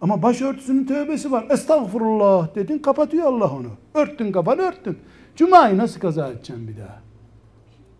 Ama 0.00 0.22
başörtüsünün 0.22 0.86
tövbesi 0.86 1.32
var. 1.32 1.46
Estağfurullah 1.50 2.54
dedin 2.54 2.78
kapatıyor 2.78 3.26
Allah 3.26 3.50
onu. 3.50 3.68
Örttün 3.94 4.32
kafanı 4.32 4.60
örttün. 4.60 4.98
Cuma'yı 5.36 5.78
nasıl 5.78 6.00
kaza 6.00 6.28
edeceksin 6.28 6.68
bir 6.68 6.76
daha? 6.76 7.00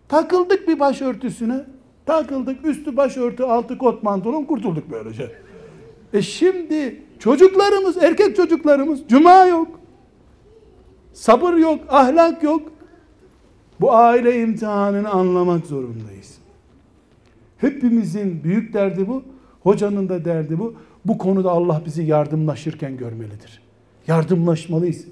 Takıldık 0.07 0.67
bir 0.67 0.79
başörtüsüne. 0.79 1.65
Takıldık 2.09 2.65
üstü 2.65 2.97
başörtü 2.97 3.43
altı 3.43 3.77
kot 3.77 4.01
pantolon 4.01 4.43
kurtulduk 4.43 4.83
böylece. 4.91 5.31
E 6.13 6.21
şimdi 6.21 7.01
çocuklarımız 7.19 7.97
erkek 7.97 8.35
çocuklarımız 8.35 8.99
cuma 9.07 9.45
yok. 9.45 9.79
Sabır 11.13 11.53
yok, 11.53 11.79
ahlak 11.89 12.43
yok. 12.43 12.61
Bu 13.81 13.93
aile 13.93 14.41
imtihanını 14.41 15.09
anlamak 15.09 15.65
zorundayız. 15.65 16.37
Hepimizin 17.57 18.43
büyük 18.43 18.73
derdi 18.73 19.07
bu. 19.07 19.23
Hocanın 19.63 20.09
da 20.09 20.25
derdi 20.25 20.59
bu. 20.59 20.73
Bu 21.05 21.17
konuda 21.17 21.51
Allah 21.51 21.81
bizi 21.85 22.03
yardımlaşırken 22.03 22.97
görmelidir. 22.97 23.61
Yardımlaşmalıyız. 24.07 25.05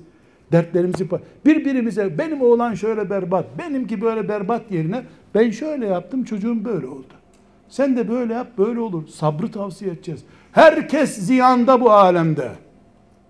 Dertlerimizi 0.52 1.08
birbirimize 1.46 2.18
benim 2.18 2.42
oğlan 2.42 2.74
şöyle 2.74 3.10
berbat, 3.10 3.46
benimki 3.58 4.02
böyle 4.02 4.30
berbat 4.30 4.72
yerine 4.72 5.04
ben 5.36 5.52
şöyle 5.52 5.86
yaptım 5.86 6.24
çocuğum 6.24 6.66
böyle 6.66 6.88
oldu. 6.88 7.14
Sen 7.70 7.98
de 7.98 8.10
böyle 8.10 8.34
yap 8.34 8.48
böyle 8.58 8.80
olur. 8.80 9.08
Sabrı 9.08 9.52
tavsiye 9.52 9.92
edeceğiz. 9.92 10.24
Herkes 10.52 11.18
ziyanda 11.18 11.82
bu 11.82 11.92
alemde. 11.92 12.52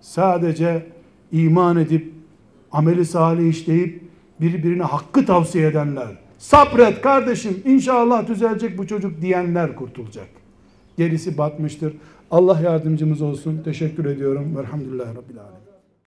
Sadece 0.00 0.86
iman 1.32 1.76
edip 1.76 2.12
ameli 2.72 3.04
salih 3.04 3.48
işleyip 3.48 4.02
birbirine 4.40 4.82
hakkı 4.82 5.26
tavsiye 5.26 5.66
edenler. 5.66 6.08
Sabret 6.38 7.02
kardeşim 7.02 7.62
inşallah 7.64 8.26
düzelecek 8.26 8.78
bu 8.78 8.86
çocuk 8.86 9.20
diyenler 9.20 9.76
kurtulacak. 9.76 10.28
Gerisi 10.96 11.38
batmıştır. 11.38 11.92
Allah 12.30 12.60
yardımcımız 12.60 13.22
olsun. 13.22 13.60
Teşekkür 13.64 14.04
ediyorum. 14.04 14.56
Velhamdülillahi 14.56 15.10
Rabbil 15.10 15.38
Alemin. 15.40 15.57